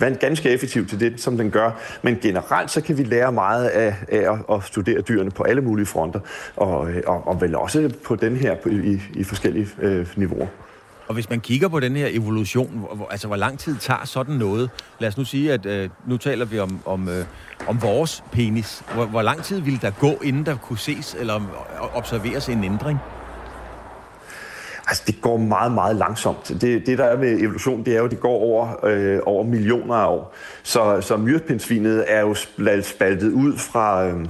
øh, 0.00 0.16
ganske 0.20 0.50
effektiv 0.50 0.86
til 0.86 1.00
det, 1.00 1.20
som 1.20 1.36
den 1.36 1.50
gør. 1.50 1.70
Men 2.02 2.18
generelt 2.22 2.70
så 2.70 2.80
kan 2.80 2.98
vi 2.98 3.02
lære 3.02 3.32
meget 3.32 3.66
af, 3.66 3.94
af 4.08 4.32
at, 4.32 4.56
at 4.56 4.64
studere 4.64 5.00
dyrene 5.00 5.30
på 5.30 5.42
alle 5.42 5.62
mulige 5.62 5.86
fronter. 5.86 6.20
Og, 6.56 6.90
øh, 6.90 7.02
og, 7.06 7.28
og 7.28 7.40
vel 7.40 7.56
også 7.56 7.92
på 8.04 8.16
den 8.16 8.36
her 8.36 8.54
på, 8.54 8.68
i, 8.68 9.00
i 9.14 9.24
forskellige 9.24 9.68
øh, 9.82 10.06
niveauer. 10.16 10.46
Og 11.08 11.14
hvis 11.14 11.30
man 11.30 11.40
kigger 11.40 11.68
på 11.68 11.80
den 11.80 11.96
her 11.96 12.08
evolution, 12.10 12.86
hvor, 12.94 13.08
altså 13.10 13.26
hvor 13.26 13.36
lang 13.36 13.58
tid 13.58 13.76
tager 13.76 14.04
sådan 14.04 14.34
noget? 14.34 14.70
Lad 14.98 15.08
os 15.08 15.18
nu 15.18 15.24
sige, 15.24 15.52
at 15.52 15.66
øh, 15.66 15.90
nu 16.06 16.16
taler 16.16 16.44
vi 16.44 16.58
om, 16.58 16.80
om, 16.84 17.08
øh, 17.08 17.24
om 17.68 17.82
vores 17.82 18.24
penis. 18.32 18.82
Hvor, 18.94 19.04
hvor 19.04 19.22
lang 19.22 19.42
tid 19.42 19.60
ville 19.60 19.78
der 19.82 19.90
gå, 19.90 20.12
inden 20.24 20.46
der 20.46 20.56
kunne 20.56 20.78
ses 20.78 21.16
eller 21.18 21.36
øh, 21.36 21.96
observeres 21.96 22.48
en 22.48 22.64
ændring? 22.64 22.98
Altså, 24.88 25.02
det 25.06 25.20
går 25.20 25.36
meget, 25.36 25.72
meget 25.72 25.96
langsomt. 25.96 26.48
Det, 26.48 26.86
det 26.86 26.98
der 26.98 27.04
er 27.04 27.18
med 27.18 27.40
evolution, 27.40 27.84
det 27.84 27.94
er 27.94 27.98
jo, 27.98 28.04
at 28.04 28.10
det 28.10 28.20
går 28.20 28.38
over, 28.38 28.84
øh, 28.84 29.20
over 29.26 29.44
millioner 29.44 29.94
af 29.94 30.08
år. 30.08 30.34
Så, 30.62 31.00
så 31.00 31.16
myrpindsvinet 31.16 32.04
er 32.08 32.20
jo 32.20 32.34
spaltet 32.82 33.32
ud 33.32 33.58
fra... 33.58 34.06
Øh, 34.06 34.26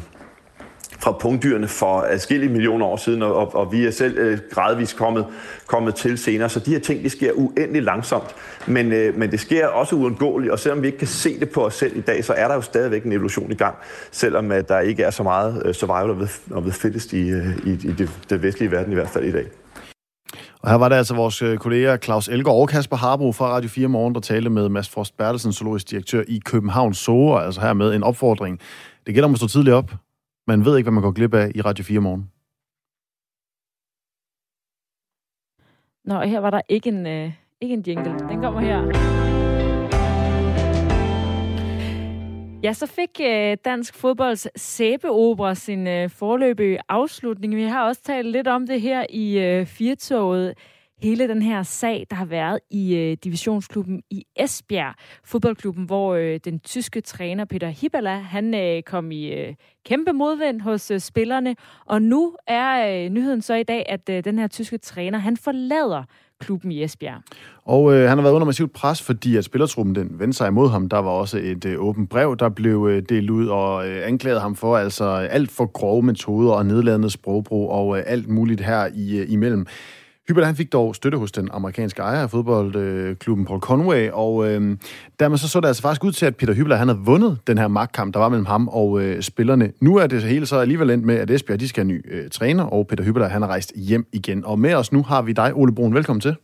fra 1.06 1.12
punktdyrene 1.12 1.68
for 1.68 2.00
adskillige 2.00 2.52
millioner 2.52 2.86
år 2.86 2.96
siden, 2.96 3.22
og, 3.22 3.54
og 3.54 3.72
vi 3.72 3.86
er 3.86 3.90
selv 3.90 4.18
øh, 4.18 4.38
gradvist 4.50 4.96
kommet, 4.96 5.26
kommet 5.66 5.94
til 5.94 6.18
senere. 6.18 6.48
Så 6.48 6.60
de 6.60 6.70
her 6.70 6.78
ting, 6.78 7.02
det 7.02 7.12
sker 7.12 7.32
uendelig 7.32 7.82
langsomt, 7.82 8.34
men, 8.66 8.92
øh, 8.92 9.18
men 9.18 9.30
det 9.30 9.40
sker 9.40 9.66
også 9.66 9.96
uundgåeligt, 9.96 10.52
og 10.52 10.58
selvom 10.58 10.82
vi 10.82 10.86
ikke 10.86 10.98
kan 10.98 11.06
se 11.06 11.40
det 11.40 11.50
på 11.50 11.66
os 11.66 11.74
selv 11.74 11.96
i 11.96 12.00
dag, 12.00 12.24
så 12.24 12.32
er 12.32 12.48
der 12.48 12.54
jo 12.54 12.60
stadigvæk 12.60 13.04
en 13.04 13.12
evolution 13.12 13.52
i 13.52 13.54
gang, 13.54 13.74
selvom 14.10 14.52
at 14.52 14.68
der 14.68 14.80
ikke 14.80 15.02
er 15.02 15.10
så 15.10 15.22
meget 15.22 15.62
øh, 15.64 15.74
survival 15.74 16.10
og 16.10 16.20
ved, 16.20 16.28
og 16.50 16.64
ved 16.64 16.72
fittest 16.72 17.12
i, 17.12 17.28
øh, 17.28 17.58
i, 17.66 17.70
i 17.70 17.92
det, 17.92 18.10
det 18.30 18.42
vestlige 18.42 18.70
verden 18.70 18.92
i 18.92 18.94
hvert 18.94 19.08
fald 19.08 19.24
i 19.24 19.32
dag. 19.32 19.46
Og 20.62 20.70
her 20.70 20.76
var 20.76 20.88
det 20.88 20.96
altså 20.96 21.14
vores 21.14 21.42
øh, 21.42 21.58
kolleger 21.58 21.96
Claus 21.96 22.28
Elgaard 22.28 22.60
og 22.60 22.68
Kasper 22.68 22.96
Harbro 22.96 23.32
fra 23.32 23.48
Radio 23.48 23.68
4 23.68 23.88
Morgen, 23.88 24.14
der 24.14 24.20
talte 24.20 24.50
med 24.50 24.68
Mads 24.68 24.88
Frost 24.88 25.16
Bertelsen, 25.16 25.52
zoologisk 25.52 25.90
direktør 25.90 26.22
i 26.28 26.40
København 26.44 26.94
Zoo, 26.94 27.36
altså 27.36 27.60
her 27.60 27.72
med 27.72 27.94
en 27.94 28.02
opfordring. 28.02 28.60
Det 29.06 29.14
gælder 29.14 29.28
om 29.28 29.32
at 29.32 29.38
stå 29.38 29.48
tidligt 29.48 29.74
op, 29.74 29.90
man 30.46 30.64
ved 30.64 30.76
ikke, 30.76 30.86
hvad 30.86 30.94
man 30.94 31.02
går 31.02 31.12
glip 31.12 31.34
af 31.34 31.52
i 31.54 31.60
Radio 31.60 31.84
4 31.84 32.00
morgen. 32.00 32.30
Nå, 36.04 36.20
her 36.20 36.40
var 36.40 36.50
der 36.50 36.60
ikke 36.68 36.88
en, 36.88 37.06
øh, 37.06 37.32
ikke 37.60 37.74
en 37.74 37.84
jingle. 37.86 38.10
Den 38.28 38.42
kommer 38.42 38.60
her. 38.60 38.80
Ja, 42.62 42.72
så 42.72 42.86
fik 42.86 43.20
øh, 43.20 43.56
dansk 43.64 43.94
fodbolds 43.94 44.48
sæbeopera 44.56 45.54
sin 45.54 45.86
øh, 45.86 46.10
forløbige 46.10 46.78
afslutning. 46.88 47.56
Vi 47.56 47.62
har 47.62 47.86
også 47.86 48.02
talt 48.02 48.26
lidt 48.26 48.48
om 48.48 48.66
det 48.66 48.80
her 48.80 49.06
i 49.10 49.38
øh, 49.38 49.66
Firtoget 49.66 50.54
hele 51.02 51.28
den 51.28 51.42
her 51.42 51.62
sag, 51.62 52.06
der 52.10 52.16
har 52.16 52.24
været 52.24 52.58
i 52.70 52.96
øh, 52.96 53.16
divisionsklubben 53.24 54.02
i 54.10 54.24
Esbjerg, 54.36 54.94
fodboldklubben, 55.24 55.84
hvor 55.84 56.14
øh, 56.14 56.40
den 56.44 56.60
tyske 56.60 57.00
træner 57.00 57.44
Peter 57.44 57.68
Hibala, 57.68 58.18
han 58.18 58.54
øh, 58.54 58.82
kom 58.82 59.10
i 59.10 59.26
øh, 59.32 59.54
kæmpe 59.86 60.12
modvind 60.12 60.60
hos 60.60 60.90
øh, 60.90 61.00
spillerne, 61.00 61.56
og 61.86 62.02
nu 62.02 62.36
er 62.46 63.04
øh, 63.04 63.10
nyheden 63.10 63.42
så 63.42 63.54
i 63.54 63.62
dag, 63.62 63.84
at 63.88 64.08
øh, 64.10 64.24
den 64.24 64.38
her 64.38 64.46
tyske 64.46 64.78
træner, 64.78 65.18
han 65.18 65.36
forlader 65.36 66.02
klubben 66.40 66.72
i 66.72 66.84
Esbjerg. 66.84 67.22
Og 67.64 67.94
øh, 67.94 68.08
han 68.08 68.18
har 68.18 68.22
været 68.22 68.34
under 68.34 68.46
massivt 68.46 68.72
pres, 68.72 69.02
fordi 69.02 69.36
at 69.36 69.44
spillertruppen 69.44 69.94
den 69.94 70.10
vendte 70.18 70.36
sig 70.38 70.48
imod 70.48 70.68
ham. 70.68 70.88
Der 70.88 70.98
var 70.98 71.10
også 71.10 71.38
et 71.38 71.64
øh, 71.64 71.80
åbent 71.80 72.10
brev, 72.10 72.36
der 72.36 72.48
blev 72.48 72.88
øh, 72.90 73.02
delt 73.08 73.30
ud 73.30 73.46
og 73.46 73.88
øh, 73.88 74.06
anklagede 74.06 74.40
ham 74.40 74.54
for 74.54 74.76
altså 74.76 75.04
alt 75.04 75.50
for 75.50 75.66
grove 75.66 76.02
metoder 76.02 76.52
og 76.52 76.66
nedladende 76.66 77.10
sprogbrug 77.10 77.70
og 77.70 77.98
øh, 77.98 78.04
alt 78.06 78.28
muligt 78.28 78.60
her 78.60 78.88
i, 78.94 79.18
øh, 79.18 79.32
imellem. 79.32 79.66
Hybel 80.28 80.44
han 80.44 80.56
fik 80.56 80.72
dog 80.72 80.94
støtte 80.94 81.18
hos 81.18 81.32
den 81.32 81.48
amerikanske 81.52 82.02
ejer 82.02 82.22
af 82.22 82.30
fodboldklubben 82.30 83.46
Paul 83.46 83.60
Conway, 83.60 84.10
og 84.10 84.48
øh, 84.48 84.76
dermed 85.20 85.38
så 85.38 85.48
så 85.48 85.60
det 85.60 85.66
altså 85.66 85.82
faktisk 85.82 86.04
ud 86.04 86.12
til, 86.12 86.26
at 86.26 86.36
Peter 86.36 86.54
Hybel 86.54 86.76
han 86.76 86.88
havde 86.88 87.00
vundet 87.00 87.38
den 87.46 87.58
her 87.58 87.68
magtkamp, 87.68 88.14
der 88.14 88.20
var 88.20 88.28
mellem 88.28 88.46
ham 88.46 88.68
og 88.68 89.02
øh, 89.02 89.22
spillerne. 89.22 89.72
Nu 89.80 89.96
er 89.96 90.06
det 90.06 90.22
hele 90.22 90.46
så 90.46 90.56
alligevel 90.56 90.90
endt 90.90 91.04
med, 91.04 91.14
at 91.14 91.30
Esbjerg 91.30 91.60
de 91.60 91.68
skal 91.68 91.84
have 91.84 91.92
ny 91.92 92.14
øh, 92.14 92.30
træner, 92.30 92.64
og 92.64 92.86
Peter 92.86 93.04
Hybel 93.04 93.24
han 93.24 93.42
er 93.42 93.46
rejst 93.46 93.72
hjem 93.76 94.06
igen. 94.12 94.44
Og 94.44 94.58
med 94.58 94.74
os 94.74 94.92
nu 94.92 95.02
har 95.02 95.22
vi 95.22 95.32
dig, 95.32 95.52
Ole 95.54 95.74
Brun. 95.74 95.94
Velkommen 95.94 96.20
til. 96.20 96.36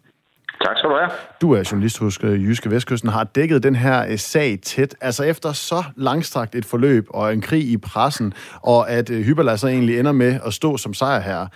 Tak 0.64 0.76
skal 0.76 0.90
du 0.90 0.94
have. 0.94 1.10
Du 1.40 1.52
er 1.52 1.68
journalist 1.72 1.98
hos 1.98 2.18
øh, 2.22 2.44
Jyske 2.44 2.70
Vestkysten 2.70 3.10
har 3.10 3.24
dækket 3.24 3.62
den 3.62 3.76
her 3.76 4.06
øh, 4.08 4.18
sag 4.18 4.58
tæt. 4.62 4.94
Altså 5.00 5.24
efter 5.24 5.52
så 5.52 5.84
langstrakt 5.96 6.54
et 6.54 6.64
forløb 6.64 7.06
og 7.10 7.32
en 7.32 7.40
krig 7.40 7.70
i 7.70 7.76
pressen, 7.76 8.34
og 8.62 8.90
at 8.90 9.10
øh, 9.10 9.24
Hybel 9.24 9.48
altså 9.48 9.68
egentlig 9.68 9.98
ender 9.98 10.12
med 10.12 10.40
at 10.46 10.52
stå 10.54 10.76
som 10.76 10.94
sejrherre. 10.94 11.48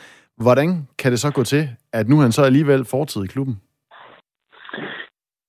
Hvordan 0.44 0.88
kan 0.99 1.12
det 1.12 1.20
så 1.20 1.33
gå 1.33 1.42
til, 1.42 1.68
at 1.92 2.09
nu 2.09 2.16
han 2.20 2.33
så 2.33 2.42
alligevel 2.42 2.85
fortid 2.85 3.25
i 3.25 3.33
klubben? 3.35 3.57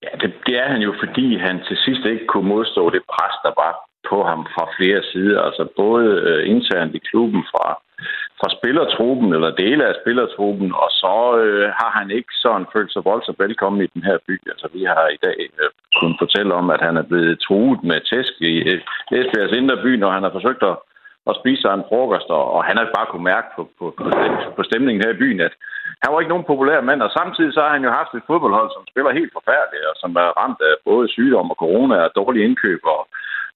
Ja, 0.04 0.12
det, 0.22 0.34
det 0.46 0.56
er 0.64 0.68
han 0.74 0.82
jo, 0.82 0.94
fordi 1.04 1.38
han 1.38 1.56
til 1.68 1.78
sidst 1.86 2.06
ikke 2.06 2.28
kunne 2.28 2.48
modstå 2.48 2.90
det 2.90 3.02
pres, 3.14 3.36
der 3.46 3.54
var 3.64 3.74
på 4.10 4.18
ham 4.30 4.42
fra 4.54 4.66
flere 4.78 5.02
sider. 5.12 5.42
Altså 5.42 5.64
både 5.76 6.08
øh, 6.28 6.50
internt 6.56 6.96
i 6.96 7.02
klubben 7.10 7.44
fra, 7.52 7.66
fra 8.40 8.50
spillertruppen, 8.58 9.30
eller 9.34 9.60
dele 9.64 9.84
af 9.90 9.96
spillertruppen, 10.02 10.70
og 10.84 10.90
så 11.02 11.18
øh, 11.44 11.68
har 11.80 11.92
han 12.00 12.12
ikke 12.12 12.34
sådan 12.44 12.68
følt 12.74 12.92
sig 12.94 13.06
voldsomt 13.06 13.40
velkommen 13.40 13.82
i 13.82 13.92
den 13.94 14.04
her 14.10 14.18
by. 14.28 14.36
Altså 14.54 14.68
vi 14.74 14.84
har 14.84 15.08
i 15.16 15.20
dag 15.26 15.40
øh, 15.62 15.70
kunnet 16.00 16.18
fortælle 16.24 16.54
om, 16.54 16.70
at 16.76 16.82
han 16.88 16.98
er 16.98 17.06
blevet 17.10 17.40
truet 17.46 17.84
med 17.84 18.00
tæsk 18.12 18.34
i 18.52 18.54
øh, 18.72 18.82
Esbjergs 19.18 19.58
indre 19.60 19.78
by, 19.86 19.92
når 20.04 20.12
han 20.12 20.24
har 20.24 20.34
forsøgt 20.38 20.64
at 20.72 20.78
og 21.28 21.34
spiser 21.42 21.70
en 21.74 21.88
frokost, 21.90 22.30
og, 22.38 22.64
han 22.68 22.78
har 22.78 22.96
bare 22.98 23.10
kunne 23.10 23.30
mærke 23.34 23.50
på, 23.56 23.62
på, 23.80 23.86
på 24.58 24.62
stemningen 24.70 25.04
her 25.04 25.12
i 25.14 25.22
byen, 25.24 25.40
at 25.48 25.54
han 26.04 26.10
var 26.12 26.20
ikke 26.20 26.34
nogen 26.34 26.50
populær 26.52 26.80
mand, 26.90 27.02
og 27.08 27.12
samtidig 27.20 27.52
så 27.54 27.62
har 27.66 27.74
han 27.76 27.84
jo 27.88 27.92
haft 28.00 28.12
et 28.14 28.28
fodboldhold, 28.30 28.70
som 28.74 28.84
spiller 28.92 29.12
helt 29.20 29.34
forfærdeligt, 29.38 29.86
og 29.92 29.96
som 30.02 30.12
er 30.24 30.30
ramt 30.42 30.62
af 30.70 30.74
både 30.90 31.06
sygdom 31.16 31.52
og 31.54 31.58
corona 31.64 31.96
og 32.06 32.12
dårlige 32.20 32.46
indkøb 32.48 32.82
og, 32.96 33.02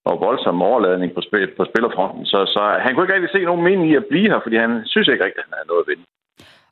og 0.10 0.14
voldsom 0.26 0.62
overladning 0.70 1.10
på, 1.14 1.22
spil, 1.28 1.48
på 1.58 1.64
spillerfronten. 1.70 2.24
Så, 2.32 2.40
så 2.56 2.62
han 2.84 2.92
kunne 2.92 3.06
ikke 3.06 3.16
rigtig 3.16 3.34
se 3.34 3.50
nogen 3.50 3.64
mening 3.70 3.86
i 3.92 3.96
at 4.02 4.10
blive 4.12 4.30
her, 4.32 4.40
fordi 4.44 4.56
han 4.66 4.74
synes 4.94 5.08
ikke 5.08 5.26
rigtig, 5.26 5.42
at 5.42 5.48
han 5.48 5.58
havde 5.58 5.72
noget 5.72 5.84
at 5.84 5.90
vinde. 5.92 6.06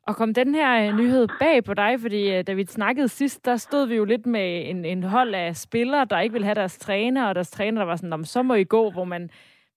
Og 0.08 0.16
kom 0.16 0.34
den 0.34 0.54
her 0.54 0.70
øh, 0.82 0.98
nyhed 0.98 1.28
bag 1.40 1.64
på 1.64 1.74
dig? 1.74 1.92
Fordi 2.00 2.34
øh, 2.34 2.44
da 2.46 2.52
vi 2.52 2.64
snakkede 2.66 3.08
sidst, 3.08 3.44
der 3.44 3.56
stod 3.56 3.86
vi 3.86 3.96
jo 3.96 4.04
lidt 4.04 4.26
med 4.26 4.70
en, 4.70 4.84
en 4.84 5.02
hold 5.02 5.34
af 5.34 5.56
spillere, 5.56 6.06
der 6.10 6.20
ikke 6.20 6.32
ville 6.32 6.44
have 6.44 6.54
deres 6.54 6.78
træner, 6.78 7.28
og 7.28 7.34
deres 7.34 7.50
træner, 7.50 7.80
der 7.80 7.86
var 7.86 7.96
sådan, 7.96 8.24
så 8.24 8.42
må 8.42 8.54
I 8.54 8.64
gå, 8.64 8.90
hvor 8.90 9.04
man 9.04 9.30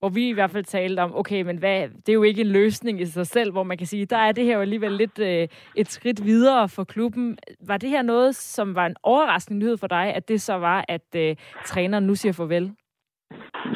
hvor 0.03 0.09
vi 0.09 0.29
i 0.29 0.37
hvert 0.37 0.51
fald 0.51 0.63
talte 0.63 0.99
om, 0.99 1.15
okay, 1.15 1.41
men 1.41 1.57
hvad, 1.57 1.81
det 2.03 2.09
er 2.09 2.13
jo 2.13 2.23
ikke 2.23 2.41
en 2.41 2.51
løsning 2.59 3.01
i 3.01 3.05
sig 3.05 3.27
selv, 3.27 3.51
hvor 3.51 3.63
man 3.63 3.77
kan 3.77 3.87
sige, 3.87 4.05
der 4.05 4.17
er 4.17 4.31
det 4.31 4.43
her 4.45 4.55
jo 4.55 4.61
alligevel 4.61 4.91
lidt 4.91 5.19
øh, 5.19 5.47
et 5.75 5.89
skridt 5.91 6.25
videre 6.25 6.69
for 6.69 6.83
klubben. 6.83 7.37
Var 7.67 7.77
det 7.77 7.89
her 7.89 8.01
noget, 8.01 8.35
som 8.35 8.75
var 8.75 8.85
en 8.85 8.95
overraskende 9.03 9.59
nyhed 9.59 9.77
for 9.77 9.87
dig, 9.87 10.05
at 10.15 10.27
det 10.29 10.41
så 10.41 10.53
var, 10.53 10.85
at 10.87 11.07
øh, 11.15 11.35
træneren 11.65 12.03
nu 12.07 12.15
siger 12.15 12.33
farvel? 12.33 12.63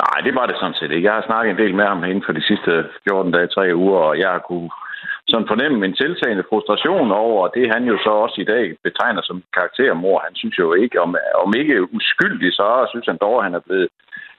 Nej, 0.04 0.18
det 0.26 0.36
var 0.36 0.46
det 0.46 0.56
sådan 0.60 0.78
set 0.80 0.92
ikke. 0.92 1.08
Jeg 1.08 1.14
har 1.14 1.26
snakket 1.30 1.52
en 1.52 1.62
del 1.64 1.76
med 1.76 1.86
ham 1.86 2.04
inden 2.04 2.24
for 2.26 2.34
de 2.34 2.44
sidste 2.50 2.72
14 3.10 3.32
dage, 3.32 3.48
3 3.48 3.76
uger, 3.76 4.00
og 4.00 4.20
jeg 4.20 4.30
har 4.30 4.44
kunne 4.50 4.70
sådan 5.28 5.48
fornemme 5.48 5.86
en 5.86 5.96
tiltagende 5.96 6.48
frustration 6.50 7.12
over 7.12 7.48
det, 7.48 7.74
han 7.74 7.84
jo 7.92 7.98
så 8.06 8.10
også 8.10 8.38
i 8.42 8.50
dag 8.54 8.66
betegner 8.84 9.22
som 9.22 9.44
karaktermor. 9.54 10.22
Han 10.26 10.36
synes 10.36 10.58
jo 10.60 10.74
ikke, 10.74 11.02
om, 11.02 11.16
om 11.44 11.54
ikke 11.62 11.96
uskyldig, 11.96 12.54
så 12.54 12.88
synes 12.92 13.06
han 13.06 13.18
dog, 13.22 13.38
at 13.38 13.44
han 13.44 13.56
er 13.56 13.64
blevet 13.68 13.90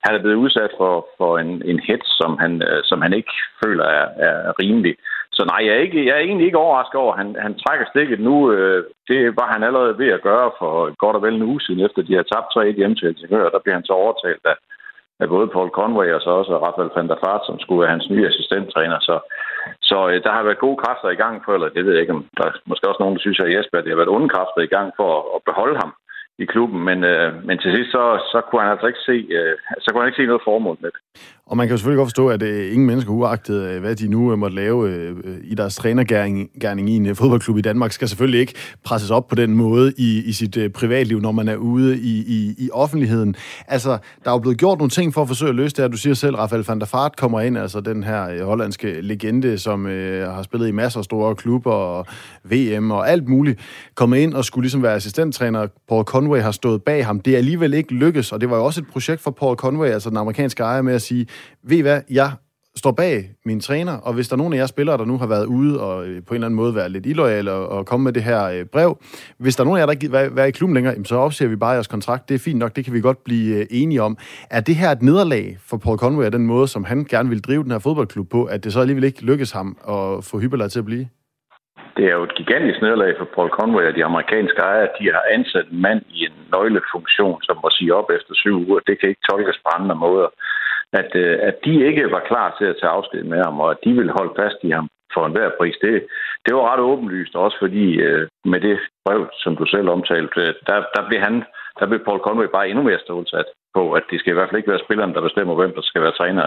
han 0.05 0.15
er 0.15 0.23
blevet 0.23 0.43
udsat 0.45 0.73
for, 0.81 1.09
for 1.19 1.39
en, 1.39 1.63
en 1.71 1.81
hets, 1.87 2.11
som 2.21 2.39
han, 2.39 2.53
øh, 2.69 2.81
som 2.85 3.03
han 3.03 3.13
ikke 3.13 3.33
føler 3.65 3.85
er, 3.85 4.07
er 4.27 4.53
rimelig. 4.63 4.95
Så 5.39 5.45
nej, 5.45 5.61
jeg 5.67 5.73
er, 5.75 5.83
ikke, 5.87 6.07
jeg 6.07 6.15
er 6.17 6.25
egentlig 6.27 6.47
ikke 6.47 6.65
overrasket 6.65 6.99
over, 7.01 7.13
at 7.13 7.19
han, 7.23 7.37
han 7.47 7.55
trækker 7.63 7.87
stikket 7.89 8.21
nu. 8.21 8.53
Øh, 8.53 8.85
det 9.09 9.21
var 9.41 9.49
han 9.55 9.63
allerede 9.63 9.99
ved 9.99 10.11
at 10.17 10.27
gøre 10.31 10.51
for 10.59 10.73
godt 11.03 11.17
og 11.17 11.23
vel 11.23 11.35
en 11.35 11.49
uge 11.51 11.61
siden, 11.61 11.85
efter 11.87 12.03
de 12.03 12.15
har 12.15 12.27
tabt 12.33 12.49
3-1 12.57 12.79
hjemme 12.79 12.97
til 12.97 13.09
Helsingør. 13.09 13.55
Der 13.55 13.63
bliver 13.63 13.77
han 13.79 13.89
så 13.89 13.93
overtalt 13.93 14.45
af, 14.53 14.57
af 15.23 15.29
både 15.29 15.49
Paul 15.55 15.71
Conway 15.79 16.09
og 16.17 16.21
så 16.23 16.31
også 16.31 16.53
Rafael 16.53 16.91
van 16.97 17.09
der 17.09 17.23
Fart, 17.25 17.43
som 17.47 17.57
skulle 17.61 17.81
være 17.83 17.95
hans 17.97 18.11
nye 18.11 18.29
assistenttræner. 18.31 18.99
Så, 19.09 19.17
så 19.91 19.99
øh, 20.11 20.23
der 20.25 20.33
har 20.37 20.43
været 20.43 20.65
gode 20.67 20.79
kræfter 20.83 21.09
i 21.11 21.21
gang 21.25 21.35
for, 21.45 21.53
eller 21.55 21.69
det 21.69 21.85
ved 21.85 21.93
jeg 21.93 22.03
ikke, 22.03 22.17
om 22.19 22.25
der 22.37 22.45
er 22.47 22.53
måske 22.71 22.89
også 22.89 23.03
nogen, 23.03 23.17
der 23.17 23.23
synes, 23.25 23.41
at 23.41 23.53
Jesper, 23.55 23.81
det 23.81 23.93
har 23.93 24.01
været 24.03 24.15
onde 24.17 24.29
kræfter 24.35 24.61
i 24.65 24.73
gang 24.77 24.89
for 24.99 25.09
at, 25.19 25.25
at 25.37 25.41
beholde 25.49 25.77
ham 25.83 25.91
i 26.39 26.45
klubben, 26.45 26.85
men, 26.85 27.05
øh, 27.05 27.45
men 27.47 27.59
til 27.59 27.71
sidst 27.77 27.91
så, 27.91 28.03
så 28.33 28.39
kunne 28.41 28.63
han 28.63 28.71
altså 28.71 28.87
ikke 28.87 29.05
se, 29.11 29.17
øh, 29.39 29.57
så 29.81 29.87
kunne 29.91 30.03
han 30.03 30.09
ikke 30.09 30.23
se 30.23 30.27
noget 30.27 30.43
formål 30.45 30.77
med 30.81 30.91
det. 30.91 31.01
Og 31.49 31.57
man 31.57 31.67
kan 31.67 31.73
jo 31.73 31.77
selvfølgelig 31.77 31.99
godt 31.99 32.07
forstå, 32.07 32.29
at 32.29 32.43
øh, 32.43 32.73
ingen 32.73 32.87
mennesker, 32.87 33.13
uagtet 33.13 33.63
øh, 33.63 33.81
hvad 33.81 33.97
de 33.97 34.09
nu 34.09 34.33
øh, 34.33 34.39
måtte 34.39 34.57
lave 34.57 34.91
øh, 34.91 35.17
øh 35.25 35.37
i 35.43 35.55
deres 35.55 35.77
trænergærning 35.77 36.91
i 36.91 36.97
en 36.97 37.07
øh, 37.07 37.17
fodboldklub 37.17 37.59
i 37.59 37.61
Danmark, 37.61 37.93
skal 37.93 38.09
selvfølgelig 38.09 38.41
ikke 38.41 38.55
presses 38.85 39.11
op 39.11 39.29
på 39.29 39.35
den 39.35 39.55
måde 39.55 39.93
i, 39.97 40.23
i 40.25 40.33
sit 40.33 40.57
øh, 40.57 40.71
privatliv, 40.71 41.21
når 41.21 41.33
man 41.33 41.49
er 41.49 41.57
ude 41.57 41.99
i, 41.99 42.19
i, 42.19 42.55
i 42.59 42.71
offentligheden. 42.73 43.35
Altså, 43.69 43.91
der 44.25 44.31
er 44.31 44.35
jo 44.35 44.39
blevet 44.39 44.59
gjort 44.59 44.79
nogle 44.79 44.91
ting 44.91 45.15
for 45.15 45.23
at 45.23 45.29
forsøge 45.29 45.49
at 45.49 45.55
løse 45.55 45.77
det 45.77 45.83
her. 45.83 45.89
Du 45.89 45.97
siger 45.97 46.15
selv, 46.15 46.37
Rafael 46.37 46.65
van 46.69 46.81
der 46.81 46.87
Fart 46.87 47.17
kommer 47.17 47.41
ind, 47.41 47.59
altså 47.59 47.81
den 47.81 48.05
her 48.05 48.29
øh, 48.29 48.41
hollandske 48.41 49.01
legende, 49.01 49.59
som 49.59 49.87
øh, 49.87 50.29
har 50.35 50.43
spillet 50.43 50.69
i 50.69 50.73
masser 50.73 50.99
af 50.99 51.05
store 51.05 51.35
klubber 51.35 51.73
og 51.73 52.07
VM 52.45 52.91
og 52.91 53.11
alt 53.11 53.29
muligt, 53.29 53.61
kommer 53.95 54.17
ind 54.17 54.35
og 54.35 54.45
skulle 54.45 54.65
ligesom 54.65 54.83
være 54.83 54.95
assistenttræner. 54.95 55.67
Paul 55.89 56.05
Conway 56.05 56.41
har 56.41 56.51
stået 56.51 56.83
bag 56.83 57.07
ham. 57.07 57.21
Det 57.21 57.33
er 57.33 57.39
alligevel 57.39 57.75
ikke 57.75 57.95
lykkes, 57.95 58.33
og 58.33 58.41
det 58.41 58.51
var 58.51 58.57
jo 58.57 58.65
også 58.65 58.81
et 58.81 58.87
projekt 58.87 59.21
for 59.21 59.31
Paul 59.31 59.57
Conway, 59.57 59.89
altså 59.89 60.09
den 60.09 60.19
amerikanske 60.19 60.63
ejer, 60.63 60.83
med 60.83 60.95
at 60.95 61.03
sige, 61.03 61.27
ved 61.63 61.77
I 61.77 61.81
hvad, 61.81 62.01
jeg 62.11 62.31
står 62.83 62.93
bag 62.93 63.17
min 63.45 63.61
træner, 63.61 63.97
og 64.07 64.13
hvis 64.15 64.29
der 64.29 64.35
er 64.35 64.43
nogen 64.43 64.53
af 64.53 64.59
jer 64.59 64.67
spillere, 64.67 64.99
der 64.99 65.05
nu 65.05 65.19
har 65.19 65.27
været 65.27 65.47
ude 65.47 65.81
og 65.81 66.07
øh, 66.07 66.17
på 66.27 66.31
en 66.31 66.35
eller 66.35 66.47
anden 66.47 66.61
måde 66.63 66.75
været 66.75 66.91
lidt 66.91 67.07
illoyale 67.07 67.53
og, 67.53 67.69
og 67.69 67.87
komme 67.87 68.05
med 68.05 68.13
det 68.13 68.23
her 68.23 68.41
øh, 68.55 68.65
brev, 68.75 68.99
hvis 69.39 69.57
der 69.57 69.63
er 69.63 69.65
nogen 69.65 69.79
af 69.79 69.81
jer, 69.81 69.87
der 69.87 69.93
ikke 69.93 70.11
vil 70.11 70.37
være 70.37 70.49
i 70.49 70.57
klubben 70.59 70.75
længere, 70.75 71.05
så 71.05 71.17
opsiger 71.17 71.49
vi 71.49 71.57
bare 71.57 71.71
jeres 71.71 71.95
kontrakt. 71.97 72.29
Det 72.29 72.35
er 72.35 72.45
fint 72.49 72.59
nok, 72.59 72.77
det 72.77 72.85
kan 72.85 72.95
vi 72.95 73.01
godt 73.01 73.25
blive 73.25 73.57
øh, 73.61 73.67
enige 73.71 74.03
om. 74.03 74.17
Er 74.51 74.61
det 74.61 74.75
her 74.77 74.91
et 74.91 75.03
nederlag 75.03 75.57
for 75.69 75.77
Paul 75.85 75.99
Conway, 75.99 76.31
den 76.33 76.47
måde, 76.47 76.69
som 76.69 76.85
han 76.85 77.05
gerne 77.05 77.29
vil 77.29 77.45
drive 77.49 77.63
den 77.63 77.71
her 77.71 77.79
fodboldklub 77.79 78.29
på, 78.31 78.45
at 78.45 78.65
det 78.65 78.73
så 78.73 78.81
alligevel 78.81 79.05
ikke 79.05 79.25
lykkes 79.25 79.53
ham 79.53 79.69
at 79.95 80.25
få 80.31 80.35
Hyberler 80.39 80.69
til 80.69 80.79
at 80.79 80.85
blive? 80.85 81.07
Det 81.97 82.05
er 82.11 82.15
jo 82.19 82.25
et 82.31 82.35
gigantisk 82.41 82.79
nederlag 82.83 83.13
for 83.19 83.29
Paul 83.35 83.51
Conway 83.59 83.85
og 83.91 83.95
de 83.99 84.05
amerikanske 84.11 84.61
ejere. 84.71 84.89
De 84.99 85.05
har 85.17 85.25
ansat 85.37 85.67
en 85.73 85.81
mand 85.87 86.01
i 86.17 86.19
en 86.29 86.37
nøglefunktion, 86.53 87.39
som 87.47 87.57
må 87.63 87.69
sige 87.79 87.95
op 87.99 88.09
efter 88.17 88.33
syv 88.43 88.57
uger. 88.67 88.81
Det 88.89 88.95
kan 89.01 89.09
ikke 89.09 89.27
tolkes 89.31 89.59
på 89.65 89.69
andre 89.79 89.97
måder 90.05 90.29
at, 90.93 91.11
øh, 91.15 91.39
at 91.43 91.57
de 91.65 91.87
ikke 91.89 92.11
var 92.11 92.23
klar 92.31 92.57
til 92.59 92.65
at 92.65 92.77
tage 92.81 92.91
afsked 92.91 93.23
med 93.23 93.45
ham, 93.45 93.61
og 93.61 93.71
at 93.71 93.79
de 93.85 93.93
ville 93.93 94.13
holde 94.19 94.35
fast 94.37 94.59
i 94.63 94.71
ham 94.71 94.89
for 95.15 95.27
enhver 95.27 95.51
pris. 95.59 95.77
Det, 95.83 96.07
det 96.47 96.55
var 96.55 96.73
ret 96.73 96.81
åbenlyst, 96.81 97.35
også 97.37 97.57
fordi 97.61 97.85
øh, 98.07 98.29
med 98.45 98.61
det 98.61 98.79
brev, 99.05 99.29
som 99.43 99.57
du 99.57 99.65
selv 99.67 99.89
omtalte, 99.89 100.41
øh, 100.41 100.55
der, 100.67 100.77
der 100.97 101.03
blev 101.09 101.21
han, 101.21 101.45
der 101.79 101.87
blev 101.87 102.05
Paul 102.05 102.21
Conway 102.21 102.49
bare 102.53 102.69
endnu 102.69 102.83
mere 102.83 102.99
stålsat 103.05 103.49
på, 103.75 103.83
at 103.93 104.05
det 104.11 104.21
skal 104.21 104.33
i 104.33 104.37
hvert 104.37 104.49
fald 104.49 104.61
ikke 104.61 104.73
være 104.75 104.87
spilleren, 104.87 105.15
der 105.15 105.29
bestemmer, 105.29 105.55
hvem 105.55 105.73
der 105.75 105.83
skal 105.83 106.03
være 106.03 106.19
træner 106.21 106.47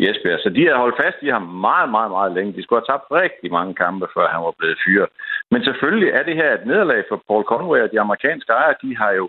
i 0.00 0.02
Esbjerg. 0.10 0.40
Så 0.40 0.48
de 0.56 0.66
har 0.66 0.76
holdt 0.84 1.00
fast 1.04 1.18
i 1.22 1.28
ham 1.36 1.42
meget, 1.42 1.90
meget, 1.96 2.10
meget 2.16 2.32
længe. 2.36 2.56
De 2.56 2.62
skulle 2.62 2.80
have 2.80 2.90
tabt 2.92 3.06
rigtig 3.22 3.50
mange 3.58 3.74
kampe, 3.74 4.06
før 4.14 4.26
han 4.34 4.42
var 4.46 4.54
blevet 4.58 4.78
fyret. 4.84 5.10
Men 5.52 5.60
selvfølgelig 5.64 6.10
er 6.18 6.22
det 6.28 6.36
her 6.40 6.50
et 6.54 6.66
nederlag 6.66 7.00
for 7.08 7.18
Paul 7.28 7.44
Conway, 7.52 7.80
og 7.82 7.90
de 7.92 8.00
amerikanske 8.00 8.52
ejere, 8.52 8.80
de 8.82 8.96
har 8.96 9.12
jo 9.20 9.26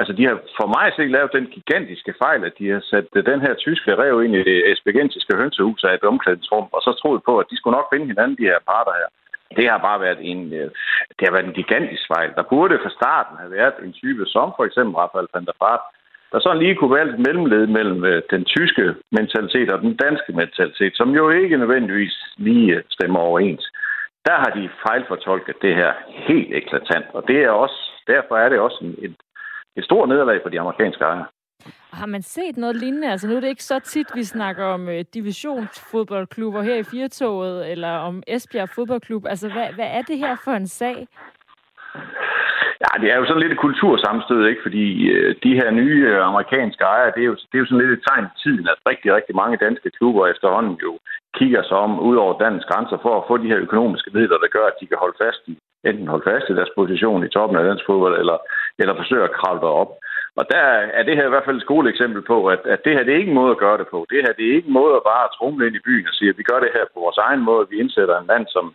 Altså, 0.00 0.12
de 0.18 0.24
har 0.28 0.36
for 0.58 0.68
mig 0.76 0.86
set 0.96 1.10
lavet 1.10 1.36
den 1.38 1.46
gigantiske 1.56 2.14
fejl, 2.22 2.44
at 2.44 2.58
de 2.58 2.66
har 2.74 2.82
sat 2.90 3.08
øh, 3.16 3.26
den 3.30 3.40
her 3.40 3.54
tyske 3.54 3.90
rev 4.00 4.24
ind 4.24 4.34
i 4.36 4.42
det 4.50 4.58
esbegentiske 4.72 5.36
hønsehus 5.36 5.84
af 5.84 5.94
et 5.94 6.04
omklædningsrum, 6.10 6.66
og 6.76 6.80
så 6.86 6.90
troede 7.00 7.22
på, 7.28 7.38
at 7.38 7.46
de 7.50 7.56
skulle 7.56 7.76
nok 7.76 7.90
finde 7.92 8.06
hinanden, 8.06 8.36
de 8.40 8.50
her 8.52 8.60
parter 8.70 8.94
her. 9.00 9.08
Det 9.58 9.70
har 9.70 9.78
bare 9.88 10.00
været 10.00 10.20
en, 10.30 10.52
øh, 10.52 10.68
det 11.16 11.24
har 11.26 11.32
været 11.36 11.48
en 11.48 11.58
gigantisk 11.60 12.04
fejl. 12.14 12.30
Der 12.38 12.50
burde 12.52 12.78
fra 12.82 12.96
starten 12.98 13.36
have 13.42 13.52
været 13.58 13.74
en 13.82 13.92
type 13.92 14.24
som 14.26 14.52
for 14.56 14.64
eksempel 14.64 14.94
Rafael 14.96 15.28
van 15.34 15.44
der 15.44 15.56
Fart, 15.62 15.84
der 16.32 16.38
sådan 16.40 16.62
lige 16.62 16.74
kunne 16.76 16.94
være 16.96 17.08
et 17.08 17.18
mellemled 17.26 17.66
mellem 17.66 18.04
øh, 18.04 18.22
den 18.30 18.44
tyske 18.44 18.94
mentalitet 19.18 19.70
og 19.70 19.80
den 19.80 19.96
danske 19.96 20.32
mentalitet, 20.32 20.92
som 20.96 21.08
jo 21.10 21.30
ikke 21.30 21.56
nødvendigvis 21.56 22.16
lige 22.36 22.82
stemmer 22.90 23.20
overens. 23.20 23.64
Der 24.26 24.36
har 24.42 24.50
de 24.58 24.70
fejlfortolket 24.86 25.56
det 25.62 25.74
her 25.74 25.92
helt 26.08 26.54
eklatant, 26.60 27.06
og 27.12 27.22
det 27.28 27.38
er 27.44 27.50
også, 27.50 27.78
derfor 28.06 28.34
er 28.36 28.48
det 28.48 28.58
også 28.58 28.78
en, 28.82 28.94
en 29.04 29.16
et 29.76 29.84
stort 29.84 30.08
nederlag 30.08 30.40
for 30.42 30.48
de 30.48 30.60
amerikanske 30.60 31.04
ejere. 31.04 31.26
Har 31.92 32.06
man 32.06 32.22
set 32.22 32.56
noget 32.56 32.76
lignende? 32.76 33.10
Altså 33.10 33.28
nu 33.28 33.36
er 33.36 33.40
det 33.40 33.48
ikke 33.48 33.64
så 33.64 33.78
tit, 33.78 34.08
vi 34.14 34.24
snakker 34.24 34.64
om 34.64 34.88
uh, 34.88 35.00
divisionsfodboldklubber 35.14 36.62
her 36.62 36.76
i 36.76 36.82
Firtoget, 36.82 37.70
eller 37.72 37.92
om 38.08 38.22
Esbjerg 38.26 38.68
fodboldklub. 38.68 39.26
Altså 39.26 39.48
hvad, 39.52 39.68
hvad 39.74 39.86
er 39.86 40.02
det 40.02 40.18
her 40.18 40.36
for 40.44 40.50
en 40.50 40.66
sag? 40.66 41.08
Ja, 42.84 42.90
det 43.02 43.08
er 43.12 43.16
jo 43.18 43.26
sådan 43.26 43.42
lidt 43.42 43.52
et 43.52 43.64
kultursamstød, 43.66 44.46
ikke? 44.46 44.62
Fordi 44.66 44.86
øh, 45.14 45.36
de 45.42 45.54
her 45.60 45.70
nye 45.70 46.00
øh, 46.10 46.26
amerikanske 46.30 46.84
ejere, 46.84 47.12
det 47.14 47.22
er, 47.22 47.30
jo, 47.32 47.34
det 47.34 47.54
er 47.54 47.62
jo 47.62 47.66
sådan 47.66 47.82
lidt 47.82 47.98
et 47.98 48.04
tegn 48.08 48.24
i 48.24 48.38
tiden, 48.42 48.68
at 48.72 48.78
rigtig, 48.90 49.14
rigtig 49.14 49.34
mange 49.36 49.56
danske 49.56 49.90
klubber 49.98 50.26
efterhånden 50.26 50.76
jo 50.86 50.98
kigger 51.38 51.62
sig 51.62 51.76
om 51.76 52.00
ud 52.08 52.16
over 52.16 52.38
dansk 52.38 52.66
grænser 52.68 52.98
for 53.04 53.12
at 53.16 53.26
få 53.28 53.34
de 53.36 53.50
her 53.52 53.64
økonomiske 53.66 54.10
midler, 54.14 54.38
der 54.38 54.54
gør, 54.56 54.66
at 54.66 54.78
de 54.80 54.86
kan 54.86 54.98
holde 55.04 55.18
fast 55.24 55.42
i, 55.46 55.54
enten 55.90 56.08
holde 56.12 56.28
fast 56.30 56.50
i 56.50 56.58
deres 56.58 56.76
position 56.78 57.24
i 57.24 57.28
toppen 57.28 57.58
af 57.58 57.64
dansk 57.64 57.84
fodbold, 57.86 58.18
eller, 58.22 58.38
eller 58.78 58.94
forsøge 58.96 59.24
at 59.24 59.36
kravle 59.38 59.68
op. 59.82 59.90
Og 60.40 60.44
der 60.52 60.64
er 60.98 61.02
det 61.02 61.16
her 61.16 61.26
i 61.26 61.32
hvert 61.32 61.46
fald 61.46 61.56
et 61.56 61.66
skoleeksempel 61.68 62.22
på, 62.22 62.46
at, 62.54 62.62
at 62.74 62.80
det 62.84 62.92
her 62.92 63.02
det 63.04 63.12
er 63.12 63.22
ikke 63.22 63.32
en 63.34 63.40
måde 63.40 63.50
at 63.54 63.62
gøre 63.64 63.78
det 63.78 63.88
på. 63.94 64.06
Det 64.10 64.18
her 64.24 64.32
det 64.32 64.44
er 64.46 64.56
ikke 64.56 64.68
en 64.68 64.78
måde 64.80 64.94
at 64.96 65.06
bare 65.12 65.32
trumle 65.36 65.66
ind 65.66 65.76
i 65.76 65.86
byen 65.88 66.08
og 66.10 66.14
sige, 66.14 66.30
at 66.30 66.38
vi 66.38 66.48
gør 66.50 66.60
det 66.60 66.70
her 66.76 66.84
på 66.94 66.98
vores 67.00 67.18
egen 67.26 67.42
måde. 67.48 67.66
Vi 67.70 67.76
indsætter 67.80 68.16
en 68.18 68.30
mand, 68.32 68.46
som 68.56 68.74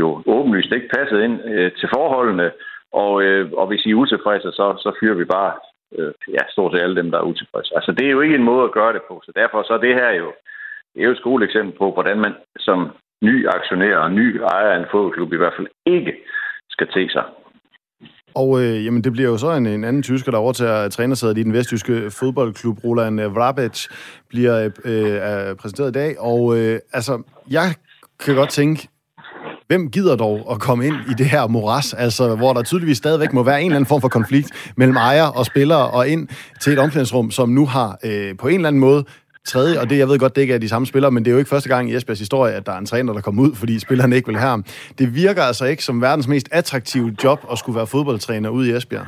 jo 0.00 0.22
åbenlyst 0.26 0.72
ikke 0.72 0.94
passede 0.96 1.24
ind 1.24 1.36
øh, 1.52 1.72
til 1.78 1.88
forholdene, 1.94 2.52
og, 2.92 3.22
øh, 3.22 3.52
og 3.52 3.66
hvis 3.66 3.86
I 3.86 3.90
er 3.90 4.00
utilfredse, 4.02 4.50
så, 4.52 4.66
så 4.84 4.90
fyrer 5.00 5.14
vi 5.14 5.24
bare 5.24 5.52
øh, 5.98 6.12
ja, 6.36 6.42
stort 6.48 6.72
set 6.72 6.82
alle 6.82 6.96
dem, 6.96 7.10
der 7.10 7.18
er 7.18 7.30
utilfredse. 7.32 7.72
Altså, 7.78 7.92
det 7.92 8.06
er 8.06 8.10
jo 8.16 8.20
ikke 8.20 8.34
en 8.34 8.50
måde 8.50 8.64
at 8.64 8.76
gøre 8.78 8.92
det 8.92 9.02
på, 9.08 9.22
så 9.24 9.32
derfor 9.36 9.62
så 9.62 9.72
er 9.74 9.82
det 9.86 9.94
her 9.94 10.10
jo, 10.10 10.32
det 10.94 11.00
er 11.00 11.06
jo 11.06 11.10
et 11.16 11.22
skoleeksempel 11.24 11.78
på, 11.78 11.92
hvordan 11.92 12.18
man 12.20 12.34
som 12.58 12.90
ny 13.22 13.48
aktionær 13.48 13.96
og 13.96 14.12
ny 14.12 14.40
ejer 14.40 14.70
af 14.70 14.78
en 14.78 14.90
fodboldklub 14.92 15.32
i 15.32 15.36
hvert 15.36 15.54
fald 15.56 15.68
ikke 15.86 16.12
skal 16.70 16.88
til 16.92 17.10
sig. 17.10 17.24
Og 18.34 18.62
øh, 18.62 18.84
jamen, 18.84 19.04
det 19.04 19.12
bliver 19.12 19.28
jo 19.28 19.36
så 19.36 19.50
en, 19.50 19.66
en 19.66 19.84
anden 19.84 20.02
tysker, 20.02 20.30
der 20.30 20.38
overtager 20.38 20.88
trænersædet 20.88 21.38
i 21.38 21.42
den 21.42 21.52
vesttyske 21.52 22.10
fodboldklub. 22.20 22.76
Roland 22.84 23.20
Vrabec 23.20 23.88
bliver 24.28 24.64
øh, 24.64 25.56
præsenteret 25.56 25.88
i 25.88 25.92
dag. 25.92 26.20
Og 26.20 26.58
øh, 26.58 26.78
altså, 26.92 27.22
jeg 27.50 27.68
kan 28.24 28.34
godt 28.34 28.50
tænke, 28.50 28.88
Hvem 29.68 29.90
gider 29.90 30.16
dog 30.16 30.46
at 30.50 30.60
komme 30.60 30.86
ind 30.86 30.94
i 31.10 31.14
det 31.18 31.26
her 31.26 31.46
moras, 31.46 31.94
altså 31.94 32.36
hvor 32.36 32.52
der 32.52 32.62
tydeligvis 32.62 32.96
stadigvæk 32.96 33.32
må 33.32 33.42
være 33.42 33.60
en 33.60 33.66
eller 33.66 33.76
anden 33.76 33.88
form 33.88 34.00
for 34.00 34.08
konflikt 34.08 34.72
mellem 34.76 34.96
ejer 34.96 35.26
og 35.26 35.46
spillere 35.46 35.90
og 35.90 36.08
ind 36.08 36.28
til 36.60 36.72
et 36.72 36.78
omklædningsrum, 36.78 37.30
som 37.30 37.48
nu 37.48 37.66
har 37.66 37.98
øh, 38.04 38.36
på 38.36 38.48
en 38.48 38.54
eller 38.54 38.68
anden 38.68 38.80
måde 38.80 39.04
tredje, 39.52 39.74
og 39.80 39.90
det, 39.90 39.96
jeg 39.98 40.08
ved 40.08 40.18
godt, 40.18 40.34
det 40.36 40.42
ikke 40.42 40.54
er 40.54 40.58
de 40.66 40.72
samme 40.74 40.86
spillere, 40.86 41.10
men 41.14 41.20
det 41.22 41.30
er 41.30 41.34
jo 41.36 41.38
ikke 41.42 41.54
første 41.54 41.70
gang 41.74 41.90
i 41.90 41.96
Esbjergs 41.96 42.20
historie, 42.26 42.52
at 42.58 42.66
der 42.66 42.72
er 42.72 42.80
en 42.84 42.90
træner, 42.92 43.12
der 43.12 43.20
kommer 43.26 43.42
ud, 43.46 43.52
fordi 43.60 43.74
spillerne 43.86 44.16
ikke 44.16 44.28
vil 44.32 44.42
have 44.44 44.54
ham. 44.56 44.64
Det 45.00 45.08
virker 45.24 45.42
altså 45.50 45.64
ikke 45.72 45.84
som 45.88 46.02
verdens 46.02 46.28
mest 46.28 46.48
attraktive 46.52 47.08
job 47.24 47.40
at 47.52 47.58
skulle 47.58 47.76
være 47.80 47.92
fodboldtræner 47.94 48.50
ude 48.50 48.64
i 48.70 48.72
Esbjerg. 48.76 49.06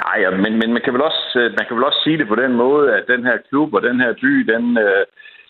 Nej, 0.00 0.18
men, 0.44 0.52
men 0.60 0.68
man, 0.74 0.82
kan 0.84 0.92
vel 0.96 1.02
også, 1.10 1.24
øh, 1.40 1.48
man 1.58 1.64
kan 1.66 1.76
vel 1.76 1.88
også 1.88 2.00
sige 2.04 2.18
det 2.18 2.28
på 2.28 2.36
den 2.42 2.52
måde, 2.62 2.84
at 2.96 3.04
den 3.12 3.22
her 3.28 3.36
klub 3.48 3.74
og 3.74 3.82
den 3.88 3.96
her 4.00 4.12
by, 4.22 4.32
den, 4.52 4.64
øh, 4.86 5.02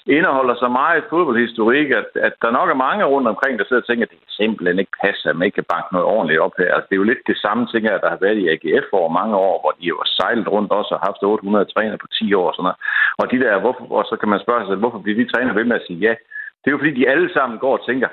indeholder 0.06 0.54
så 0.54 0.68
meget 0.68 1.04
fodboldhistorik, 1.10 1.90
at, 1.90 2.08
at 2.26 2.34
der 2.42 2.50
nok 2.50 2.68
er 2.70 2.84
mange 2.86 3.04
rundt 3.04 3.28
omkring, 3.28 3.58
der 3.58 3.64
sidder 3.64 3.82
og 3.82 3.86
tænker, 3.86 4.04
at 4.06 4.10
det 4.10 4.18
simpelthen 4.40 4.78
ikke 4.78 4.96
passer, 5.04 5.30
at 5.30 5.36
man 5.36 5.46
ikke 5.46 5.60
kan 5.60 5.72
banke 5.74 5.90
noget 5.92 6.06
ordentligt 6.14 6.40
op 6.46 6.54
her. 6.58 6.74
Altså, 6.74 6.86
det 6.88 6.94
er 6.94 7.02
jo 7.02 7.10
lidt 7.10 7.22
det 7.26 7.38
samme 7.44 7.66
ting, 7.66 7.82
der 7.88 8.12
har 8.14 8.20
været 8.24 8.38
i 8.42 8.48
AGF 8.52 8.86
over 8.92 9.10
mange 9.20 9.36
år, 9.36 9.56
hvor 9.60 9.72
de 9.78 9.84
jo 9.92 9.96
har 10.02 10.10
sejlet 10.20 10.48
rundt 10.54 10.72
også 10.72 10.92
og 10.94 11.04
haft 11.08 11.22
800 11.22 11.64
træner 11.74 11.96
på 11.96 12.06
10 12.18 12.34
år. 12.40 12.46
Og, 12.48 12.54
sådan 12.54 12.62
noget. 12.66 12.78
og 13.20 13.24
de 13.32 13.38
der, 13.44 13.60
hvorfor, 13.64 13.84
og 13.98 14.04
så 14.10 14.14
kan 14.20 14.28
man 14.32 14.44
spørge 14.44 14.66
sig, 14.66 14.76
hvorfor 14.76 14.98
bliver 15.02 15.18
de 15.20 15.32
træner 15.32 15.52
ved 15.54 15.64
med 15.64 15.76
at 15.80 15.86
sige 15.86 15.98
ja? 16.06 16.14
Det 16.60 16.66
er 16.66 16.74
jo 16.74 16.82
fordi, 16.82 17.00
de 17.00 17.10
alle 17.12 17.28
sammen 17.36 17.58
går 17.58 17.74
og 17.78 17.86
tænker, 17.86 18.08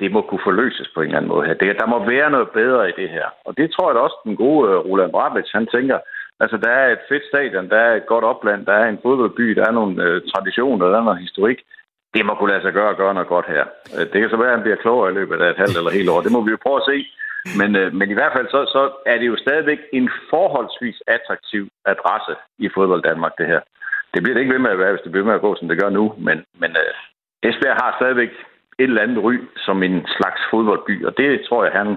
det 0.00 0.12
må 0.12 0.20
kunne 0.22 0.46
forløses 0.48 0.88
på 0.94 1.00
en 1.00 1.06
eller 1.06 1.18
anden 1.18 1.32
måde 1.34 1.46
her. 1.46 1.54
Det, 1.54 1.80
der 1.80 1.86
må 1.86 1.98
være 2.14 2.30
noget 2.30 2.48
bedre 2.60 2.88
i 2.90 2.94
det 3.00 3.08
her. 3.16 3.26
Og 3.46 3.52
det 3.58 3.66
tror 3.70 3.88
jeg 3.88 3.94
da 3.94 4.00
også, 4.00 4.18
den 4.24 4.36
gode 4.36 4.62
øh, 4.70 4.76
Roland 4.88 5.12
Brabic, 5.12 5.48
han 5.58 5.66
tænker, 5.66 5.98
Altså, 6.42 6.56
der 6.56 6.70
er 6.70 6.86
et 6.92 7.02
fedt 7.08 7.24
stadion, 7.32 7.68
der 7.68 7.76
er 7.76 7.94
et 7.96 8.06
godt 8.06 8.24
opland, 8.24 8.66
der 8.66 8.72
er 8.72 8.88
en 8.88 9.02
fodboldby, 9.02 9.46
der 9.58 9.64
er 9.66 9.70
nogle 9.78 10.04
øh, 10.04 10.22
traditioner, 10.32 10.86
der 10.86 10.98
er 10.98 11.08
noget 11.08 11.26
historik. 11.26 11.58
Det 12.14 12.26
må 12.26 12.34
kunne 12.34 12.52
lade 12.52 12.62
sig 12.62 12.72
gøre 12.72 12.90
at 12.90 12.96
gøre 12.96 13.14
noget 13.14 13.28
godt 13.28 13.46
her. 13.46 13.64
Øh, 13.96 14.04
det 14.10 14.16
kan 14.20 14.30
så 14.30 14.36
være, 14.36 14.52
at 14.52 14.56
han 14.56 14.66
bliver 14.66 14.82
klogere 14.84 15.10
i 15.10 15.14
løbet 15.14 15.42
af 15.42 15.50
et 15.50 15.62
halvt 15.62 15.76
eller 15.78 15.90
helt 15.98 16.10
år. 16.10 16.20
Det 16.20 16.32
må 16.32 16.40
vi 16.44 16.50
jo 16.50 16.64
prøve 16.66 16.80
at 16.82 16.88
se. 16.92 16.96
Men, 17.60 17.70
øh, 17.80 17.94
men 17.98 18.10
i 18.10 18.16
hvert 18.18 18.32
fald 18.36 18.48
så, 18.48 18.60
så 18.76 18.82
er 19.06 19.18
det 19.18 19.26
jo 19.26 19.36
stadigvæk 19.36 19.80
en 19.92 20.10
forholdsvis 20.30 20.98
attraktiv 21.06 21.68
adresse 21.92 22.34
i 22.58 22.68
fodbold 22.74 23.02
Danmark, 23.02 23.32
det 23.38 23.46
her. 23.46 23.60
Det 24.14 24.22
bliver 24.22 24.34
det 24.34 24.40
ikke 24.40 24.52
ved 24.52 24.64
med 24.66 24.70
at 24.70 24.78
være, 24.78 24.92
hvis 24.92 25.04
det 25.04 25.12
bliver 25.12 25.26
med 25.26 25.38
at 25.38 25.46
gå, 25.46 25.56
som 25.56 25.68
det 25.68 25.80
gør 25.82 25.90
nu. 25.98 26.04
Men, 26.18 26.38
men 26.60 26.70
øh, 26.70 26.94
Esbjerg 27.48 27.76
har 27.82 27.96
stadigvæk 28.00 28.32
et 28.78 28.90
eller 28.90 29.02
andet 29.02 29.24
ry 29.24 29.34
som 29.56 29.82
en 29.82 30.06
slags 30.16 30.40
fodboldby, 30.50 31.06
og 31.06 31.12
det 31.16 31.28
tror 31.48 31.64
jeg, 31.64 31.72
han, 31.72 31.88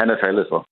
han 0.00 0.10
er 0.10 0.18
faldet 0.24 0.46
for. 0.50 0.66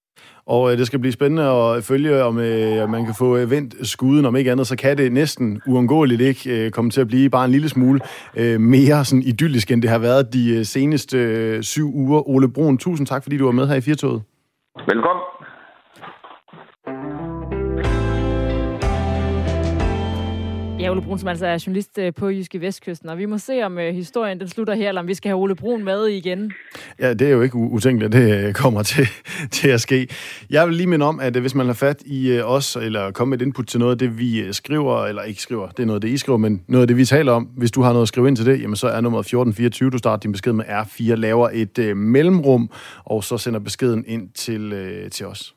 Og 0.46 0.72
øh, 0.72 0.78
det 0.78 0.86
skal 0.86 0.98
blive 0.98 1.12
spændende 1.12 1.42
at 1.42 1.84
følge, 1.84 2.22
om 2.24 2.38
øh, 2.38 2.88
man 2.88 3.04
kan 3.04 3.14
få 3.18 3.36
øh, 3.36 3.50
vendt 3.50 3.86
skuden. 3.86 4.24
Om 4.24 4.36
ikke 4.36 4.52
andet, 4.52 4.66
så 4.66 4.76
kan 4.76 4.98
det 4.98 5.12
næsten 5.12 5.60
uundgåeligt 5.66 6.20
ikke 6.20 6.64
øh, 6.64 6.70
komme 6.70 6.90
til 6.90 7.00
at 7.00 7.06
blive 7.06 7.30
bare 7.30 7.44
en 7.44 7.50
lille 7.50 7.68
smule 7.68 8.00
øh, 8.36 8.60
mere 8.60 9.04
sådan 9.04 9.22
idyllisk, 9.22 9.70
end 9.70 9.82
det 9.82 9.90
har 9.90 9.98
været 9.98 10.32
de 10.32 10.56
øh, 10.58 10.64
seneste 10.64 11.18
øh, 11.18 11.62
syv 11.62 11.94
uger. 11.94 12.28
Ole 12.28 12.48
Brun, 12.52 12.78
tusind 12.78 13.06
tak, 13.06 13.22
fordi 13.22 13.36
du 13.36 13.44
var 13.44 13.52
med 13.52 13.68
her 13.68 13.74
i 13.74 13.80
Firtoget. 13.80 14.22
Velkommen. 14.88 15.22
Ole 20.94 21.02
Brun, 21.02 21.18
som 21.18 21.28
altså 21.28 21.46
er 21.46 21.64
journalist 21.66 21.98
øh, 21.98 22.14
på 22.14 22.28
Jyske 22.28 22.60
Vestkysten, 22.60 23.08
og 23.08 23.18
vi 23.18 23.26
må 23.26 23.38
se, 23.38 23.62
om 23.62 23.78
øh, 23.78 23.94
historien 23.94 24.40
den 24.40 24.48
slutter 24.48 24.74
her, 24.74 24.88
eller 24.88 25.00
om 25.00 25.08
vi 25.08 25.14
skal 25.14 25.28
have 25.28 25.38
Ole 25.38 25.54
Brun 25.54 25.84
med 25.84 26.06
igen. 26.06 26.52
Ja, 27.00 27.14
det 27.14 27.26
er 27.26 27.30
jo 27.30 27.42
ikke 27.42 27.56
utænkeligt, 27.56 28.14
at 28.14 28.22
det 28.22 28.46
øh, 28.46 28.54
kommer 28.54 28.82
til, 28.82 29.06
til 29.58 29.68
at 29.68 29.80
ske. 29.80 30.08
Jeg 30.50 30.66
vil 30.66 30.76
lige 30.76 30.86
minde 30.86 31.06
om, 31.06 31.20
at 31.20 31.36
hvis 31.36 31.54
man 31.54 31.66
har 31.66 31.72
fat 31.72 32.02
i 32.06 32.40
os, 32.40 32.76
eller 32.76 33.10
komme 33.10 33.30
med 33.30 33.40
et 33.40 33.46
input 33.46 33.66
til 33.66 33.80
noget 33.80 33.92
af 33.92 33.98
det, 33.98 34.18
vi 34.18 34.52
skriver, 34.52 35.06
eller 35.06 35.22
ikke 35.22 35.42
skriver, 35.42 35.68
det 35.68 35.82
er 35.82 35.86
noget, 35.86 36.02
det 36.02 36.08
I 36.08 36.16
skriver, 36.16 36.38
men 36.38 36.62
noget 36.68 36.82
af 36.82 36.88
det, 36.88 36.96
vi 36.96 37.04
taler 37.04 37.32
om, 37.32 37.48
hvis 37.56 37.70
du 37.70 37.82
har 37.82 37.92
noget 37.92 38.02
at 38.02 38.08
skrive 38.08 38.28
ind 38.28 38.36
til 38.36 38.46
det, 38.46 38.62
jamen 38.62 38.76
så 38.76 38.86
er 38.86 39.00
nummeret 39.00 39.22
1424, 39.22 39.90
du 39.90 39.98
starter 39.98 40.20
din 40.20 40.32
besked 40.32 40.52
med 40.52 40.64
R4, 40.64 41.14
laver 41.14 41.48
et 41.52 41.78
øh, 41.78 41.96
mellemrum, 41.96 42.70
og 43.04 43.24
så 43.24 43.38
sender 43.38 43.60
beskeden 43.60 44.04
ind 44.06 44.28
til, 44.34 44.72
øh, 44.72 45.10
til 45.10 45.26
os. 45.26 45.54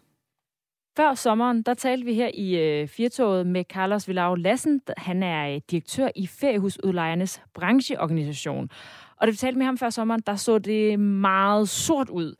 Før 0.97 1.13
sommeren, 1.13 1.61
der 1.61 1.73
talte 1.73 2.05
vi 2.05 2.13
her 2.13 2.31
i 2.33 2.57
øh, 2.57 2.87
Firtoget 2.87 3.47
med 3.47 3.63
Carlos 3.63 4.07
Villau 4.07 4.35
Lassen. 4.35 4.81
Han 4.97 5.23
er 5.23 5.55
øh, 5.55 5.61
direktør 5.71 6.09
i 6.15 6.27
Feriehusudlejernes 6.27 7.41
brancheorganisation. 7.53 8.69
Og 9.17 9.27
da 9.27 9.31
vi 9.31 9.37
talte 9.37 9.57
med 9.57 9.65
ham 9.65 9.77
før 9.77 9.89
sommeren, 9.89 10.21
der 10.27 10.35
så 10.35 10.59
det 10.59 10.99
meget 10.99 11.69
sort 11.69 12.09
ud. 12.09 12.35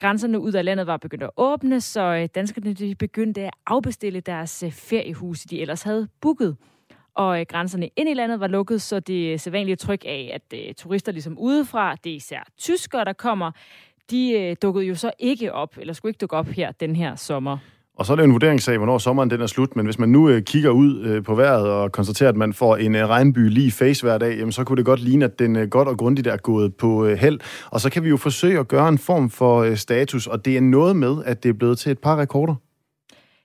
Grænserne 0.00 0.40
ud 0.40 0.52
af 0.52 0.64
landet 0.64 0.86
var 0.86 0.96
begyndt 0.96 1.22
at 1.22 1.30
åbne, 1.36 1.80
så 1.80 2.00
øh, 2.00 2.28
danskerne 2.34 2.72
de 2.72 2.94
begyndte 2.94 3.40
at 3.40 3.50
afbestille 3.66 4.20
deres 4.20 4.62
øh, 4.62 4.72
feriehuse, 4.72 5.48
de 5.48 5.60
ellers 5.60 5.82
havde 5.82 6.08
booket. 6.20 6.56
Og 7.14 7.40
øh, 7.40 7.46
grænserne 7.48 7.88
ind 7.96 8.08
i 8.08 8.14
landet 8.14 8.40
var 8.40 8.46
lukket, 8.46 8.82
så 8.82 9.00
det 9.00 9.40
sædvanlige 9.40 9.76
tryk 9.76 10.04
af, 10.04 10.30
at 10.34 10.58
øh, 10.58 10.74
turister 10.74 11.12
ligesom 11.12 11.38
udefra, 11.38 11.96
det 12.04 12.12
er 12.12 12.16
især 12.16 12.42
tyskere, 12.58 13.04
der 13.04 13.12
kommer, 13.12 13.50
de 14.10 14.32
øh, 14.32 14.56
dukkede 14.62 14.86
jo 14.86 14.94
så 14.94 15.12
ikke 15.18 15.52
op, 15.52 15.78
eller 15.78 15.92
skulle 15.92 16.10
ikke 16.10 16.18
dukke 16.18 16.36
op 16.36 16.46
her 16.46 16.72
den 16.72 16.96
her 16.96 17.16
sommer. 17.16 17.58
Og 18.02 18.06
så 18.06 18.12
er 18.12 18.16
det 18.16 18.22
jo 18.22 18.26
en 18.26 18.32
vurderingssag, 18.32 18.76
hvornår 18.76 18.98
sommeren 18.98 19.30
den 19.30 19.40
er 19.40 19.46
slut, 19.46 19.76
men 19.76 19.84
hvis 19.84 19.98
man 19.98 20.08
nu 20.08 20.28
øh, 20.28 20.42
kigger 20.42 20.70
ud 20.70 21.04
øh, 21.04 21.24
på 21.24 21.34
vejret 21.34 21.70
og 21.70 21.92
konstaterer, 21.92 22.28
at 22.28 22.36
man 22.36 22.52
får 22.52 22.76
en 22.76 22.94
øh, 22.94 23.08
regnby 23.08 23.48
lige 23.48 23.70
face 23.70 24.06
hver 24.06 24.18
dag, 24.18 24.38
jamen, 24.38 24.52
så 24.52 24.64
kunne 24.64 24.76
det 24.76 24.84
godt 24.84 25.00
ligne, 25.00 25.24
at 25.24 25.38
den 25.38 25.56
øh, 25.56 25.68
godt 25.68 25.88
og 25.88 25.98
grundigt 25.98 26.26
er 26.26 26.36
gået 26.36 26.76
på 26.76 27.06
øh, 27.06 27.18
held. 27.18 27.40
Og 27.70 27.80
så 27.80 27.90
kan 27.90 28.04
vi 28.04 28.08
jo 28.08 28.16
forsøge 28.16 28.58
at 28.58 28.68
gøre 28.68 28.88
en 28.88 28.98
form 28.98 29.30
for 29.30 29.62
øh, 29.62 29.76
status, 29.76 30.26
og 30.26 30.44
det 30.44 30.56
er 30.56 30.60
noget 30.60 30.96
med, 30.96 31.24
at 31.24 31.42
det 31.42 31.48
er 31.48 31.52
blevet 31.52 31.78
til 31.78 31.92
et 31.92 31.98
par 31.98 32.16
rekorder. 32.16 32.54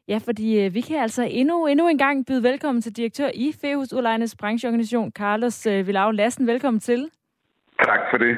Ja, 0.08 0.20
fordi 0.26 0.60
øh, 0.60 0.74
vi 0.74 0.82
kan 0.82 0.98
altså 0.98 1.24
endnu, 1.30 1.68
endnu 1.68 1.88
en 1.88 1.98
gang 1.98 2.26
byde 2.26 2.44
velkommen 2.44 2.82
til 2.82 2.98
direktør 2.98 3.30
i 3.34 3.54
Fehus 3.62 3.94
Udlejernes 3.94 4.36
brancheorganisation, 4.36 5.12
Carlos 5.12 5.66
øh, 5.66 5.88
Villau 5.88 6.12
Lassen. 6.12 6.48
Velkommen 6.48 6.80
til. 6.80 7.10
Tak 7.86 8.00
for 8.12 8.18
det. 8.18 8.38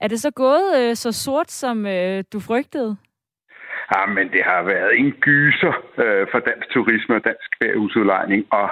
Er 0.00 0.08
det 0.08 0.20
så 0.20 0.30
gået 0.30 0.76
øh, 0.78 0.96
så 0.96 1.12
sort, 1.12 1.50
som 1.50 1.86
øh, 1.86 2.24
du 2.32 2.40
frygtede? 2.40 2.96
Ja, 3.92 4.06
men 4.06 4.26
det 4.34 4.42
har 4.44 4.62
været 4.62 4.98
en 4.98 5.12
gyser 5.12 5.74
øh, 6.02 6.26
for 6.30 6.38
dansk 6.38 6.68
turisme 6.70 7.14
og 7.14 7.24
dansk 7.24 7.50
værhusudlejning, 7.60 8.46
og 8.50 8.68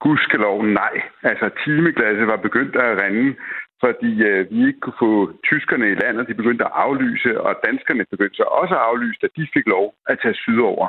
gudskelov 0.00 0.64
nej. 0.64 0.94
Altså, 1.22 1.50
timeglasset 1.64 2.26
var 2.26 2.36
begyndt 2.36 2.76
at 2.76 3.00
rende, 3.02 3.36
fordi 3.84 4.12
øh, 4.28 4.50
vi 4.50 4.66
ikke 4.66 4.80
kunne 4.80 5.02
få 5.06 5.32
tyskerne 5.50 5.90
i 5.90 6.00
landet. 6.02 6.28
De 6.28 6.40
begyndte 6.40 6.64
at 6.64 6.70
aflyse, 6.74 7.40
og 7.40 7.60
danskerne 7.66 8.04
begyndte 8.10 8.36
så 8.36 8.42
også 8.42 8.74
at 8.74 8.80
aflyse, 8.80 9.20
at 9.22 9.36
de 9.36 9.48
fik 9.54 9.66
lov 9.66 9.94
at 10.06 10.18
tage 10.22 10.34
sydover. 10.34 10.88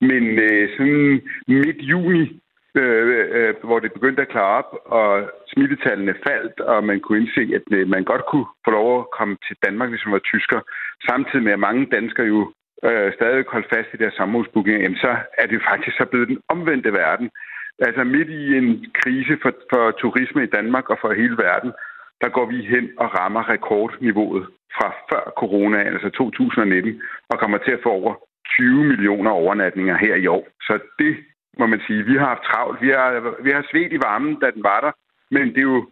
Men 0.00 0.22
øh, 0.46 0.68
sådan 0.76 1.22
midt 1.48 1.80
juni, 1.92 2.40
øh, 2.74 3.26
øh, 3.36 3.54
hvor 3.64 3.78
det 3.78 3.92
begyndte 3.92 4.22
at 4.22 4.28
klare 4.28 4.56
op, 4.60 4.70
og 4.84 5.30
smittetallene 5.52 6.14
faldt, 6.26 6.60
og 6.60 6.84
man 6.84 7.00
kunne 7.00 7.20
indse, 7.20 7.42
at 7.58 7.66
øh, 7.76 7.88
man 7.88 8.04
godt 8.04 8.24
kunne 8.30 8.46
få 8.64 8.70
lov 8.70 9.00
at 9.00 9.06
komme 9.18 9.36
til 9.46 9.56
Danmark, 9.66 9.88
hvis 9.90 10.04
man 10.06 10.12
var 10.12 10.24
tysker, 10.32 10.60
samtidig 11.08 11.44
med 11.44 11.52
at 11.52 11.64
mange 11.68 11.86
danskere 11.86 12.26
jo 12.26 12.52
øh, 12.88 13.12
stadig 13.16 13.44
holdt 13.48 13.72
fast 13.74 13.88
i 13.94 13.96
deres 13.96 14.14
sommerhusbooking, 14.14 14.96
så 15.04 15.16
er 15.38 15.46
det 15.46 15.68
faktisk 15.70 15.96
så 15.96 16.04
blevet 16.10 16.28
den 16.28 16.38
omvendte 16.48 16.92
verden. 16.92 17.30
Altså 17.78 18.04
midt 18.04 18.28
i 18.28 18.56
en 18.56 18.86
krise 19.00 19.38
for, 19.42 19.52
for 19.72 19.90
turisme 19.90 20.42
i 20.44 20.52
Danmark 20.56 20.90
og 20.90 20.98
for 21.00 21.12
hele 21.12 21.36
verden, 21.36 21.72
der 22.20 22.28
går 22.28 22.46
vi 22.46 22.58
hen 22.64 22.86
og 22.98 23.18
rammer 23.18 23.48
rekordniveauet 23.48 24.46
fra 24.76 24.88
før 25.10 25.32
corona, 25.36 25.78
altså 25.82 26.08
2019, 26.10 27.02
og 27.28 27.38
kommer 27.38 27.58
til 27.58 27.72
at 27.72 27.80
få 27.82 27.90
over 27.90 28.14
20 28.56 28.84
millioner 28.84 29.30
overnatninger 29.30 29.96
her 29.96 30.14
i 30.14 30.26
år. 30.26 30.48
Så 30.62 30.78
det 30.98 31.16
må 31.58 31.66
man 31.66 31.80
sige, 31.86 32.02
vi 32.04 32.16
har 32.16 32.26
haft 32.26 32.42
travlt. 32.50 32.82
Vi 32.82 32.88
har, 32.88 33.42
vi 33.42 33.50
har 33.50 33.66
svedt 33.70 33.92
i 33.92 34.04
varmen, 34.08 34.34
da 34.40 34.50
den 34.50 34.62
var 34.62 34.80
der, 34.80 34.92
men 35.30 35.48
det 35.54 35.58
er 35.58 35.70
jo 35.74 35.88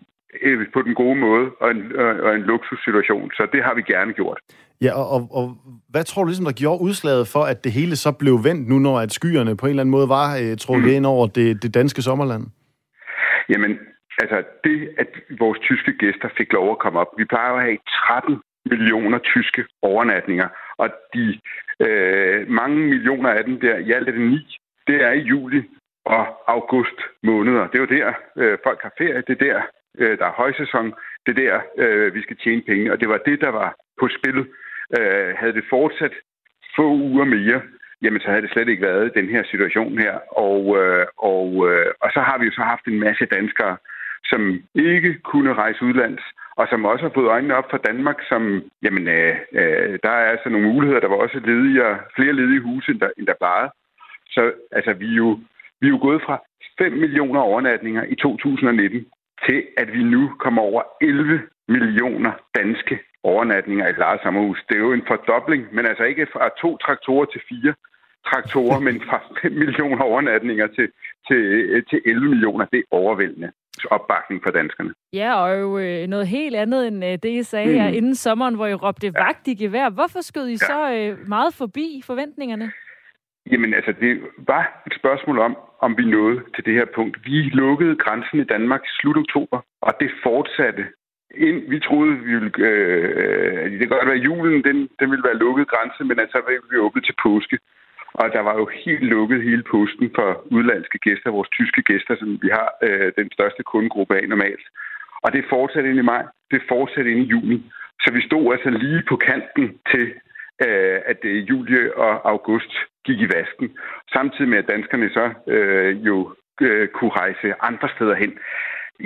på 0.74 0.82
den 0.82 0.94
gode 0.94 1.18
måde 1.20 1.50
og 1.60 1.70
en, 1.70 1.96
og 1.96 2.34
en 2.34 2.42
luksussituation, 2.42 3.30
så 3.30 3.48
det 3.52 3.64
har 3.64 3.74
vi 3.74 3.82
gerne 3.82 4.12
gjort. 4.12 4.38
Ja, 4.82 4.92
og, 5.00 5.06
og, 5.10 5.28
og 5.38 5.56
hvad 5.88 6.04
tror 6.04 6.22
du 6.22 6.28
ligesom, 6.28 6.44
der 6.44 6.62
gjorde 6.62 6.82
udslaget 6.82 7.28
for, 7.28 7.42
at 7.52 7.64
det 7.64 7.72
hele 7.72 7.96
så 7.96 8.12
blev 8.12 8.34
vendt 8.44 8.68
nu, 8.68 8.78
når 8.78 8.98
at 8.98 9.12
skyerne 9.12 9.56
på 9.56 9.66
en 9.66 9.70
eller 9.70 9.82
anden 9.82 9.96
måde 9.96 10.08
var 10.08 10.28
øh, 10.42 10.56
trukket 10.56 10.90
mm. 10.90 10.96
ind 10.96 11.06
over 11.06 11.26
det, 11.26 11.62
det 11.62 11.74
danske 11.74 12.02
sommerland? 12.02 12.44
Jamen, 13.48 13.78
altså 14.22 14.42
det, 14.64 14.88
at 14.98 15.10
vores 15.38 15.58
tyske 15.58 15.92
gæster 15.92 16.28
fik 16.38 16.52
lov 16.52 16.70
at 16.70 16.78
komme 16.78 16.98
op. 17.00 17.10
Vi 17.18 17.24
plejer 17.24 17.52
at 17.52 17.62
have 17.62 17.78
13 18.08 18.40
millioner 18.70 19.18
tyske 19.18 19.64
overnatninger, 19.82 20.48
og 20.78 20.88
de 21.14 21.40
øh, 21.86 22.48
mange 22.50 22.78
millioner 22.78 23.30
af 23.30 23.44
dem 23.44 23.60
der, 23.60 23.76
i 23.76 23.92
alt 23.92 24.08
er 24.08 24.12
det 24.12 24.20
ni, 24.20 24.58
det 24.86 25.02
er 25.02 25.12
i 25.12 25.22
juli 25.32 25.62
og 26.04 26.22
august 26.56 26.98
måneder. 27.22 27.66
Det 27.66 27.76
er 27.78 27.84
jo 27.86 27.96
der, 27.98 28.12
øh, 28.36 28.58
folk 28.64 28.80
har 28.82 28.92
ferie, 28.98 29.22
det 29.26 29.34
er 29.40 29.44
der, 29.48 29.62
øh, 29.98 30.18
der 30.18 30.26
er 30.26 30.40
højsæson, 30.42 30.94
det 31.26 31.38
er 31.38 31.42
der, 31.44 31.60
øh, 31.78 32.14
vi 32.14 32.22
skal 32.22 32.36
tjene 32.36 32.62
penge, 32.62 32.92
og 32.92 33.00
det 33.00 33.08
var 33.08 33.20
det, 33.26 33.40
der 33.40 33.48
var 33.48 33.74
på 34.00 34.08
spil. 34.18 34.38
Øh, 34.98 35.30
havde 35.40 35.52
det 35.58 35.64
fortsat 35.70 36.14
få 36.76 36.86
uger 36.90 37.24
mere, 37.24 37.60
jamen 38.02 38.20
så 38.20 38.28
havde 38.28 38.42
det 38.42 38.50
slet 38.50 38.68
ikke 38.68 38.86
været 38.90 39.14
den 39.14 39.28
her 39.28 39.42
situation 39.50 39.98
her. 39.98 40.14
Og, 40.46 40.62
øh, 40.80 41.06
og, 41.18 41.48
øh, 41.68 41.90
og 42.02 42.08
så 42.14 42.20
har 42.20 42.38
vi 42.38 42.44
jo 42.46 42.52
så 42.52 42.62
haft 42.62 42.84
en 42.86 43.00
masse 43.00 43.24
danskere, 43.26 43.76
som 44.30 44.40
ikke 44.74 45.18
kunne 45.30 45.54
rejse 45.54 45.84
udlands, 45.84 46.22
og 46.56 46.66
som 46.70 46.84
også 46.84 47.02
har 47.04 47.12
fået 47.14 47.32
øjnene 47.34 47.54
op 47.54 47.70
for 47.70 47.76
Danmark, 47.88 48.18
som, 48.28 48.62
jamen, 48.82 49.08
øh, 49.08 49.36
øh, 49.52 49.98
der 50.04 50.10
er 50.10 50.26
altså 50.32 50.48
nogle 50.48 50.72
muligheder, 50.72 51.00
der 51.00 51.08
var 51.08 51.16
også 51.16 51.38
ledige, 51.38 51.82
flere 52.16 52.32
ledige 52.32 52.60
huse, 52.60 52.90
end 52.92 53.00
der, 53.00 53.10
end 53.18 53.26
der 53.26 53.40
plejede. 53.42 53.70
Så 54.30 54.52
altså, 54.72 54.92
vi 54.92 55.08
er, 55.12 55.16
jo, 55.16 55.38
vi 55.80 55.86
er 55.86 55.90
jo 55.90 55.98
gået 56.02 56.22
fra 56.22 56.36
5 56.78 56.92
millioner 56.92 57.40
overnatninger 57.40 58.04
i 58.04 58.14
2019 58.14 59.06
til, 59.46 59.58
at 59.76 59.92
vi 59.92 60.02
nu 60.02 60.22
kommer 60.38 60.62
over 60.62 60.82
11 61.00 61.40
millioner 61.68 62.32
danske 62.58 62.98
overnatninger 63.22 63.86
i 63.86 63.90
et 63.90 63.98
lejet 63.98 64.20
sommerhus. 64.22 64.64
Det 64.68 64.74
er 64.76 64.80
jo 64.80 64.92
en 64.92 65.08
fordobling, 65.08 65.62
men 65.72 65.86
altså 65.86 66.04
ikke 66.04 66.26
fra 66.32 66.48
to 66.62 66.76
traktorer 66.76 67.24
til 67.24 67.40
fire 67.48 67.74
traktorer, 68.26 68.78
men 68.86 69.02
fra 69.08 69.18
5 69.42 69.52
millioner 69.52 70.04
overnatninger 70.04 70.66
til, 70.66 70.88
til, 71.28 71.40
til 71.90 72.00
11 72.06 72.28
millioner. 72.28 72.64
Det 72.72 72.78
er 72.78 72.82
overvældende 72.90 73.50
opbakning 73.90 74.42
for 74.44 74.50
danskerne. 74.50 74.92
Ja, 75.12 75.34
og 75.42 75.60
jo 75.60 75.78
øh, 75.78 76.06
noget 76.06 76.26
helt 76.26 76.56
andet 76.56 76.86
end 76.86 77.04
øh, 77.04 77.10
det, 77.10 77.24
I 77.24 77.42
sagde 77.42 77.66
mm. 77.66 77.80
her 77.80 77.88
inden 77.88 78.14
sommeren, 78.14 78.54
hvor 78.54 78.66
I 78.66 78.74
råbte 78.74 79.06
ja. 79.06 79.22
vagt 79.24 79.48
i 79.48 79.54
gevær. 79.54 79.90
Hvorfor 79.90 80.20
skød 80.20 80.46
I 80.46 80.50
ja. 80.50 80.56
så 80.56 80.92
øh, 80.92 81.28
meget 81.28 81.54
forbi 81.54 82.02
forventningerne? 82.06 82.72
Jamen 83.50 83.74
altså, 83.74 83.92
det 84.00 84.12
var 84.38 84.82
et 84.86 84.94
spørgsmål 85.00 85.38
om, 85.38 85.56
om 85.80 85.98
vi 85.98 86.04
nåede 86.04 86.40
til 86.54 86.64
det 86.64 86.74
her 86.74 86.86
punkt. 86.94 87.16
Vi 87.24 87.38
lukkede 87.62 87.96
grænsen 87.96 88.38
i 88.40 88.44
Danmark 88.44 88.82
i 88.84 88.96
slut 89.00 89.16
oktober, 89.16 89.58
og 89.80 89.92
det 90.00 90.10
fortsatte. 90.22 90.86
Ind, 91.34 91.58
vi 91.70 91.78
troede, 91.80 92.12
vi 92.18 92.34
ville, 92.34 92.52
øh, 92.58 93.70
det 93.70 93.78
kan 93.78 93.88
godt 93.88 94.06
være, 94.06 94.20
at 94.20 94.26
julen 94.28 94.64
den, 94.64 94.78
den 95.00 95.10
ville 95.10 95.24
være 95.28 95.42
lukket 95.44 95.68
grænse, 95.68 96.04
men 96.04 96.20
altså 96.20 96.38
vi 96.70 96.76
åbne 96.76 97.02
til 97.02 97.14
påske. 97.22 97.58
Og 98.12 98.32
der 98.32 98.40
var 98.40 98.54
jo 98.54 98.66
helt 98.84 99.02
lukket 99.02 99.42
hele 99.42 99.62
posten 99.62 100.10
for 100.14 100.28
udlandske 100.56 100.98
gæster, 100.98 101.30
vores 101.30 101.48
tyske 101.48 101.82
gæster, 101.82 102.14
som 102.16 102.38
vi 102.42 102.48
har 102.48 102.68
øh, 102.82 103.12
den 103.16 103.28
største 103.32 103.62
kundegruppe 103.62 104.16
af 104.16 104.28
normalt. 104.28 104.66
Og 105.24 105.32
det 105.32 105.44
fortsatte 105.48 105.90
ind 105.90 105.98
i 105.98 106.10
maj, 106.12 106.24
det 106.50 106.62
fortsatte 106.68 107.10
ind 107.12 107.20
i 107.20 107.30
juni. 107.34 107.72
Så 108.02 108.12
vi 108.12 108.20
stod 108.28 108.52
altså 108.52 108.70
lige 108.70 109.02
på 109.08 109.16
kanten 109.16 109.66
til, 109.90 110.04
øh, 110.66 111.00
at 111.06 111.20
øh, 111.22 111.48
juli 111.48 111.90
og 111.96 112.30
august 112.30 112.72
gik 113.06 113.20
i 113.20 113.28
vasken. 113.36 113.78
Samtidig 114.12 114.48
med, 114.48 114.58
at 114.58 114.68
danskerne 114.68 115.10
så 115.10 115.24
øh, 115.54 116.06
jo 116.06 116.34
øh, 116.60 116.88
kunne 116.88 117.10
rejse 117.10 117.54
andre 117.60 117.88
steder 117.94 118.14
hen. 118.14 118.38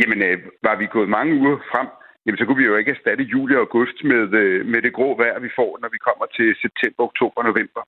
Jamen, 0.00 0.22
øh, 0.28 0.38
var 0.62 0.76
vi 0.76 0.86
gået 0.86 1.08
mange 1.08 1.34
uger 1.34 1.58
frem, 1.72 1.88
jamen 2.26 2.38
så 2.38 2.44
kunne 2.44 2.60
vi 2.62 2.70
jo 2.70 2.76
ikke 2.76 2.90
erstatte 2.90 3.24
juli 3.24 3.54
og 3.54 3.60
august 3.60 4.04
med, 4.04 4.34
øh, 4.42 4.66
med 4.66 4.82
det 4.82 4.92
grå 4.92 5.16
vejr, 5.16 5.38
vi 5.38 5.50
får, 5.56 5.78
når 5.82 5.88
vi 5.88 5.98
kommer 5.98 6.26
til 6.36 6.48
september, 6.64 7.02
oktober, 7.04 7.38
og 7.40 7.44
november. 7.44 7.82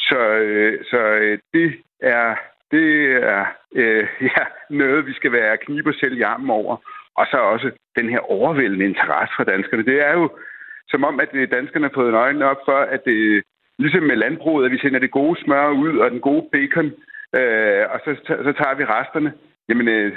Så, 0.00 0.18
øh, 0.18 0.84
så 0.90 0.98
øh, 0.98 1.38
det 1.54 1.68
er, 2.00 2.34
det 2.70 2.88
er 3.34 3.44
øh, 3.74 4.08
ja, 4.36 4.44
noget, 4.70 5.06
vi 5.06 5.12
skal 5.12 5.32
være 5.32 5.56
knibe 5.56 5.90
og 5.90 5.94
selv 5.94 6.18
i 6.18 6.22
armen 6.22 6.50
over. 6.50 6.76
Og 7.14 7.26
så 7.30 7.36
også 7.36 7.70
den 7.98 8.08
her 8.08 8.18
overvældende 8.18 8.84
interesse 8.84 9.34
fra 9.36 9.44
danskerne. 9.44 9.84
Det 9.84 10.00
er 10.08 10.12
jo 10.12 10.30
som 10.92 11.04
om, 11.04 11.20
at 11.20 11.30
øh, 11.32 11.50
danskerne 11.50 11.86
har 11.86 11.94
fået 11.94 12.14
øjnene 12.14 12.50
op 12.52 12.60
for, 12.68 12.78
at 12.94 13.00
det, 13.04 13.42
ligesom 13.78 14.02
med 14.02 14.16
landbruget, 14.16 14.64
at 14.64 14.72
vi 14.72 14.78
sender 14.78 15.00
det 15.00 15.10
gode 15.10 15.36
smør 15.42 15.68
ud 15.84 15.94
og 16.02 16.10
den 16.10 16.20
gode 16.20 16.44
bacon, 16.52 16.88
øh, 17.38 17.82
og 17.92 17.98
så, 18.04 18.10
så 18.46 18.52
tager 18.60 18.74
vi 18.74 18.84
resterne. 18.84 19.32
Jamen, 19.68 19.88
øh, 19.88 20.12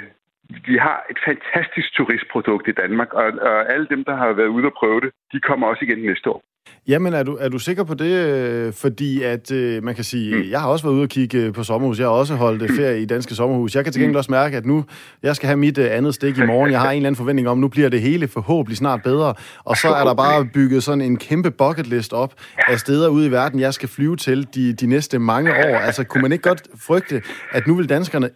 vi 0.70 0.76
har 0.76 0.98
et 1.10 1.18
fantastisk 1.28 1.88
turistprodukt 1.94 2.68
i 2.68 2.78
Danmark, 2.82 3.12
og, 3.12 3.26
og 3.48 3.72
alle 3.72 3.86
dem, 3.90 4.04
der 4.04 4.14
har 4.16 4.32
været 4.32 4.54
ude 4.56 4.66
og 4.66 4.76
prøve 4.80 5.00
det, 5.00 5.10
de 5.32 5.40
kommer 5.40 5.66
også 5.66 5.84
igen 5.84 5.98
næste 5.98 6.30
år. 6.30 6.42
Jamen, 6.88 7.12
er 7.12 7.22
du, 7.22 7.36
er 7.40 7.48
du 7.48 7.58
sikker 7.58 7.84
på 7.84 7.94
det? 7.94 8.12
Øh, 8.12 8.72
fordi 8.72 9.22
at 9.22 9.50
øh, 9.50 9.84
man 9.84 9.94
kan 9.94 10.04
sige, 10.04 10.36
mm. 10.36 10.50
jeg 10.50 10.60
har 10.60 10.68
også 10.68 10.84
været 10.84 10.94
ude 10.94 11.02
og 11.02 11.08
kigge 11.08 11.38
øh, 11.38 11.52
på 11.52 11.64
sommerhus. 11.64 11.98
Jeg 11.98 12.06
har 12.06 12.12
også 12.12 12.34
holdt 12.34 12.76
ferie 12.76 13.02
i 13.02 13.04
danske 13.04 13.34
sommerhus. 13.34 13.74
Jeg 13.74 13.84
kan 13.84 13.92
til 13.92 14.00
gengæld 14.00 14.14
mm. 14.14 14.18
også 14.18 14.30
mærke, 14.30 14.56
at 14.56 14.66
nu 14.66 14.84
jeg 15.22 15.36
skal 15.36 15.46
have 15.46 15.56
mit 15.56 15.78
andet 15.78 16.14
stik 16.14 16.38
i 16.38 16.46
morgen. 16.46 16.70
Jeg 16.70 16.80
har 16.80 16.90
en 16.90 16.96
eller 16.96 17.06
anden 17.06 17.16
forventning 17.16 17.48
om, 17.48 17.58
nu 17.58 17.68
bliver 17.68 17.88
det 17.88 18.00
hele 18.00 18.28
forhåbentlig 18.28 18.76
snart 18.76 19.02
bedre. 19.02 19.34
Og 19.64 19.76
så 19.76 19.88
er 19.88 20.04
der 20.04 20.14
bare 20.14 20.44
bygget 20.44 20.82
sådan 20.82 21.00
en 21.00 21.16
kæmpe 21.16 21.50
bucket 21.50 21.86
list 21.86 22.12
op 22.12 22.34
af 22.68 22.80
steder 22.80 23.08
ude 23.08 23.26
i 23.26 23.30
verden, 23.30 23.60
jeg 23.60 23.74
skal 23.74 23.88
flyve 23.88 24.16
til 24.16 24.46
de, 24.54 24.72
de 24.72 24.86
næste 24.86 25.18
mange 25.18 25.50
år. 25.50 25.76
Altså, 25.78 26.04
kunne 26.04 26.22
man 26.22 26.32
ikke 26.32 26.42
godt 26.42 26.62
frygte, 26.78 27.22
at 27.52 27.66
nu 27.66 27.74
vil 27.74 27.88
danskerne 27.88 28.30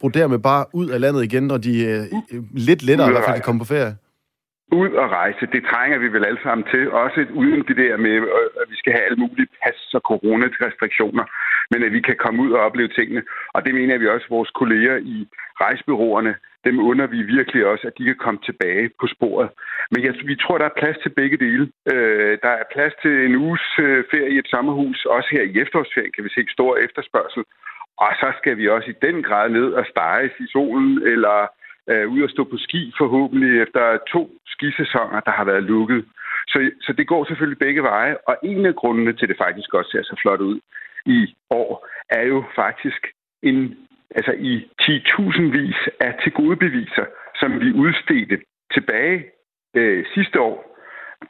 brodere 0.00 0.28
med 0.28 0.38
bare 0.38 0.64
ud 0.72 0.88
af 0.88 1.00
landet 1.00 1.24
igen, 1.24 1.42
når 1.42 1.56
de 1.56 1.84
øh, 1.84 2.04
lidt 2.54 2.82
lettere 2.82 3.08
i 3.08 3.10
hvert 3.10 3.24
fald 3.24 3.34
kan 3.34 3.42
komme 3.42 3.58
på 3.58 3.64
ferie? 3.64 3.96
Ud 4.72 4.90
og 4.90 5.10
rejse, 5.10 5.46
det 5.46 5.64
trænger 5.70 5.98
vi 5.98 6.12
vel 6.12 6.24
alle 6.24 6.42
sammen 6.42 6.66
til. 6.72 6.90
Også 6.90 7.26
uden 7.34 7.62
det 7.68 7.76
der 7.76 7.96
med, 7.96 8.10
øh, 8.10 8.62
at 8.62 8.66
vi 8.70 8.76
skal 8.76 8.92
have 8.92 9.04
alle 9.04 9.16
mulige 9.16 9.48
pas 9.62 9.94
og 9.94 10.00
coronarestriktioner, 10.00 11.24
men 11.70 11.82
at 11.82 11.92
vi 11.92 12.00
kan 12.00 12.16
komme 12.16 12.42
ud 12.42 12.52
og 12.52 12.60
opleve 12.60 12.88
tingene. 12.88 13.22
Og 13.54 13.64
det 13.64 13.74
mener 13.74 13.98
vi 13.98 14.08
også, 14.08 14.26
vores 14.30 14.50
kolleger 14.50 14.96
i 14.96 15.28
rejsebyråerne, 15.60 16.34
dem 16.64 16.78
under 16.78 17.06
vi 17.06 17.22
virkelig 17.22 17.66
også, 17.66 17.86
at 17.86 17.98
de 17.98 18.04
kan 18.04 18.16
komme 18.24 18.40
tilbage 18.44 18.90
på 19.00 19.06
sporet. 19.06 19.48
Men 19.90 20.04
jeg, 20.04 20.14
vi 20.24 20.36
tror, 20.36 20.58
der 20.58 20.64
er 20.64 20.80
plads 20.80 20.96
til 21.02 21.08
begge 21.20 21.36
dele. 21.36 21.64
Øh, 21.92 22.38
der 22.42 22.52
er 22.60 22.72
plads 22.74 22.94
til 23.02 23.14
en 23.26 23.34
uges 23.36 23.66
øh, 23.78 24.04
ferie 24.10 24.34
i 24.34 24.38
et 24.38 24.48
sommerhus. 24.54 25.04
Også 25.04 25.28
her 25.32 25.42
i 25.42 25.58
efterårsferien 25.62 26.12
kan 26.12 26.24
vi 26.24 26.30
se 26.34 26.46
stor 26.48 26.76
efterspørgsel. 26.76 27.44
Og 28.04 28.10
så 28.20 28.32
skal 28.38 28.56
vi 28.56 28.68
også 28.68 28.90
i 28.90 29.06
den 29.06 29.22
grad 29.22 29.48
ned 29.48 29.68
og 29.72 29.84
steges 29.92 30.32
i 30.44 30.46
solen, 30.52 31.02
eller 31.12 31.38
øh, 31.90 32.08
ud 32.08 32.22
og 32.22 32.30
stå 32.30 32.44
på 32.44 32.56
ski 32.56 32.92
forhåbentlig 32.98 33.62
efter 33.62 33.98
to 34.12 34.30
skisæsoner, 34.46 35.20
der 35.20 35.30
har 35.30 35.44
været 35.44 35.62
lukket. 35.62 36.04
Så, 36.48 36.70
så 36.80 36.92
det 36.92 37.06
går 37.06 37.24
selvfølgelig 37.24 37.58
begge 37.58 37.82
veje, 37.82 38.16
og 38.28 38.36
en 38.42 38.66
af 38.66 38.74
grundene 38.74 39.12
til, 39.12 39.24
at 39.24 39.28
det 39.28 39.38
faktisk 39.46 39.74
også 39.74 39.90
ser 39.90 40.02
så 40.02 40.16
flot 40.22 40.40
ud 40.40 40.60
i 41.06 41.34
år, 41.50 41.88
er 42.08 42.22
jo 42.22 42.44
faktisk 42.54 43.06
en, 43.42 43.76
altså 44.14 44.32
i 44.32 44.68
10.000 44.82 45.42
vis 45.42 45.80
af 46.00 46.14
tilgodebeviser, 46.22 47.06
som 47.40 47.60
vi 47.60 47.72
udstedte 47.72 48.38
tilbage 48.74 49.24
øh, 49.76 50.04
sidste 50.14 50.40
år, 50.40 50.74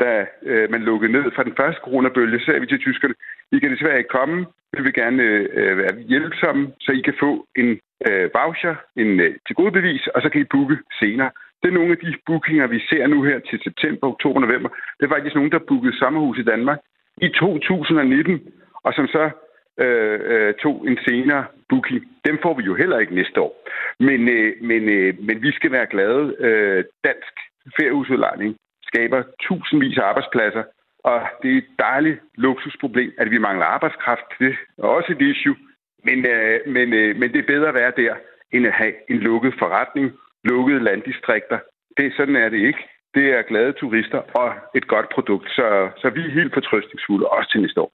da 0.01 0.27
øh, 0.43 0.71
man 0.71 0.83
lukkede 0.83 1.13
ned 1.13 1.33
fra 1.35 1.45
den 1.45 1.55
første 1.57 1.81
coronabølge, 1.85 2.39
så 2.39 2.45
sagde 2.45 2.61
vi 2.61 2.67
til 2.67 2.81
tyskerne, 2.81 3.15
I 3.53 3.59
kan 3.59 3.71
desværre 3.71 3.99
ikke 3.99 4.17
komme, 4.19 4.47
vi 4.77 4.83
vil 4.83 4.95
gerne 4.95 5.23
øh, 5.23 5.79
være 5.79 5.99
hjælpsomme, 5.99 6.73
så 6.81 6.93
I 6.93 7.01
kan 7.01 7.15
få 7.21 7.47
en 7.57 7.81
øh, 8.09 8.31
voucher, 8.35 8.75
en 8.97 9.21
øh, 9.21 9.35
tilgodebevis, 9.47 10.07
og 10.07 10.23
så 10.23 10.29
kan 10.29 10.41
I 10.41 10.53
booke 10.55 10.79
senere. 11.01 11.31
Det 11.63 11.69
er 11.69 11.79
nogle 11.79 11.93
af 11.93 11.99
de 11.99 12.15
bookinger, 12.27 12.67
vi 12.67 12.81
ser 12.91 13.07
nu 13.07 13.23
her 13.23 13.39
til 13.39 13.61
september, 13.65 14.09
oktober, 14.09 14.41
november. 14.41 14.69
Det 14.99 15.05
er 15.05 15.15
faktisk 15.15 15.35
nogen, 15.35 15.53
der 15.53 15.69
bookede 15.69 15.99
sommerhus 15.99 16.39
i 16.39 16.49
Danmark 16.53 16.81
i 17.17 17.29
2019, 17.29 18.41
og 18.85 18.93
som 18.95 19.07
så 19.07 19.31
øh, 19.79 20.21
øh, 20.33 20.55
tog 20.55 20.77
en 20.89 20.99
senere 21.09 21.45
booking. 21.69 22.01
Dem 22.27 22.39
får 22.43 22.55
vi 22.55 22.63
jo 22.63 22.75
heller 22.75 22.99
ikke 22.99 23.15
næste 23.15 23.41
år. 23.41 23.53
Men, 24.01 24.29
øh, 24.29 24.53
men, 24.61 24.83
øh, 24.89 25.15
men 25.21 25.43
vi 25.43 25.53
skal 25.53 25.73
være 25.73 25.87
glade. 25.87 26.37
Øh, 26.39 26.85
dansk 27.05 27.35
feriehusudlejning 27.77 28.57
skaber 28.87 29.23
tusindvis 29.41 29.99
af 29.99 30.05
arbejdspladser, 30.05 30.65
og 31.05 31.21
det 31.43 31.53
er 31.53 31.59
et 31.59 31.71
dejligt 31.79 32.21
luksusproblem, 32.35 33.13
at 33.19 33.31
vi 33.31 33.39
mangler 33.39 33.67
arbejdskraft. 33.67 34.29
Det 34.39 34.57
er 34.79 34.83
også 34.83 35.13
et 35.13 35.23
issue, 35.23 35.57
men, 36.05 36.27
øh, 36.27 36.61
men, 36.67 36.93
øh, 36.93 37.17
men 37.17 37.33
det 37.33 37.39
er 37.39 37.53
bedre 37.55 37.69
at 37.69 37.75
være 37.75 37.93
der, 37.97 38.15
end 38.53 38.67
at 38.67 38.73
have 38.73 38.95
en 39.11 39.19
lukket 39.19 39.55
forretning, 39.59 40.13
lukkede 40.45 40.81
landdistrikter. 40.81 41.59
Det, 41.97 42.13
sådan 42.17 42.37
er 42.37 42.49
det 42.49 42.59
ikke. 42.59 42.79
Det 43.15 43.27
er 43.39 43.43
glade 43.43 43.73
turister 43.73 44.21
og 44.41 44.55
et 44.75 44.89
godt 44.89 45.09
produkt, 45.15 45.51
så, 45.51 45.91
så 45.97 46.11
vi 46.11 46.21
er 46.21 46.31
helt 46.31 46.55
fortrøstningsfulde 46.55 47.27
også 47.27 47.51
til 47.51 47.61
næste 47.61 47.81
år. 47.81 47.93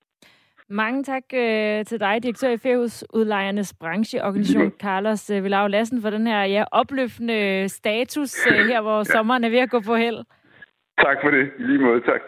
Mange 0.69 1.05
tak 1.05 1.23
øh, 1.35 1.85
til 1.85 2.01
dig, 2.01 2.23
direktør 2.23 2.51
i 2.51 2.57
Færhusudlejernes 2.57 3.75
brancheorganisation, 3.81 4.73
Carlos 4.81 5.31
øh, 5.31 5.45
Villau 5.45 5.67
Lassen, 5.67 6.03
for 6.03 6.11
den 6.11 6.27
her 6.27 6.43
ja, 6.45 6.65
opløftende 6.73 7.69
status 7.69 8.47
øh, 8.47 8.67
her, 8.67 8.81
hvor 8.81 8.99
ja. 8.99 9.05
sommeren 9.05 9.45
er 9.45 9.51
ved 9.51 9.59
at 9.59 9.71
gå 9.71 9.81
på 9.81 9.95
held. 9.95 10.17
Tak 10.99 11.17
for 11.23 11.31
det. 11.31 11.51
I 11.59 11.63
lige 11.63 11.79
måde, 11.79 12.01
tak. 12.01 12.21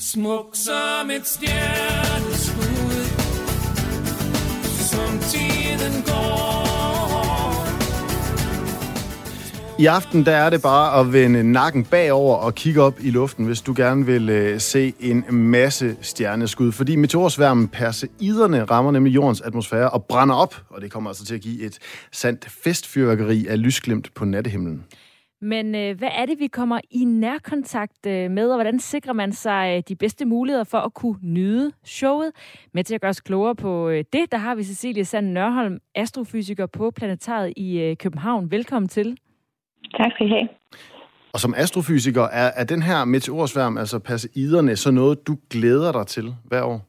Smuk 0.00 0.46
som 0.52 1.10
et 1.10 1.26
stjerneskud, 1.26 3.04
som 4.90 5.18
tiden 5.18 6.02
går. 6.02 6.48
I 9.78 9.86
aften 9.86 10.26
der 10.26 10.32
er 10.32 10.50
det 10.50 10.62
bare 10.62 11.00
at 11.00 11.12
vende 11.12 11.52
nakken 11.52 11.84
bagover 11.84 12.36
og 12.36 12.54
kigge 12.54 12.82
op 12.82 13.00
i 13.00 13.10
luften, 13.10 13.44
hvis 13.44 13.60
du 13.60 13.74
gerne 13.76 14.06
vil 14.06 14.28
øh, 14.28 14.60
se 14.60 14.94
en 15.00 15.24
masse 15.30 15.96
stjerneskud. 16.00 16.72
Fordi 16.72 16.96
meteorsværmen 16.96 17.68
Perseiderne 17.68 18.64
rammer 18.64 18.90
nemlig 18.92 19.14
jordens 19.14 19.40
atmosfære 19.40 19.90
og 19.90 20.04
brænder 20.04 20.34
op, 20.34 20.56
og 20.70 20.80
det 20.82 20.90
kommer 20.90 21.10
altså 21.10 21.24
til 21.24 21.34
at 21.34 21.40
give 21.40 21.62
et 21.62 21.78
sandt 22.12 22.50
festfyrværkeri 22.64 23.46
af 23.46 23.62
lysglimt 23.62 24.14
på 24.14 24.24
nattehimlen. 24.24 24.84
Men 25.40 25.74
øh, 25.74 25.98
hvad 25.98 26.08
er 26.12 26.26
det, 26.26 26.38
vi 26.38 26.46
kommer 26.46 26.80
i 26.90 27.04
nærkontakt 27.04 28.06
øh, 28.06 28.30
med, 28.30 28.50
og 28.50 28.56
hvordan 28.56 28.78
sikrer 28.80 29.12
man 29.12 29.32
sig 29.32 29.74
øh, 29.76 29.82
de 29.88 29.96
bedste 29.96 30.24
muligheder 30.24 30.64
for 30.64 30.78
at 30.78 30.94
kunne 30.94 31.18
nyde 31.22 31.72
showet? 31.84 32.32
Med 32.74 32.84
til 32.84 32.94
at 32.94 33.00
gøre 33.00 33.08
os 33.08 33.20
klogere 33.20 33.54
på 33.54 33.88
øh, 33.88 34.04
det, 34.12 34.32
der 34.32 34.38
har 34.38 34.54
vi 34.54 34.62
Cecilie 34.62 35.04
Sand 35.04 35.26
Nørholm, 35.26 35.78
astrofysiker 35.94 36.66
på 36.66 36.90
Planetariet 36.90 37.52
i 37.56 37.80
øh, 37.80 37.96
København. 37.96 38.50
Velkommen 38.50 38.88
til. 38.88 39.18
Tak 39.96 40.12
skal 40.12 40.26
I 40.26 40.30
have. 40.30 40.48
Og 41.32 41.40
som 41.40 41.54
astrofysiker, 41.56 42.22
er, 42.22 42.50
er 42.56 42.64
den 42.64 42.82
her 42.82 43.04
meteorsværm, 43.04 43.78
altså 43.78 43.98
Perseiderne, 43.98 44.76
så 44.76 44.90
noget, 44.90 45.26
du 45.26 45.36
glæder 45.50 45.92
dig 45.92 46.06
til 46.06 46.34
hver 46.44 46.62
år? 46.62 46.80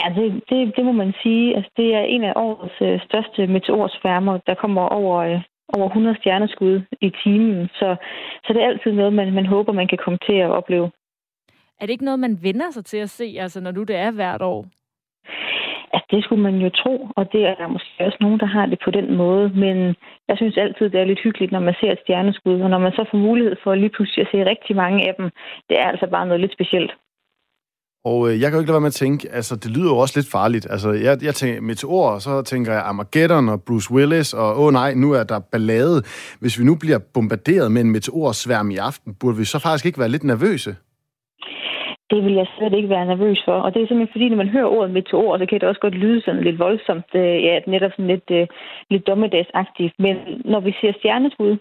Ja, 0.00 0.06
det, 0.16 0.42
det, 0.48 0.76
det 0.76 0.84
må 0.84 0.92
man 0.92 1.12
sige. 1.22 1.56
Altså, 1.56 1.70
det 1.76 1.94
er 1.94 2.00
en 2.00 2.24
af 2.24 2.32
årets 2.36 2.74
øh, 2.80 3.00
største 3.08 3.46
meteorsværmer, 3.46 4.38
der 4.46 4.54
kommer 4.54 4.82
over, 4.82 5.16
øh, 5.18 5.40
over 5.76 5.86
100 5.86 6.16
stjerneskud 6.20 6.80
i 7.00 7.10
timen. 7.24 7.68
Så, 7.68 7.96
så 8.44 8.52
det 8.52 8.62
er 8.62 8.66
altid 8.66 8.92
noget, 8.92 9.12
man, 9.12 9.32
man 9.32 9.46
håber, 9.46 9.72
man 9.72 9.88
kan 9.88 9.98
komme 10.04 10.18
til 10.28 10.36
at 10.36 10.50
opleve. 10.50 10.90
Er 11.80 11.86
det 11.86 11.90
ikke 11.90 12.04
noget, 12.04 12.20
man 12.20 12.38
vender 12.42 12.70
sig 12.70 12.84
til 12.84 12.96
at 12.96 13.10
se, 13.10 13.36
altså 13.40 13.60
når 13.60 13.70
du 13.70 13.82
det 13.82 13.96
er 13.96 14.10
hvert 14.10 14.42
år? 14.42 14.66
Altså, 15.94 16.06
det 16.10 16.24
skulle 16.24 16.42
man 16.42 16.56
jo 16.64 16.70
tro, 16.70 17.08
og 17.16 17.32
det 17.32 17.42
er 17.50 17.54
der 17.54 17.68
måske 17.68 18.04
også 18.06 18.18
nogen, 18.20 18.40
der 18.40 18.46
har 18.46 18.66
det 18.66 18.78
på 18.84 18.90
den 18.90 19.16
måde. 19.16 19.48
Men 19.48 19.76
jeg 20.28 20.36
synes 20.36 20.56
altid, 20.56 20.90
det 20.90 21.00
er 21.00 21.04
lidt 21.04 21.24
hyggeligt, 21.24 21.52
når 21.52 21.60
man 21.60 21.74
ser 21.80 21.92
et 21.92 22.02
stjerneskud, 22.04 22.60
og 22.60 22.70
når 22.70 22.78
man 22.78 22.92
så 22.92 23.04
får 23.10 23.18
mulighed 23.18 23.56
for 23.62 23.74
lige 23.74 23.94
pludselig 23.96 24.22
at 24.22 24.32
se 24.32 24.50
rigtig 24.50 24.76
mange 24.76 25.08
af 25.08 25.14
dem, 25.18 25.30
det 25.68 25.76
er 25.80 25.86
altså 25.92 26.06
bare 26.06 26.26
noget 26.26 26.40
lidt 26.40 26.52
specielt. 26.52 26.92
Og 28.10 28.18
øh, 28.28 28.40
jeg 28.40 28.46
kan 28.46 28.56
jo 28.56 28.60
ikke 28.60 28.70
lade 28.70 28.78
være 28.78 28.88
med 28.88 28.96
at 28.96 29.02
tænke, 29.04 29.28
altså 29.38 29.54
det 29.62 29.70
lyder 29.76 29.90
jo 29.94 29.98
også 29.98 30.14
lidt 30.18 30.32
farligt. 30.36 30.66
Altså 30.70 30.88
jeg, 31.06 31.14
jeg 31.28 31.34
tænker 31.34 31.60
meteor, 31.60 32.06
og 32.16 32.20
så 32.20 32.42
tænker 32.42 32.72
jeg 32.72 32.82
Armageddon 32.82 33.48
og 33.48 33.58
Bruce 33.66 33.88
Willis, 33.94 34.34
og 34.34 34.48
åh 34.62 34.72
nej, 34.72 34.90
nu 34.94 35.08
er 35.12 35.24
der 35.24 35.38
ballade. 35.52 35.96
Hvis 36.40 36.58
vi 36.58 36.64
nu 36.64 36.74
bliver 36.82 36.98
bombarderet 37.14 37.72
med 37.72 37.80
en 37.82 37.92
meteorsværm 37.96 38.70
i 38.70 38.76
aften, 38.88 39.10
burde 39.20 39.36
vi 39.36 39.44
så 39.44 39.58
faktisk 39.66 39.86
ikke 39.86 40.00
være 40.02 40.14
lidt 40.14 40.24
nervøse? 40.24 40.72
Det 42.10 42.24
vil 42.24 42.34
jeg 42.34 42.46
slet 42.56 42.74
ikke 42.76 42.88
være 42.88 43.06
nervøs 43.06 43.40
for. 43.44 43.56
Og 43.64 43.74
det 43.74 43.82
er 43.82 43.86
simpelthen 43.86 44.14
fordi, 44.14 44.28
når 44.28 44.36
man 44.36 44.54
hører 44.54 44.72
ordet 44.76 44.90
meteor, 44.90 45.38
så 45.38 45.46
kan 45.46 45.60
det 45.60 45.68
også 45.68 45.80
godt 45.80 45.94
lyde 45.94 46.20
sådan 46.22 46.44
lidt 46.44 46.58
voldsomt. 46.58 47.10
Øh, 47.14 47.36
ja, 47.46 47.54
netop 47.66 47.92
sådan 47.92 48.12
lidt, 48.14 48.28
øh, 48.30 48.46
lidt 48.90 49.06
dommedagsagtigt. 49.06 49.94
Men 49.98 50.16
når 50.44 50.60
vi 50.60 50.72
ser 50.80 50.92
stjerneskud, 50.98 51.52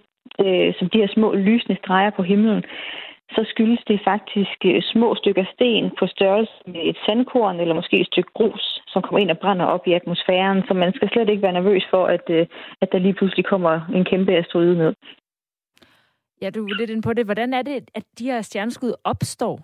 øh, 0.45 0.73
som 0.77 0.89
de 0.89 1.01
her 1.01 1.07
små 1.07 1.33
lysende 1.33 1.77
streger 1.81 2.11
på 2.17 2.23
himlen, 2.23 2.63
så 3.31 3.45
skyldes 3.47 3.83
det 3.87 3.99
faktisk 4.03 4.57
øh, 4.65 4.81
små 4.81 5.15
stykker 5.15 5.45
sten 5.53 5.91
på 5.99 6.07
størrelse 6.07 6.53
med 6.65 6.81
et 6.83 6.97
sandkorn 7.05 7.59
eller 7.59 7.75
måske 7.75 7.99
et 7.99 8.07
stykke 8.07 8.31
grus, 8.33 8.81
som 8.87 9.01
kommer 9.01 9.19
ind 9.19 9.31
og 9.31 9.39
brænder 9.39 9.65
op 9.65 9.87
i 9.87 9.93
atmosfæren. 9.93 10.63
Så 10.67 10.73
man 10.73 10.93
skal 10.93 11.09
slet 11.09 11.29
ikke 11.29 11.41
være 11.41 11.59
nervøs 11.59 11.83
for, 11.89 12.05
at, 12.05 12.25
øh, 12.29 12.47
at 12.81 12.91
der 12.91 12.99
lige 12.99 13.13
pludselig 13.13 13.45
kommer 13.45 13.81
en 13.95 14.05
kæmpe 14.05 14.31
asteroide 14.31 14.77
ned. 14.77 14.93
Ja, 16.41 16.49
du 16.49 16.65
er 16.65 16.77
lidt 16.79 16.89
inde 16.89 17.01
på 17.01 17.13
det. 17.13 17.25
Hvordan 17.25 17.53
er 17.53 17.61
det, 17.61 17.89
at 17.95 18.03
de 18.19 18.25
her 18.25 18.41
stjerneskud 18.41 18.93
opstår? 19.03 19.59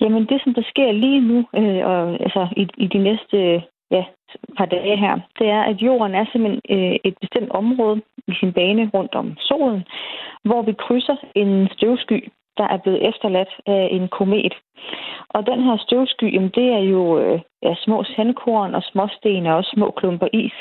Jamen 0.00 0.26
det, 0.26 0.42
som 0.44 0.54
der 0.54 0.62
sker 0.62 0.92
lige 0.92 1.20
nu, 1.20 1.38
øh, 1.56 1.86
og, 1.86 2.12
altså 2.24 2.48
i, 2.56 2.68
i 2.76 2.86
de 2.86 2.98
næste 2.98 3.62
ja, 3.90 4.04
par 4.56 4.64
dage 4.64 4.96
her, 4.96 5.14
det 5.38 5.48
er, 5.48 5.62
at 5.62 5.76
jorden 5.76 6.14
er 6.14 6.24
simpelthen 6.32 6.60
øh, 6.70 6.96
et 7.04 7.14
bestemt 7.20 7.50
område 7.50 8.02
i 8.28 8.32
sin 8.40 8.52
bane 8.52 8.90
rundt 8.94 9.14
om 9.14 9.36
solen, 9.38 9.84
hvor 10.44 10.62
vi 10.62 10.72
krydser 10.72 11.16
en 11.34 11.68
støvsky, 11.76 12.28
der 12.58 12.66
er 12.68 12.76
blevet 12.76 13.08
efterladt 13.08 13.52
af 13.66 13.88
en 13.90 14.08
komet. 14.08 14.54
Og 15.28 15.46
den 15.46 15.62
her 15.62 15.76
støvsky, 15.76 16.34
jamen, 16.34 16.52
det 16.54 16.68
er 16.78 16.84
jo 16.94 17.18
øh, 17.18 17.40
ja, 17.62 17.74
små 17.74 18.04
sandkorn 18.04 18.74
og 18.74 18.82
småsten 18.82 19.46
og 19.46 19.56
også 19.56 19.70
små 19.74 19.90
klumper 19.90 20.28
is. 20.32 20.52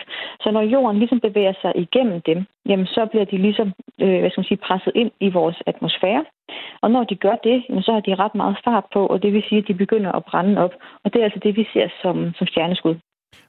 Så 0.43 0.51
når 0.51 0.61
jorden 0.61 0.99
ligesom 0.99 1.19
bevæger 1.19 1.53
sig 1.61 1.71
igennem 1.75 2.21
dem, 2.21 2.45
jamen, 2.69 2.85
så 2.85 3.05
bliver 3.05 3.25
de 3.25 3.37
ligesom 3.37 3.67
øh, 4.01 4.19
hvad 4.19 4.29
skal 4.29 4.41
man 4.41 4.51
sige, 4.51 4.65
presset 4.67 4.91
ind 4.95 5.11
i 5.19 5.29
vores 5.29 5.57
atmosfære. 5.65 6.25
Og 6.81 6.91
når 6.91 7.03
de 7.03 7.15
gør 7.15 7.35
det, 7.43 7.63
jamen, 7.69 7.83
så 7.83 7.91
har 7.91 7.99
de 7.99 8.15
ret 8.15 8.35
meget 8.35 8.57
fart 8.63 8.85
på, 8.93 9.05
og 9.05 9.23
det 9.23 9.33
vil 9.33 9.43
sige, 9.49 9.59
at 9.61 9.67
de 9.67 9.73
begynder 9.73 10.11
at 10.11 10.25
brænde 10.25 10.61
op. 10.61 10.73
Og 11.03 11.13
det 11.13 11.19
er 11.19 11.23
altså 11.23 11.39
det, 11.43 11.55
vi 11.57 11.67
ser 11.73 11.87
som, 12.01 12.33
som 12.37 12.47
stjerneskud. 12.47 12.95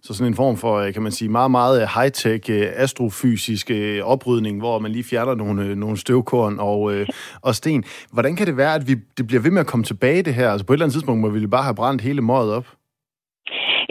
Så 0.02 0.14
sådan 0.14 0.32
en 0.32 0.36
form 0.42 0.56
for, 0.56 0.74
øh, 0.82 0.92
kan 0.92 1.02
man 1.02 1.12
sige, 1.12 1.28
meget, 1.28 1.50
meget 1.50 1.82
øh, 1.82 1.88
high-tech 1.96 2.42
øh, 2.50 2.66
astrofysisk 2.84 3.70
oprydning, 4.04 4.58
hvor 4.58 4.78
man 4.78 4.90
lige 4.90 5.10
fjerner 5.10 5.34
nogle, 5.34 5.76
nogle 5.76 5.96
støvkorn 5.96 6.58
og, 6.58 6.80
og 7.48 7.54
sten. 7.54 7.84
Hvordan 8.12 8.36
kan 8.36 8.46
det 8.46 8.56
være, 8.56 8.74
at 8.74 8.84
vi, 8.88 8.94
det 9.18 9.26
bliver 9.26 9.42
ved 9.42 9.50
med 9.50 9.60
at 9.60 9.66
komme 9.72 9.84
tilbage 9.84 10.22
det 10.22 10.34
her? 10.34 10.48
Altså 10.50 10.66
på 10.66 10.72
et 10.72 10.74
eller 10.74 10.84
andet 10.84 10.94
tidspunkt 10.94 11.20
må 11.20 11.28
vi 11.28 11.46
bare 11.46 11.68
have 11.68 11.80
brændt 11.80 12.02
hele 12.02 12.22
møget 12.22 12.54
op. 12.58 12.66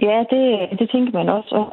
Ja, 0.02 0.18
det, 0.32 0.44
det 0.80 0.90
tænker 0.92 1.12
man 1.20 1.30
også. 1.30 1.56
Og 1.56 1.66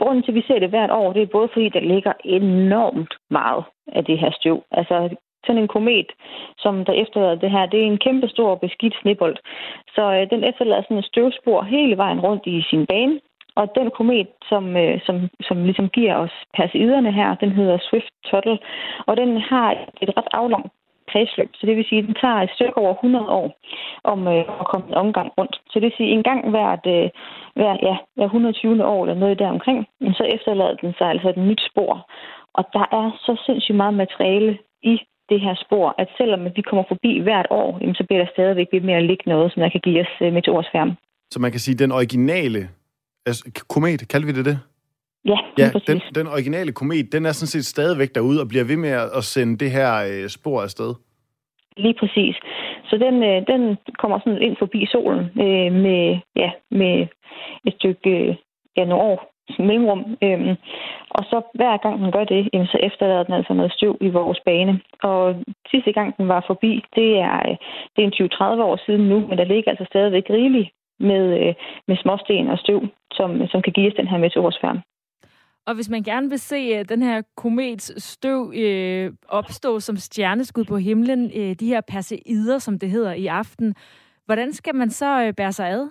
grunden 0.00 0.22
til, 0.22 0.32
at 0.32 0.34
vi 0.34 0.44
ser 0.46 0.58
det 0.58 0.70
hvert 0.70 0.90
år, 0.90 1.12
det 1.12 1.22
er 1.22 1.36
både 1.36 1.48
fordi, 1.52 1.68
der 1.68 1.80
ligger 1.80 2.12
enormt 2.24 3.12
meget 3.30 3.64
af 3.96 4.04
det 4.04 4.18
her 4.18 4.30
støv. 4.40 4.58
Altså 4.70 5.16
sådan 5.46 5.62
en 5.62 5.68
komet, 5.68 6.10
som 6.58 6.84
der 6.84 6.92
efterlader 6.92 7.34
det 7.34 7.50
her, 7.50 7.66
det 7.66 7.80
er 7.80 7.86
en 7.86 8.04
kæmpe 8.06 8.28
stor 8.28 8.54
beskidt 8.54 8.94
snebold. 9.02 9.36
Så 9.94 10.02
øh, 10.16 10.30
den 10.30 10.44
efterlader 10.44 10.82
sådan 10.82 10.98
et 10.98 11.10
støvspor 11.12 11.62
hele 11.62 11.96
vejen 11.96 12.20
rundt 12.20 12.46
i 12.46 12.62
sin 12.70 12.86
bane, 12.86 13.20
og 13.56 13.64
den 13.74 13.90
komet, 13.90 14.28
som, 14.48 14.76
øh, 14.76 15.00
som, 15.06 15.16
som 15.40 15.64
ligesom 15.64 15.88
giver 15.88 16.14
os 16.16 16.34
perseiderne 16.56 17.12
her, 17.12 17.34
den 17.34 17.52
hedder 17.52 17.78
Swift 17.88 18.12
Tuttle, 18.24 18.58
og 19.06 19.16
den 19.16 19.40
har 19.40 19.70
et 20.02 20.10
ret 20.16 20.28
aflangt 20.32 20.72
kredsløb. 21.10 21.50
Så 21.54 21.66
det 21.66 21.76
vil 21.76 21.88
sige, 21.88 21.98
at 21.98 22.06
den 22.06 22.16
tager 22.22 22.40
et 22.42 22.54
stykke 22.54 22.78
over 22.78 22.94
100 22.94 23.28
år 23.28 23.48
om 24.04 24.28
øh, 24.28 24.44
at 24.60 24.66
komme 24.70 24.86
en 24.88 24.94
omgang 24.94 25.28
rundt. 25.38 25.54
Så 25.70 25.72
det 25.74 25.82
vil 25.82 25.96
sige, 25.96 26.10
at 26.10 26.16
en 26.16 26.22
gang 26.22 26.50
hvert, 26.50 26.84
øh, 26.86 27.08
hver, 27.54 27.74
ja, 27.88 27.96
hver 28.16 28.24
120. 28.24 28.84
år 28.84 29.02
eller 29.04 29.20
noget 29.22 29.38
der 29.38 29.48
omkring, 29.56 29.86
så 30.18 30.24
efterlader 30.34 30.74
den 30.74 30.94
sig 30.98 31.06
altså 31.06 31.28
et 31.28 31.36
nyt 31.36 31.62
spor. 31.70 31.92
Og 32.58 32.64
der 32.72 32.86
er 32.98 33.06
så 33.24 33.42
sindssygt 33.46 33.76
meget 33.76 33.94
materiale 33.94 34.58
i 34.82 34.94
det 35.34 35.40
her 35.46 35.54
spor, 35.64 35.86
at 36.02 36.08
selvom 36.18 36.40
vi 36.56 36.62
kommer 36.68 36.84
forbi 36.92 37.12
hvert 37.26 37.48
år, 37.60 37.68
så 37.98 38.02
bliver 38.06 38.22
der 38.24 38.30
stadigvæk 38.36 38.68
ved 38.72 38.80
med 38.88 38.94
at 38.94 39.04
ligge 39.10 39.24
noget, 39.26 39.52
som 39.52 39.60
der 39.62 39.70
kan 39.74 39.84
give 39.86 40.00
os 40.04 40.14
øh, 40.24 40.32
meteorsfærm. 40.32 40.92
Så 41.32 41.38
man 41.40 41.50
kan 41.50 41.60
sige, 41.60 41.74
at 41.76 41.78
den 41.84 41.92
originale 41.92 42.62
Altså, 43.26 43.64
komet, 43.68 44.08
kalder 44.08 44.26
vi 44.26 44.32
det 44.32 44.44
det? 44.44 44.58
Ja, 45.24 45.38
ja 45.58 45.70
den, 45.86 46.00
den 46.14 46.26
originale 46.26 46.72
komet, 46.72 47.12
den 47.12 47.26
er 47.26 47.32
sådan 47.32 47.54
set 47.54 47.66
stadigvæk 47.66 48.14
derude 48.14 48.40
og 48.40 48.48
bliver 48.48 48.64
ved 48.64 48.76
med 48.76 48.90
at 49.18 49.24
sende 49.24 49.58
det 49.58 49.70
her 49.70 49.90
øh, 50.10 50.28
spor 50.28 50.62
afsted. 50.62 50.94
Lige 51.76 51.96
præcis. 52.00 52.36
Så 52.88 52.96
den, 52.98 53.22
øh, 53.22 53.46
den 53.46 53.76
kommer 53.98 54.18
sådan 54.18 54.42
ind 54.42 54.56
forbi 54.58 54.86
solen 54.86 55.24
øh, 55.44 55.72
med, 55.84 56.18
ja, 56.36 56.50
med 56.70 57.06
et 57.66 57.74
stykke 57.78 58.10
øh, 58.10 58.36
ja, 58.76 58.84
nogle 58.84 59.04
år 59.04 59.33
mellemrum. 59.58 60.16
Øhm, 60.22 60.54
og 61.10 61.24
så 61.30 61.42
hver 61.54 61.76
gang 61.76 62.02
den 62.02 62.12
gør 62.12 62.24
det, 62.24 62.48
jamen, 62.52 62.66
så 62.66 62.78
efterlader 62.82 63.22
den 63.22 63.34
altså 63.34 63.52
noget 63.54 63.72
støv 63.72 63.98
i 64.00 64.08
vores 64.08 64.40
bane. 64.44 64.80
Og 65.02 65.34
sidste 65.70 65.92
gang 65.92 66.16
den 66.16 66.28
var 66.28 66.44
forbi, 66.46 66.84
det 66.96 67.18
er, 67.18 67.38
øh, 67.48 67.56
det 67.96 68.00
er 68.02 68.08
en 68.08 68.58
20-30 68.58 68.62
år 68.70 68.76
siden 68.86 69.08
nu, 69.08 69.18
men 69.28 69.38
der 69.38 69.44
ligger 69.44 69.70
altså 69.70 69.86
stadigvæk 69.88 70.26
rigeligt 70.30 70.68
med, 71.00 71.24
øh, 71.40 71.54
med 71.88 71.96
småsten 71.96 72.48
og 72.48 72.58
støv, 72.58 72.80
som, 73.12 73.46
som 73.46 73.62
kan 73.62 73.72
give 73.72 73.88
os 73.88 73.96
den 74.00 74.08
her 74.08 74.18
meteorsfærm. 74.18 74.80
Og 75.66 75.74
hvis 75.74 75.90
man 75.90 76.02
gerne 76.02 76.28
vil 76.28 76.38
se 76.38 76.80
uh, 76.80 76.84
den 76.88 77.02
her 77.02 77.22
komets 77.36 78.04
støv 78.04 78.40
uh, 78.40 79.14
opstå 79.28 79.80
som 79.80 79.96
stjerneskud 79.96 80.64
på 80.64 80.76
himlen, 80.76 81.24
uh, 81.24 81.52
de 81.60 81.66
her 81.66 81.80
perseider, 81.88 82.58
som 82.58 82.78
det 82.78 82.90
hedder 82.90 83.12
i 83.12 83.26
aften, 83.26 83.74
hvordan 84.26 84.52
skal 84.52 84.74
man 84.74 84.90
så 84.90 85.28
uh, 85.28 85.34
bære 85.36 85.52
sig 85.52 85.68
ad? 85.70 85.90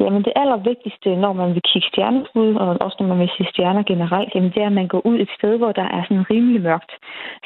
Jamen 0.00 0.22
det 0.22 0.32
allervigtigste, 0.36 1.16
når 1.16 1.32
man 1.32 1.54
vil 1.54 1.62
kigge 1.70 1.88
stjerneskud, 1.88 2.54
og 2.54 2.68
også 2.80 2.96
når 3.00 3.08
man 3.08 3.18
vil 3.18 3.30
se 3.38 3.44
stjerner 3.52 3.82
generelt, 3.82 4.34
jamen 4.34 4.50
det 4.54 4.62
er, 4.62 4.66
at 4.66 4.80
man 4.80 4.88
går 4.88 5.06
ud 5.06 5.18
et 5.20 5.30
sted, 5.38 5.56
hvor 5.58 5.72
der 5.72 5.86
er 5.96 6.02
sådan 6.08 6.30
rimelig 6.30 6.62
mørkt. 6.62 6.92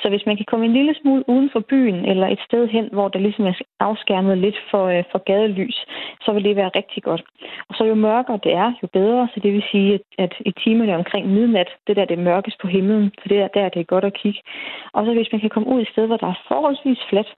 Så 0.03 0.09
hvis 0.09 0.27
man 0.27 0.37
kan 0.37 0.47
komme 0.51 0.65
en 0.67 0.73
lille 0.73 0.95
smule 1.01 1.25
uden 1.29 1.51
for 1.53 1.61
byen, 1.61 2.05
eller 2.05 2.27
et 2.27 2.43
sted 2.49 2.69
hen, 2.69 2.89
hvor 2.93 3.09
der 3.09 3.19
ligesom 3.19 3.47
er 3.47 3.55
afskærmet 3.81 4.39
lidt 4.39 4.59
for, 4.71 4.85
øh, 4.87 5.05
for 5.13 5.19
gadelys, 5.31 5.79
så 6.25 6.33
vil 6.33 6.45
det 6.45 6.57
være 6.57 6.77
rigtig 6.81 7.03
godt. 7.03 7.23
Og 7.69 7.75
så 7.75 7.85
jo 7.85 7.95
mørkere 7.95 8.41
det 8.45 8.53
er, 8.53 8.73
jo 8.83 8.89
bedre. 8.93 9.29
Så 9.35 9.41
det 9.41 9.53
vil 9.53 9.65
sige, 9.71 10.01
at 10.19 10.33
i 10.41 10.53
timerne 10.65 10.97
omkring 10.97 11.25
midnat, 11.29 11.69
det 11.87 11.97
der 11.97 12.05
det 12.05 12.19
mørkes 12.19 12.57
på 12.63 12.67
himlen, 12.67 13.13
så 13.23 13.25
det 13.29 13.39
er 13.41 13.49
der, 13.49 13.69
det 13.69 13.81
er 13.81 13.93
godt 13.95 14.05
at 14.05 14.15
kigge. 14.15 14.41
Og 14.93 15.07
så 15.07 15.13
hvis 15.13 15.33
man 15.33 15.41
kan 15.41 15.51
komme 15.51 15.69
ud 15.69 15.81
et 15.81 15.89
sted, 15.93 16.07
hvor 16.07 16.17
der 16.17 16.27
er 16.27 16.43
forholdsvis 16.49 16.99
fladt, 17.11 17.31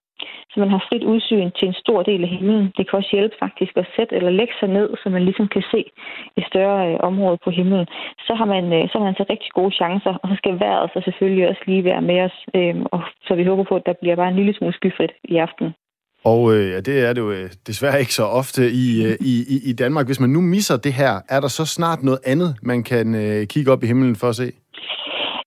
så 0.51 0.61
man 0.61 0.71
har 0.75 0.87
frit 0.89 1.05
udsyn 1.13 1.51
til 1.59 1.69
en 1.69 1.81
stor 1.85 2.03
del 2.03 2.23
af 2.23 2.29
himlen. 2.29 2.73
Det 2.77 2.83
kan 2.85 2.99
også 2.99 3.13
hjælpe 3.13 3.37
faktisk 3.45 3.73
at 3.77 3.91
sætte 3.97 4.15
eller 4.17 4.31
lægge 4.31 4.55
sig 4.61 4.69
ned, 4.69 4.89
så 5.03 5.07
man 5.09 5.25
ligesom 5.25 5.49
kan 5.49 5.65
se 5.73 5.81
et 6.39 6.45
større 6.51 6.81
øh, 6.89 6.97
område 7.11 7.39
på 7.45 7.51
himlen. 7.51 7.87
Så 8.27 8.33
har 8.35 8.49
man 8.55 8.65
øh, 8.77 8.85
så 8.89 8.95
har 8.99 9.05
man 9.09 9.19
så 9.21 9.25
rigtig 9.31 9.51
gode 9.59 9.75
chancer, 9.81 10.15
og 10.23 10.27
så 10.31 10.35
skal 10.37 10.61
vejret 10.65 10.91
så 10.95 11.01
selvfølgelig 11.05 11.49
også 11.49 11.63
lige 11.67 11.85
være 11.85 12.03
med 12.11 12.19
os. 12.27 12.37
Øh, 12.55 12.77
og 12.95 13.01
så 13.27 13.35
vi 13.35 13.45
håber 13.45 13.65
på, 13.65 13.75
at 13.77 13.87
der 13.87 13.95
bliver 14.01 14.17
bare 14.17 14.29
en 14.29 14.37
lille 14.41 14.55
smule 14.55 14.73
skyfrit 14.73 15.13
i 15.25 15.37
aften. 15.37 15.69
Og 16.33 16.41
øh, 16.55 16.71
ja, 16.73 16.81
det 16.81 16.95
er 17.09 17.13
det 17.13 17.21
jo 17.21 17.31
øh, 17.31 17.49
desværre 17.67 18.01
ikke 18.01 18.15
så 18.21 18.27
ofte 18.41 18.63
i, 18.85 18.87
øh, 19.07 19.15
i, 19.33 19.35
i 19.71 19.73
Danmark. 19.73 20.07
Hvis 20.07 20.21
man 20.21 20.31
nu 20.31 20.41
misser 20.41 20.77
det 20.77 20.93
her, 20.93 21.13
er 21.29 21.41
der 21.41 21.49
så 21.49 21.65
snart 21.77 22.03
noget 22.03 22.21
andet, 22.33 22.51
man 22.63 22.83
kan 22.83 23.07
øh, 23.15 23.47
kigge 23.53 23.73
op 23.73 23.83
i 23.83 23.87
himlen 23.87 24.17
for 24.17 24.29
at 24.29 24.37
se? 24.43 24.49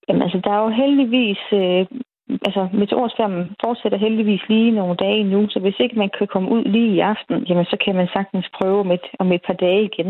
Jamen 0.07 0.21
altså, 0.21 0.39
der 0.43 0.51
er 0.57 0.61
jo 0.65 0.69
heldigvis 0.81 1.41
øh, 1.61 1.81
altså 2.29 2.67
meteorskærmen 2.73 3.55
fortsætter 3.63 3.97
heldigvis 3.97 4.41
lige 4.49 4.71
nogle 4.71 4.95
dage 4.95 5.23
nu, 5.23 5.49
så 5.49 5.59
hvis 5.59 5.79
ikke 5.79 5.99
man 5.99 6.09
kan 6.17 6.27
komme 6.27 6.49
ud 6.51 6.63
lige 6.63 6.93
i 6.95 6.99
aften, 6.99 7.43
jamen 7.49 7.65
så 7.65 7.77
kan 7.85 7.95
man 7.95 8.07
sagtens 8.13 8.47
prøve 8.57 8.79
om 8.79 8.91
et, 8.91 9.05
om 9.19 9.31
et 9.31 9.41
par 9.47 9.53
dage 9.53 9.83
igen. 9.83 10.09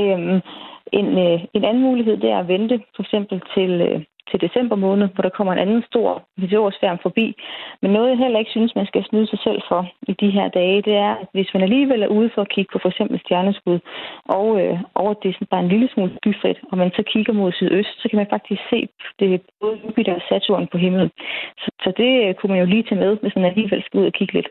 Øhm, 0.00 0.40
en, 0.92 1.08
øh, 1.26 1.40
en 1.54 1.64
anden 1.64 1.82
mulighed 1.82 2.16
det 2.16 2.30
er 2.30 2.38
at 2.38 2.48
vente 2.48 2.80
for 2.96 3.02
eksempel 3.02 3.42
til, 3.54 3.70
øh, 3.88 4.00
til 4.30 4.40
december 4.40 4.76
måned, 4.76 5.08
hvor 5.14 5.22
der 5.22 5.36
kommer 5.36 5.52
en 5.52 5.64
anden 5.64 5.82
stor 5.90 6.08
meteorsfærm 6.36 6.98
forbi. 7.02 7.26
Men 7.82 7.90
noget, 7.90 8.08
jeg 8.10 8.18
heller 8.18 8.38
ikke 8.38 8.50
synes, 8.50 8.74
man 8.74 8.86
skal 8.86 9.04
snyde 9.04 9.26
sig 9.26 9.38
selv 9.46 9.60
for 9.68 9.80
i 10.08 10.12
de 10.22 10.30
her 10.30 10.48
dage, 10.48 10.82
det 10.82 10.94
er, 11.06 11.12
at 11.22 11.28
hvis 11.32 11.50
man 11.54 11.62
alligevel 11.62 12.02
er 12.02 12.14
ude 12.18 12.30
for 12.34 12.42
at 12.42 12.52
kigge 12.54 12.70
på 12.72 12.78
for 12.82 12.88
eksempel 12.88 13.20
stjerneskud, 13.20 13.78
og, 14.24 14.46
øh, 14.62 14.78
og 14.94 15.18
det 15.22 15.28
er 15.28 15.34
sådan 15.34 15.52
bare 15.54 15.64
en 15.64 15.72
lille 15.74 15.88
smule 15.94 16.16
skyfrit, 16.16 16.58
og 16.70 16.78
man 16.78 16.90
så 16.96 17.02
kigger 17.12 17.32
mod 17.32 17.52
sydøst, 17.52 17.94
så 18.02 18.08
kan 18.08 18.16
man 18.16 18.32
faktisk 18.34 18.62
se 18.70 18.88
det 19.18 19.42
både 19.60 19.78
Jupiter 19.84 20.14
og 20.14 20.22
Saturn 20.28 20.66
på 20.72 20.78
himlen. 20.78 21.10
Så, 21.62 21.68
så 21.84 21.92
det 21.96 22.10
øh, 22.24 22.34
kunne 22.34 22.50
man 22.52 22.60
jo 22.60 22.66
lige 22.66 22.82
tage 22.82 23.00
med, 23.04 23.16
hvis 23.22 23.36
man 23.36 23.44
alligevel 23.44 23.82
skal 23.84 24.00
ud 24.00 24.06
og 24.06 24.12
kigge 24.12 24.34
lidt. 24.34 24.48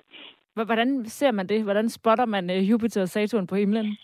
Hvordan 0.55 1.05
ser 1.05 1.31
man 1.31 1.47
det? 1.47 1.63
Hvordan 1.63 1.89
spotter 1.89 2.25
man 2.25 2.49
øh, 2.49 2.69
Jupiter 2.69 3.01
og 3.01 3.09
Saturn 3.09 3.47
på 3.47 3.55
himlen? 3.55 3.97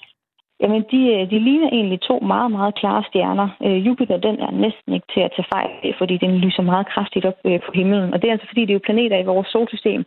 Jamen, 0.61 0.81
de, 0.91 1.01
øh, 1.15 1.23
de 1.31 1.39
ligner 1.47 1.69
egentlig 1.77 2.01
to 2.01 2.15
meget, 2.33 2.51
meget 2.57 2.73
klare 2.81 3.03
stjerner. 3.09 3.47
Øh, 3.65 3.87
Jupiter, 3.87 4.17
den 4.27 4.35
er 4.45 4.51
næsten 4.51 4.89
ikke 4.93 5.09
til 5.13 5.21
at 5.25 5.31
tage 5.35 5.51
fejl 5.55 5.71
af, 5.83 5.93
fordi 5.97 6.15
den 6.17 6.31
lyser 6.45 6.63
meget 6.71 6.87
kraftigt 6.93 7.25
op 7.25 7.39
øh, 7.45 7.59
på 7.65 7.71
himlen. 7.79 8.13
Og 8.13 8.17
det 8.21 8.27
er 8.27 8.35
altså, 8.35 8.47
fordi 8.49 8.61
det 8.61 8.69
er 8.69 8.79
jo 8.79 8.87
planeter 8.89 9.17
i 9.19 9.29
vores 9.31 9.47
solsystem, 9.47 10.01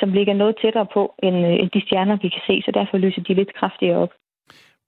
som 0.00 0.08
ligger 0.12 0.34
noget 0.34 0.54
tættere 0.62 0.86
på, 0.94 1.02
end, 1.22 1.36
øh, 1.48 1.54
end 1.60 1.70
de 1.74 1.80
stjerner, 1.86 2.16
vi 2.22 2.28
kan 2.28 2.44
se. 2.48 2.62
Så 2.64 2.70
derfor 2.78 2.96
lyser 2.98 3.22
de 3.22 3.34
lidt 3.34 3.54
kraftigere 3.58 3.98
op. 4.04 4.12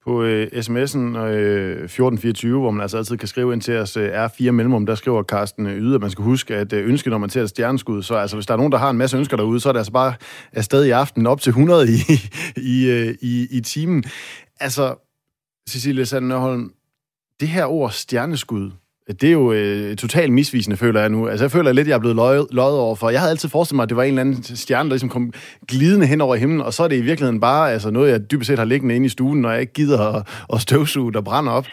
På 0.05 0.23
øh, 0.23 0.47
sms'en 0.65 1.03
øh, 1.17 1.83
1424, 1.83 2.59
hvor 2.59 2.71
man 2.71 2.81
altså 2.81 2.97
altid 2.97 3.17
kan 3.17 3.27
skrive 3.27 3.53
ind 3.53 3.61
til 3.61 3.77
os 3.77 3.97
øh, 3.97 4.25
R4 4.25 4.51
Mellemrum, 4.51 4.85
der 4.85 4.95
skriver 4.95 5.23
Carsten 5.23 5.67
øh, 5.67 5.77
Yde, 5.77 5.95
at 5.95 6.01
man 6.01 6.09
skal 6.09 6.23
huske, 6.23 6.55
at 6.55 6.73
øh, 6.73 6.89
ønske, 6.89 7.09
når 7.09 7.17
man 7.17 7.29
ser 7.29 7.41
et 7.41 7.49
stjerneskud, 7.49 8.01
så 8.03 8.15
altså, 8.15 8.35
hvis 8.35 8.45
der 8.45 8.53
er 8.53 8.57
nogen, 8.57 8.71
der 8.71 8.77
har 8.77 8.89
en 8.89 8.97
masse 8.97 9.17
ønsker 9.17 9.37
derude, 9.37 9.59
så 9.59 9.69
er 9.69 9.73
det 9.73 9.79
altså 9.79 9.91
bare 9.91 10.13
afsted 10.53 10.85
i 10.85 10.89
aften 10.89 11.27
op 11.27 11.41
til 11.41 11.49
100 11.49 11.83
i, 11.83 11.97
i, 12.73 12.89
øh, 12.91 13.15
i, 13.21 13.47
i 13.51 13.61
timen. 13.61 14.03
Altså, 14.59 14.95
Cecilie 15.67 16.05
Sandnerholm, 16.05 16.71
det 17.39 17.47
her 17.47 17.65
ord 17.65 17.91
stjerneskud, 17.91 18.71
det 19.21 19.23
er 19.23 19.31
jo 19.31 19.51
øh, 19.51 19.95
totalt 19.95 20.31
misvisende, 20.33 20.77
føler 20.77 20.99
jeg 20.99 21.09
nu. 21.09 21.27
Altså, 21.27 21.45
jeg 21.45 21.51
føler 21.51 21.73
lidt, 21.73 21.87
jeg 21.87 21.95
er 21.95 22.05
blevet 22.05 22.15
løjet, 22.15 22.47
løjet 22.51 22.79
over 22.79 22.95
for. 22.95 23.09
Jeg 23.09 23.19
havde 23.19 23.33
altid 23.35 23.49
forestillet 23.49 23.77
mig, 23.77 23.83
at 23.83 23.89
det 23.89 23.97
var 23.97 24.03
en 24.03 24.09
eller 24.09 24.21
anden 24.21 24.43
stjerne, 24.43 24.89
der 24.89 24.93
ligesom 24.95 25.13
kom 25.15 25.33
glidende 25.71 26.07
hen 26.11 26.21
over 26.21 26.35
himlen, 26.35 26.61
og 26.61 26.73
så 26.73 26.83
er 26.83 26.87
det 26.87 26.97
i 26.97 27.07
virkeligheden 27.09 27.41
bare 27.49 27.71
altså, 27.73 27.89
noget, 27.91 28.11
jeg 28.11 28.31
dybest 28.31 28.47
set 28.47 28.59
har 28.59 28.71
liggende 28.71 28.95
inde 28.95 29.05
i 29.05 29.15
stuen, 29.15 29.41
når 29.41 29.51
jeg 29.51 29.61
ikke 29.61 29.73
gider 29.73 29.99
at, 30.15 30.19
at 30.53 30.61
støvsuge, 30.65 31.13
der 31.13 31.21
brænder 31.29 31.51
op. 31.59 31.67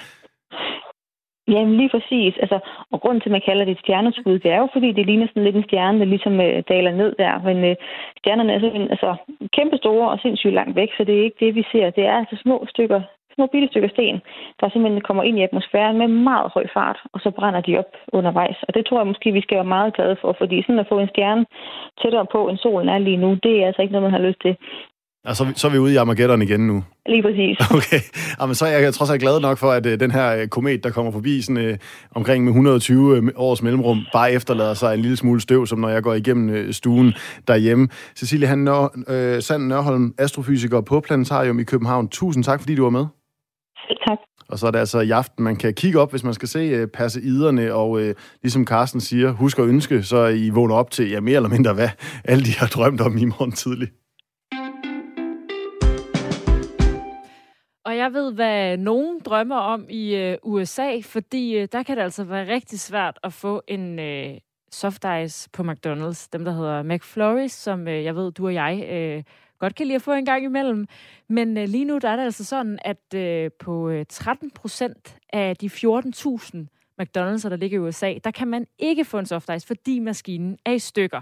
Jamen 1.54 1.76
lige 1.80 1.90
præcis. 1.94 2.34
Altså, 2.42 2.58
og 2.92 3.00
grunden 3.00 3.20
til, 3.20 3.30
at 3.30 3.36
man 3.36 3.46
kalder 3.48 3.64
det 3.64 3.72
et 3.72 3.84
stjerneskud, 3.84 4.38
det 4.38 4.50
er 4.50 4.60
jo, 4.64 4.68
fordi 4.72 4.88
det 4.92 5.06
ligner 5.06 5.26
sådan 5.26 5.44
lidt 5.44 5.56
en 5.56 5.68
stjerne, 5.68 5.98
der 6.00 6.04
ligesom 6.04 6.34
øh, 6.46 6.62
daler 6.72 6.92
ned 7.00 7.10
der. 7.22 7.34
Men 7.48 7.56
øh, 7.68 7.76
stjernerne 8.18 8.52
er 8.52 8.60
sådan, 8.60 8.86
altså, 8.94 9.10
kæmpe 9.56 9.76
store 9.76 10.10
og 10.12 10.18
sindssygt 10.22 10.58
langt 10.58 10.76
væk, 10.76 10.90
så 10.96 11.04
det 11.04 11.14
er 11.14 11.24
ikke 11.24 11.42
det, 11.44 11.54
vi 11.54 11.64
ser. 11.72 11.90
Det 11.90 12.04
er 12.10 12.16
altså 12.20 12.36
små 12.44 12.66
stykker 12.72 13.00
små 13.34 13.44
bitte 13.52 13.68
stykker 13.68 13.90
sten, 13.94 14.18
der 14.60 14.66
simpelthen 14.68 15.06
kommer 15.08 15.22
ind 15.22 15.38
i 15.38 15.46
atmosfæren 15.48 15.98
med 15.98 16.08
meget 16.08 16.48
høj 16.54 16.66
fart, 16.74 16.98
og 17.12 17.18
så 17.20 17.30
brænder 17.38 17.60
de 17.60 17.78
op 17.78 17.90
undervejs. 18.18 18.58
Og 18.66 18.74
det 18.74 18.86
tror 18.86 18.98
jeg 19.00 19.06
måske, 19.06 19.32
vi 19.32 19.44
skal 19.44 19.56
være 19.56 19.74
meget 19.76 19.94
glade 19.96 20.16
for, 20.22 20.30
fordi 20.40 20.56
sådan 20.62 20.82
at 20.82 20.90
få 20.92 20.98
en 20.98 21.12
stjerne 21.12 21.46
tættere 22.00 22.26
på, 22.32 22.48
end 22.48 22.58
solen 22.58 22.88
er 22.88 22.98
lige 22.98 23.22
nu, 23.24 23.30
det 23.42 23.54
er 23.62 23.66
altså 23.66 23.82
ikke 23.82 23.92
noget, 23.92 24.08
man 24.08 24.16
har 24.18 24.26
lyst 24.28 24.40
til. 24.42 24.56
Og 25.24 25.36
så, 25.36 25.52
så 25.56 25.66
er 25.66 25.72
vi 25.72 25.78
ude 25.78 25.92
i 25.92 25.96
Armageddon 25.96 26.42
igen 26.42 26.66
nu. 26.66 26.84
Lige 27.06 27.22
præcis. 27.22 27.58
Okay, 27.76 28.00
Jamen, 28.40 28.54
så 28.54 28.66
er 28.66 28.78
jeg 28.78 28.94
trods 28.94 29.10
alt 29.10 29.20
glad 29.20 29.40
nok 29.40 29.58
for, 29.58 29.70
at 29.70 29.86
uh, 29.86 29.92
den 29.92 30.10
her 30.10 30.42
uh, 30.42 30.48
komet, 30.48 30.84
der 30.84 30.90
kommer 30.90 31.12
forbi 31.12 31.42
sådan, 31.42 31.70
uh, 31.70 31.76
omkring 32.14 32.44
med 32.44 32.52
120 32.52 33.18
uh, 33.18 33.28
års 33.36 33.62
mellemrum, 33.62 34.06
bare 34.12 34.32
efterlader 34.32 34.74
sig 34.74 34.94
en 34.94 35.00
lille 35.00 35.16
smule 35.16 35.40
støv, 35.40 35.66
som 35.66 35.78
når 35.78 35.88
jeg 35.88 36.02
går 36.02 36.14
igennem 36.14 36.72
stuen 36.72 37.14
derhjemme. 37.48 37.88
Cecilie 38.16 38.48
Han 38.48 38.58
Nør, 38.58 38.82
uh, 38.82 39.40
Sand 39.40 39.66
Nørholm, 39.66 40.14
astrofysiker 40.18 40.80
på 40.80 41.00
Planetarium 41.00 41.58
i 41.58 41.64
København. 41.64 42.08
Tusind 42.08 42.44
tak, 42.44 42.60
fordi 42.60 42.74
du 42.74 42.82
var 42.82 42.90
med. 42.90 43.06
Tak. 44.06 44.18
Og 44.48 44.58
så 44.58 44.66
er 44.66 44.70
det 44.70 44.78
altså 44.78 45.00
i 45.00 45.10
aften, 45.10 45.44
man 45.44 45.56
kan 45.56 45.74
kigge 45.74 46.00
op, 46.00 46.10
hvis 46.10 46.24
man 46.24 46.34
skal 46.34 46.48
se 46.48 46.82
uh, 46.82 46.88
perseiderne, 46.88 47.74
og 47.74 47.90
uh, 47.90 48.10
ligesom 48.42 48.66
Carsten 48.66 49.00
siger, 49.00 49.32
husk 49.32 49.58
at 49.58 49.64
ønske, 49.64 50.02
så 50.02 50.26
I 50.26 50.50
vågner 50.50 50.74
op 50.74 50.90
til, 50.90 51.10
ja, 51.10 51.20
mere 51.20 51.36
eller 51.36 51.48
mindre 51.48 51.74
hvad 51.74 51.88
alle 52.24 52.44
de 52.44 52.52
har 52.58 52.66
drømt 52.66 53.00
om 53.00 53.16
i 53.16 53.24
morgen 53.24 53.52
tidlig. 53.52 53.88
Og 57.84 57.96
jeg 57.96 58.12
ved, 58.12 58.32
hvad 58.32 58.76
nogen 58.76 59.20
drømmer 59.24 59.56
om 59.56 59.86
i 59.90 60.14
øh, 60.16 60.38
USA, 60.42 61.00
fordi 61.02 61.56
øh, 61.56 61.68
der 61.72 61.82
kan 61.82 61.96
det 61.96 62.02
altså 62.02 62.24
være 62.24 62.54
rigtig 62.54 62.80
svært 62.80 63.18
at 63.22 63.32
få 63.32 63.62
en 63.68 63.98
øh, 63.98 64.34
soft 64.72 65.04
ice 65.24 65.50
på 65.52 65.62
McDonald's. 65.62 66.28
Dem, 66.32 66.44
der 66.44 66.52
hedder 66.52 66.82
McFlurries, 66.82 67.52
som 67.52 67.88
øh, 67.88 68.04
jeg 68.04 68.16
ved, 68.16 68.32
du 68.32 68.46
og 68.46 68.54
jeg 68.54 68.86
øh, 68.92 69.22
godt 69.64 69.74
kan 69.74 69.86
lide 69.86 69.96
at 69.96 70.02
få 70.02 70.12
en 70.12 70.24
gang 70.24 70.44
imellem. 70.44 70.86
Men 71.28 71.58
øh, 71.58 71.68
lige 71.68 71.84
nu 71.84 71.98
der 71.98 72.08
er 72.08 72.16
det 72.16 72.22
altså 72.22 72.44
sådan, 72.44 72.78
at 72.84 73.14
øh, 73.14 73.50
på 73.58 73.88
øh, 73.88 74.06
13 74.08 74.50
procent 74.50 75.16
af 75.32 75.56
de 75.56 75.66
14.000 75.66 77.00
McDonald's, 77.02 77.48
der 77.48 77.56
ligger 77.56 77.78
i 77.78 77.80
USA, 77.80 78.14
der 78.24 78.30
kan 78.30 78.48
man 78.48 78.66
ikke 78.78 79.04
få 79.04 79.18
en 79.18 79.26
soft 79.26 79.50
ice, 79.56 79.66
fordi 79.66 79.98
maskinen 79.98 80.58
er 80.64 80.72
i 80.72 80.78
stykker. 80.78 81.20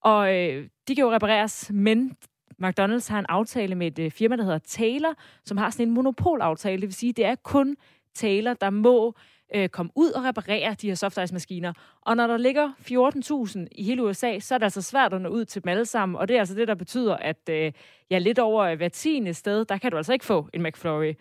Og 0.00 0.36
øh, 0.36 0.68
de 0.88 0.94
kan 0.94 1.04
jo 1.04 1.12
repareres, 1.12 1.70
men 1.74 2.16
McDonald's 2.62 3.10
har 3.10 3.18
en 3.18 3.26
aftale 3.28 3.74
med 3.74 3.86
et 3.86 3.98
øh, 3.98 4.10
firma, 4.10 4.36
der 4.36 4.42
hedder 4.42 4.58
Taylor, 4.58 5.14
som 5.44 5.56
har 5.56 5.70
sådan 5.70 5.88
en 5.88 5.94
monopolaftale. 5.94 6.80
Det 6.80 6.86
vil 6.86 6.94
sige, 6.94 7.12
det 7.12 7.24
er 7.24 7.34
kun 7.34 7.76
Taylor, 8.14 8.54
der 8.54 8.70
må 8.70 9.14
øh, 9.54 9.68
komme 9.68 9.92
ud 9.94 10.10
og 10.10 10.24
reparere 10.24 10.74
de 10.74 10.88
her 10.88 10.94
softice-maskiner. 10.94 11.72
Og 12.00 12.16
når 12.16 12.26
der 12.26 12.36
ligger 12.36 12.70
14.000 12.80 13.66
i 13.72 13.84
hele 13.84 14.04
USA, 14.04 14.38
så 14.38 14.54
er 14.54 14.58
det 14.58 14.64
altså 14.64 14.82
svært 14.82 15.14
at 15.14 15.20
nå 15.20 15.28
ud 15.28 15.44
til 15.44 15.64
dem 15.64 15.68
alle 15.68 15.86
sammen. 15.86 16.16
Og 16.16 16.28
det 16.28 16.36
er 16.36 16.40
altså 16.40 16.54
det, 16.54 16.68
der 16.68 16.74
betyder, 16.74 17.16
at 17.16 17.48
øh, 17.50 17.72
ja, 18.10 18.18
lidt 18.18 18.38
over 18.38 18.64
øh, 18.64 18.76
hver 18.76 18.88
tiende 18.88 19.34
sted, 19.34 19.64
der 19.64 19.78
kan 19.78 19.90
du 19.90 19.96
altså 19.96 20.12
ikke 20.12 20.24
få 20.24 20.48
en 20.52 20.62
McFlurry. 20.62 21.14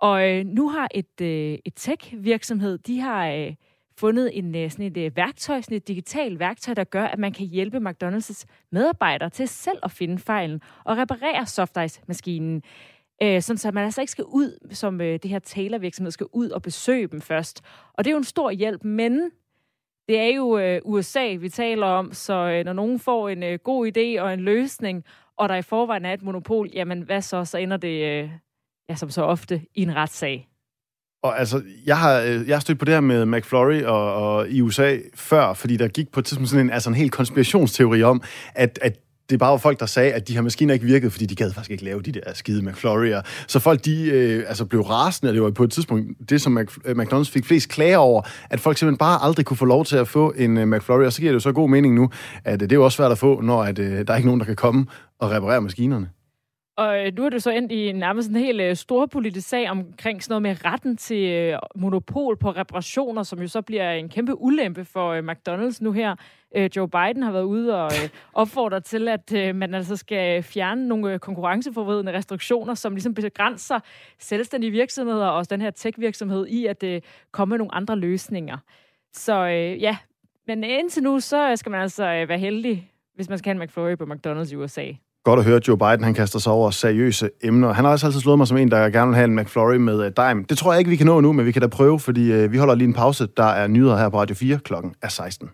Og 0.00 0.28
øh, 0.28 0.44
nu 0.46 0.68
har 0.68 0.88
et, 0.94 1.20
øh, 1.20 1.58
et 1.64 1.74
tech-virksomhed, 1.76 2.78
de 2.78 3.00
har... 3.00 3.28
Øh, 3.28 3.54
fundet 4.00 4.38
en, 4.38 4.54
øh, 4.54 4.70
sådan 4.70 4.84
et 4.84 4.96
øh, 4.96 5.16
værktøj, 5.16 5.60
sådan 5.60 5.76
et 5.76 5.88
digitalt 5.88 6.38
værktøj, 6.38 6.74
der 6.74 6.84
gør, 6.84 7.04
at 7.04 7.18
man 7.18 7.32
kan 7.32 7.46
hjælpe 7.46 7.78
McDonald's 7.78 8.44
medarbejdere 8.72 9.30
til 9.30 9.48
selv 9.48 9.78
at 9.82 9.90
finde 9.90 10.18
fejlen 10.18 10.60
og 10.84 10.96
reparere 10.96 11.46
softice-maskinen. 11.46 12.62
Øh, 13.22 13.42
sådan 13.42 13.58
så 13.58 13.70
man 13.70 13.84
altså 13.84 14.00
ikke 14.00 14.10
skal 14.10 14.24
ud, 14.24 14.68
som 14.70 15.00
øh, 15.00 15.18
det 15.22 15.30
her 15.30 15.38
talervirksomhed 15.38 16.10
skal 16.10 16.26
ud 16.32 16.50
og 16.50 16.62
besøge 16.62 17.06
dem 17.06 17.20
først. 17.20 17.62
Og 17.94 18.04
det 18.04 18.10
er 18.10 18.12
jo 18.12 18.18
en 18.18 18.24
stor 18.24 18.50
hjælp, 18.50 18.84
men 18.84 19.30
det 20.08 20.18
er 20.18 20.36
jo 20.36 20.58
øh, 20.58 20.80
USA, 20.84 21.36
vi 21.40 21.48
taler 21.48 21.86
om, 21.86 22.12
så 22.12 22.34
øh, 22.34 22.64
når 22.64 22.72
nogen 22.72 22.98
får 22.98 23.28
en 23.28 23.42
øh, 23.42 23.58
god 23.64 23.86
idé 23.86 24.22
og 24.22 24.34
en 24.34 24.40
løsning, 24.40 25.04
og 25.36 25.48
der 25.48 25.54
i 25.54 25.62
forvejen 25.62 26.04
er 26.04 26.12
et 26.12 26.22
monopol, 26.22 26.70
jamen 26.72 27.02
hvad 27.02 27.22
så? 27.22 27.44
Så 27.44 27.58
ender 27.58 27.76
det, 27.76 28.22
øh, 28.22 28.30
ja, 28.88 28.94
som 28.94 29.10
så 29.10 29.22
ofte, 29.22 29.62
i 29.74 29.82
en 29.82 29.96
retssag. 29.96 30.50
Og 31.22 31.38
altså, 31.38 31.62
jeg 31.86 31.98
har, 31.98 32.20
øh, 32.20 32.48
jeg 32.48 32.56
har 32.56 32.60
stødt 32.60 32.78
på 32.78 32.84
det 32.84 32.94
her 32.94 33.00
med 33.00 33.26
McFlurry 33.26 33.82
og, 33.82 34.14
og 34.14 34.48
i 34.48 34.60
USA 34.60 34.98
før, 35.14 35.52
fordi 35.52 35.76
der 35.76 35.88
gik 35.88 36.12
på 36.12 36.20
et 36.20 36.26
tidspunkt 36.26 36.50
sådan 36.50 36.66
en, 36.66 36.72
altså 36.72 36.90
en 36.90 36.96
helt 36.96 37.12
konspirationsteori 37.12 38.02
om, 38.02 38.22
at, 38.54 38.78
at 38.82 38.98
det 39.30 39.38
bare 39.38 39.50
var 39.50 39.58
folk, 39.58 39.80
der 39.80 39.86
sagde, 39.86 40.12
at 40.12 40.28
de 40.28 40.34
her 40.34 40.42
maskiner 40.42 40.74
ikke 40.74 40.86
virkede, 40.86 41.10
fordi 41.10 41.26
de 41.26 41.34
gad 41.34 41.52
faktisk 41.52 41.70
ikke 41.70 41.84
lave 41.84 42.02
de 42.02 42.12
der 42.12 42.20
skide 42.34 42.70
McFlurry'er. 42.70 43.22
Så 43.46 43.58
folk, 43.58 43.84
de 43.84 44.10
øh, 44.10 44.44
altså 44.48 44.64
blev 44.64 44.80
rasende, 44.80 45.30
og 45.30 45.34
det 45.34 45.42
var 45.42 45.50
på 45.50 45.64
et 45.64 45.72
tidspunkt 45.72 46.30
det, 46.30 46.40
som 46.40 46.58
øh, 46.58 46.66
McDonald's 46.86 47.30
fik 47.30 47.46
flest 47.46 47.68
klager 47.68 47.98
over, 47.98 48.22
at 48.50 48.60
folk 48.60 48.78
simpelthen 48.78 48.98
bare 48.98 49.22
aldrig 49.22 49.46
kunne 49.46 49.56
få 49.56 49.64
lov 49.64 49.84
til 49.84 49.96
at 49.96 50.08
få 50.08 50.32
en 50.36 50.58
øh, 50.58 50.66
McFlurry, 50.66 51.04
og 51.04 51.12
så 51.12 51.20
giver 51.20 51.32
det 51.32 51.34
jo 51.34 51.40
så 51.40 51.52
god 51.52 51.68
mening 51.68 51.94
nu, 51.94 52.10
at 52.44 52.54
øh, 52.54 52.60
det 52.60 52.72
er 52.72 52.76
jo 52.76 52.84
også 52.84 52.96
svært 52.96 53.12
at 53.12 53.18
få, 53.18 53.40
når 53.40 53.62
at, 53.62 53.78
øh, 53.78 54.06
der 54.06 54.12
er 54.12 54.16
ikke 54.16 54.28
nogen, 54.28 54.40
der 54.40 54.46
kan 54.46 54.56
komme 54.56 54.86
og 55.18 55.30
reparere 55.30 55.60
maskinerne. 55.60 56.08
Og 56.76 57.06
øh, 57.06 57.12
nu 57.16 57.24
er 57.24 57.28
det 57.28 57.42
så 57.42 57.50
endt 57.50 57.72
i 57.72 57.92
nærmest 57.92 58.30
en 58.30 58.36
helt 58.36 58.60
øh, 58.60 58.76
stor 58.76 59.06
politisk 59.06 59.48
sag 59.48 59.70
omkring 59.70 60.22
sådan 60.22 60.32
noget 60.32 60.42
med 60.42 60.64
retten 60.64 60.96
til 60.96 61.30
øh, 61.30 61.58
monopol 61.76 62.36
på 62.36 62.50
reparationer, 62.50 63.22
som 63.22 63.40
jo 63.40 63.48
så 63.48 63.62
bliver 63.62 63.92
en 63.92 64.08
kæmpe 64.08 64.40
ulempe 64.40 64.84
for 64.84 65.20
McDonald's 65.20 65.78
nu 65.80 65.92
her. 65.92 66.14
Joe 66.76 66.88
Biden 66.88 67.22
har 67.22 67.32
været 67.32 67.44
ude 67.44 67.84
og 67.84 67.90
opfordre 68.32 68.80
til, 68.80 69.08
at 69.08 69.56
man 69.56 69.74
altså 69.74 69.96
skal 69.96 70.42
fjerne 70.42 70.88
nogle 70.88 71.18
konkurrenceforvridende 71.18 72.12
restriktioner, 72.12 72.74
som 72.74 72.92
ligesom 72.92 73.14
begrænser 73.14 73.78
selvstændige 74.18 74.70
virksomheder 74.70 75.26
og 75.26 75.36
også 75.36 75.48
den 75.48 75.60
her 75.60 75.70
tech-virksomhed 75.70 76.46
i 76.46 76.66
at 76.66 76.84
komme 77.32 77.50
med 77.52 77.58
nogle 77.58 77.74
andre 77.74 77.96
løsninger. 77.96 78.58
Så 79.12 79.44
ja, 79.80 79.96
men 80.46 80.64
indtil 80.64 81.02
nu, 81.02 81.20
så 81.20 81.56
skal 81.56 81.70
man 81.70 81.80
altså 81.80 82.04
være 82.04 82.38
heldig, 82.38 82.90
hvis 83.14 83.28
man 83.28 83.38
skal 83.38 83.54
have 83.54 83.62
en 83.62 83.66
McFlurry 83.66 83.96
på 83.96 84.04
McDonald's 84.04 84.52
i 84.52 84.56
USA. 84.56 84.92
Godt 85.24 85.38
at 85.38 85.44
høre, 85.44 85.56
at 85.56 85.68
Joe 85.68 85.78
Biden 85.78 86.04
han 86.04 86.14
kaster 86.14 86.38
sig 86.38 86.52
over 86.52 86.70
seriøse 86.70 87.30
emner. 87.42 87.72
Han 87.72 87.84
har 87.84 87.92
også 87.92 88.06
altid 88.06 88.20
slået 88.20 88.38
mig 88.38 88.46
som 88.46 88.56
en, 88.56 88.70
der 88.70 88.90
gerne 88.90 89.06
vil 89.06 89.16
have 89.16 89.24
en 89.24 89.36
McFlurry 89.36 89.76
med 89.76 89.98
uh, 89.98 90.06
dime. 90.26 90.44
Det 90.48 90.58
tror 90.58 90.72
jeg 90.72 90.78
ikke, 90.78 90.90
vi 90.90 90.96
kan 90.96 91.06
nå 91.06 91.20
nu, 91.20 91.32
men 91.32 91.46
vi 91.46 91.52
kan 91.52 91.62
da 91.62 91.68
prøve, 91.68 92.00
fordi 92.00 92.44
uh, 92.44 92.52
vi 92.52 92.58
holder 92.58 92.74
lige 92.74 92.88
en 92.88 92.94
pause. 92.94 93.28
Der 93.36 93.44
er 93.44 93.66
nyheder 93.66 93.96
her 93.96 94.08
på 94.08 94.20
Radio 94.20 94.36
4. 94.36 94.58
Klokken 94.58 94.94
er 95.02 95.08
16. 95.08 95.50